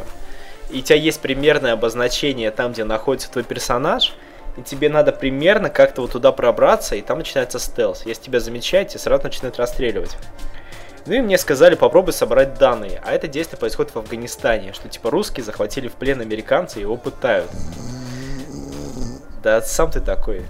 [0.70, 4.14] и у тебя есть примерное обозначение там, где находится твой персонаж,
[4.56, 8.06] и тебе надо примерно как-то вот туда пробраться, и там начинается стелс.
[8.06, 10.16] Если тебя замечают, тебя сразу начинают расстреливать.
[11.04, 13.00] Ну и мне сказали, попробуй собрать данные.
[13.04, 16.96] А это действие происходит в Афганистане, что типа русские захватили в плен американцы и его
[16.96, 17.50] пытают.
[19.42, 20.42] Да сам ты такой.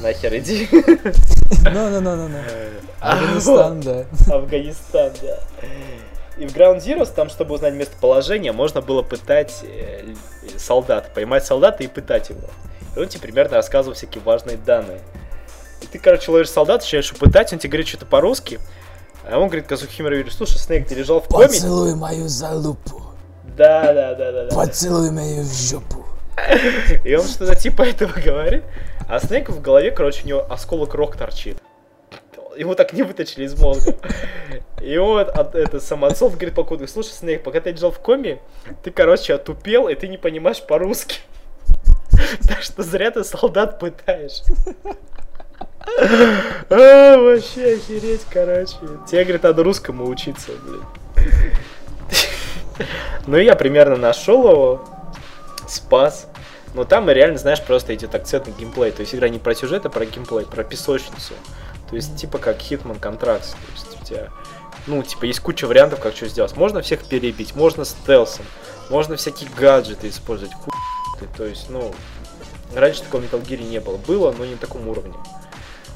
[0.00, 0.68] Нахер иди.
[0.70, 2.38] Ну-ну-ну-ну.
[3.00, 4.04] Афганистан, да.
[4.30, 5.38] Афганистан, да.
[6.38, 10.14] И в Ground Zeroes, там, чтобы узнать местоположение, можно было пытать э,
[10.56, 12.48] солдата, поймать солдата и пытать его.
[12.94, 15.00] И он тебе примерно рассказывал всякие важные данные.
[15.80, 18.60] И ты, короче, ловишь солдата, начинаешь пытать, он тебе говорит что-то по-русски,
[19.28, 21.46] а он говорит Казухимеру говорит, слушай, Снейк, ты лежал в коме?
[21.46, 23.02] Поцелуй мою залупу.
[23.56, 24.44] Да, да, да, да.
[24.46, 24.56] да.
[24.56, 26.04] Поцелуй мою жопу.
[27.04, 28.64] И он что-то типа этого говорит.
[29.08, 31.58] А Снейку в голове, короче, у него осколок рок торчит.
[32.56, 33.96] Его так не вытащили из мозга.
[34.80, 38.40] И вот от, это самоцов говорит покуда, слушай, Снейк, пока ты лежал в коме,
[38.82, 41.20] ты, короче, отупел, и ты не понимаешь по-русски.
[42.48, 44.42] Так что зря ты солдат пытаешь.
[46.70, 48.76] А, вообще охереть, короче.
[49.08, 50.84] Тебе, говорит, надо русскому учиться, блин.
[53.26, 54.88] Ну, я примерно нашел его,
[55.68, 56.28] спас.
[56.74, 58.92] Но там реально, знаешь, просто идет акцент на геймплей.
[58.92, 61.34] То есть игра не про сюжет, а про геймплей, про песочницу.
[61.90, 63.50] То есть типа как Hitman Contracts.
[63.52, 64.28] То есть у тебя,
[64.86, 66.56] ну, типа есть куча вариантов, как что сделать.
[66.56, 68.46] Можно всех перебить, можно стелсом,
[68.88, 70.54] можно всякие гаджеты использовать,
[71.12, 71.28] хуй.
[71.36, 71.94] То есть, ну,
[72.74, 73.96] раньше такого Metal Gear не было.
[73.96, 75.14] Было, но не на таком уровне.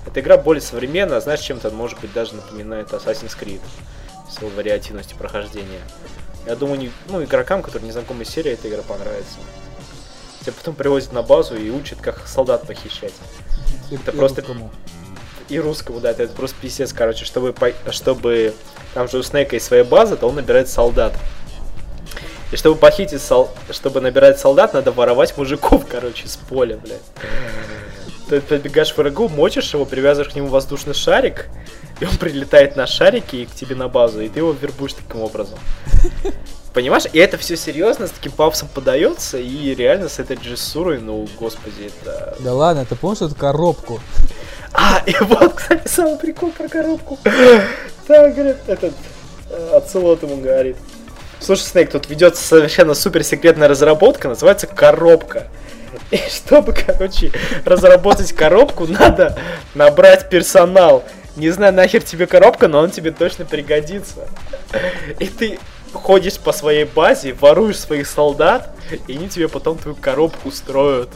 [0.07, 3.61] Эта игра более современная, знаешь, чем-то, может быть, даже напоминает Assassin's Creed
[4.31, 5.81] с его вариативностью прохождения.
[6.47, 9.39] Я думаю, не, ну, игрокам, которые не знакомы с серией, эта игра понравится.
[10.43, 13.15] Тебя потом привозят на базу и учат, как солдат похищать.
[13.91, 14.43] И, это и просто...
[14.43, 14.71] Русскому.
[15.49, 17.55] И русскому, да, это просто писец, короче, чтобы,
[17.91, 18.55] чтобы...
[18.95, 21.13] Там же у Снейка есть своя база, то он набирает солдат.
[22.52, 23.51] И чтобы похитить сол...
[23.70, 27.01] чтобы набирать солдат, надо воровать мужиков, короче, с поля, блядь.
[28.28, 31.47] Ты подбегаешь к врагу, мочишь его, привязываешь к нему воздушный шарик,
[32.01, 35.23] и он прилетает на шарике и к тебе на базу, и ты его вербуешь таким
[35.23, 35.59] образом.
[36.73, 37.05] Понимаешь?
[37.12, 41.90] И это все серьезно, с таким папсом подается, и реально с этой режиссурой, ну, господи,
[42.02, 42.36] это...
[42.40, 44.01] Да ладно, ты помнишь эту коробку?
[44.73, 47.18] А, и вот, кстати, самый прикол про коробку.
[48.06, 48.93] Так, говорит, этот,
[49.73, 50.77] Ацелот ему говорит.
[51.41, 55.47] Слушай, Снейк, тут ведется совершенно суперсекретная разработка, называется коробка.
[56.11, 57.33] И чтобы, короче,
[57.65, 59.39] разработать коробку, надо
[59.75, 61.05] набрать персонал.
[61.37, 64.29] Не знаю, нахер тебе коробка, но он тебе точно пригодится.
[65.19, 65.59] И ты
[65.93, 68.75] ходишь по своей базе, воруешь своих солдат,
[69.07, 71.11] и они тебе потом твою коробку строят.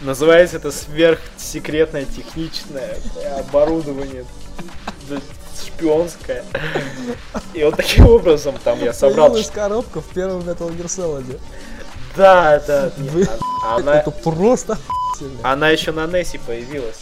[0.00, 2.96] Называется это сверхсекретное техничное
[3.38, 4.24] оборудование
[5.66, 6.44] шпионское.
[7.54, 9.28] И вот таким образом там я собрал...
[9.28, 11.40] Появилась коробка в первом Metal Gear Solid.
[12.16, 12.90] Да, да.
[13.64, 14.00] Она...
[14.00, 14.78] Это просто
[15.42, 16.98] Она еще на Нессе появилась.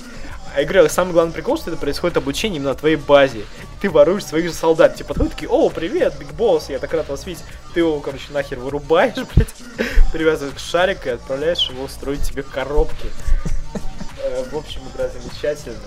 [0.54, 3.44] А я говорю, самый главный прикол, что это происходит обучение именно на твоей базе.
[3.80, 4.94] Ты воруешь своих же солдат.
[4.94, 7.44] Типа, подходят такие, о, привет, Биг Босс, я так рад вас видеть.
[7.74, 9.54] Ты его, короче, нахер вырубаешь, блядь,
[10.12, 13.08] привязываешь к шарику и отправляешь его строить тебе коробки.
[14.22, 15.78] Э, В общем, игра замечательная.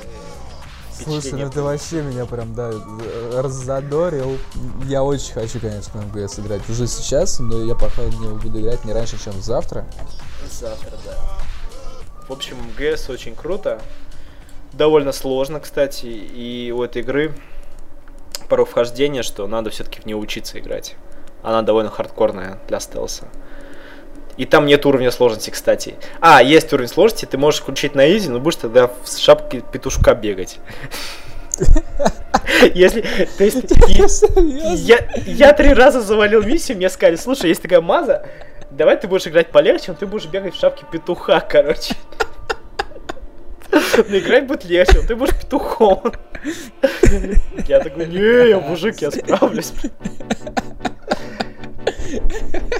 [1.04, 2.72] Слушай, ну это вообще меня прям, да,
[3.34, 4.38] раззадорил.
[4.86, 8.94] Я очень хочу, конечно, МГС играть уже сейчас, но я, походу, не буду играть не
[8.94, 9.86] раньше, чем завтра.
[10.50, 11.18] Завтра, да.
[12.28, 13.82] В общем, МГС очень круто.
[14.74, 17.34] Довольно сложно, кстати, и у этой игры
[18.50, 20.96] порог вхождения, что надо все-таки в нее учиться играть.
[21.42, 23.30] Она довольно хардкорная для стелса.
[24.40, 25.96] И там нет уровня сложности, кстати.
[26.22, 30.16] А, есть уровень сложности, ты можешь включить на изи, но будешь тогда в шапке петушка
[30.16, 30.60] бегать.
[32.74, 33.02] Если,
[33.38, 33.66] то есть,
[34.88, 38.28] я, я три раза завалил миссию, мне сказали, слушай, есть такая маза,
[38.72, 41.96] давай ты будешь играть полегче, но ты будешь бегать в шапке петуха, короче.
[43.72, 46.14] Но играть будет легче, но ты будешь петухом.
[47.68, 49.74] Я такой, не, я мужик, я справлюсь.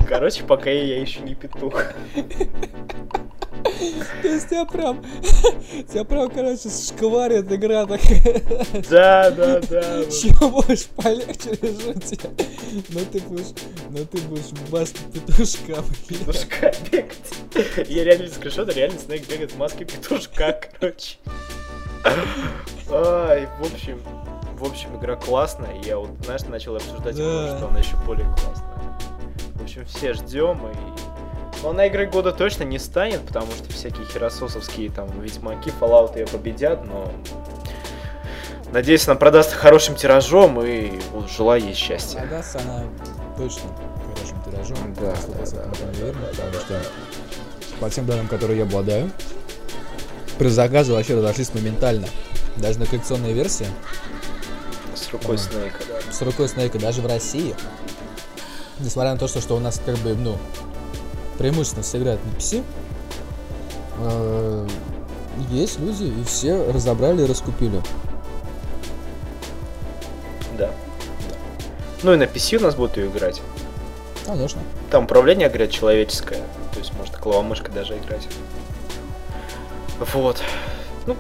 [0.10, 1.84] Короче, пока я еще не петух.
[4.24, 5.04] То есть тебя прям,
[5.88, 8.42] тебя прям, короче, шкварит игра такая.
[8.90, 10.06] Да, да, да.
[10.06, 12.30] Чего будешь полегче лежу тебе?
[12.90, 13.54] Ну ты будешь,
[13.92, 16.20] ну ты будешь баст петушка, блин.
[16.26, 17.88] Петушка бегать.
[17.88, 21.18] Я реально из скриншота, реально Снейк бегает в маске петушка, короче.
[22.92, 24.02] Ай, в общем,
[24.58, 25.80] в общем, игра классная.
[25.84, 27.58] Я вот, знаешь, начал обсуждать, Да.
[27.58, 28.69] что она еще более классная.
[29.70, 31.62] В общем, все ждем и...
[31.62, 36.26] Но она игрой года точно не станет, потому что всякие херососовские там ведьмаки, Fallout ее
[36.26, 37.12] победят, но...
[38.72, 42.18] Надеюсь, она продастся хорошим тиражом и вот, желаю ей счастья.
[42.22, 42.84] Продастся она
[43.38, 43.70] точно
[44.08, 44.94] хорошим тиражом.
[44.96, 46.82] Да, 100% да, да, это неверно, потому что
[47.80, 49.12] по тем данным, которые я обладаю,
[50.40, 52.08] предзаказы вообще разошлись моментально.
[52.58, 53.68] Даже на коллекционной версии
[54.96, 55.44] С рукой Мгм.
[55.44, 56.12] Снейка, да.
[56.12, 57.54] с рукой Снейка даже в России,
[58.80, 60.38] несмотря на то, что, что у нас как бы, ну,
[61.38, 62.64] преимущественно все играют на PC,
[64.00, 64.68] э,
[65.50, 67.82] есть люди, и все разобрали и раскупили.
[70.58, 70.72] Да.
[72.04, 73.42] Ну и на PC у нас будут ее играть.
[74.26, 74.62] Конечно.
[74.92, 76.42] Там управление, говорят, человеческое.
[76.74, 78.28] То есть можно клавомышкой даже играть.
[80.14, 80.42] Вот.
[81.08, 81.16] Ну,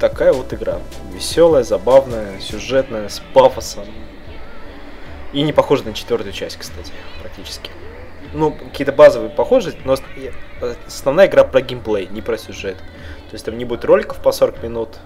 [0.00, 0.78] такая вот игра.
[1.12, 3.84] Веселая, забавная, сюжетная, с пафосом.
[5.36, 6.90] И не похожа на четвертую часть, кстати,
[7.20, 7.70] практически.
[8.32, 12.78] Ну, какие-то базовые похожести, но э, основная игра про геймплей, не про сюжет.
[12.78, 14.96] То есть там не будет роликов по 40 минут,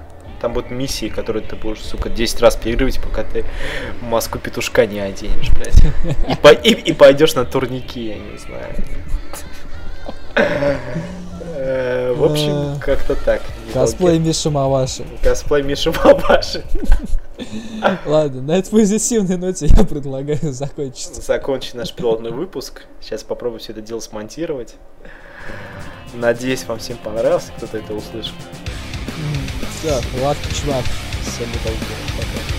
[0.40, 3.44] там будут миссии, которые ты будешь, сука, 10 раз переигрывать, пока ты
[4.00, 5.82] маску петушка не оденешь, блядь.
[6.28, 8.74] И, по- и, и пойдешь на турники, я не знаю.
[11.62, 13.42] Э, В общем, как-то так.
[13.74, 15.04] Косплей Миши Маваши.
[15.22, 16.64] Косплей Миши Бабаши.
[18.06, 21.14] Ладно, на этой позитивной ноте я предлагаю закончить.
[21.22, 22.84] Закончить наш пилотный выпуск.
[23.00, 24.74] Сейчас попробую все это дело смонтировать.
[26.14, 28.34] Надеюсь, вам всем понравился, кто-то это услышал.
[29.78, 29.92] Все,
[30.22, 30.84] ладно, чувак.
[31.22, 31.76] Всем удачи.
[32.16, 32.49] Пока.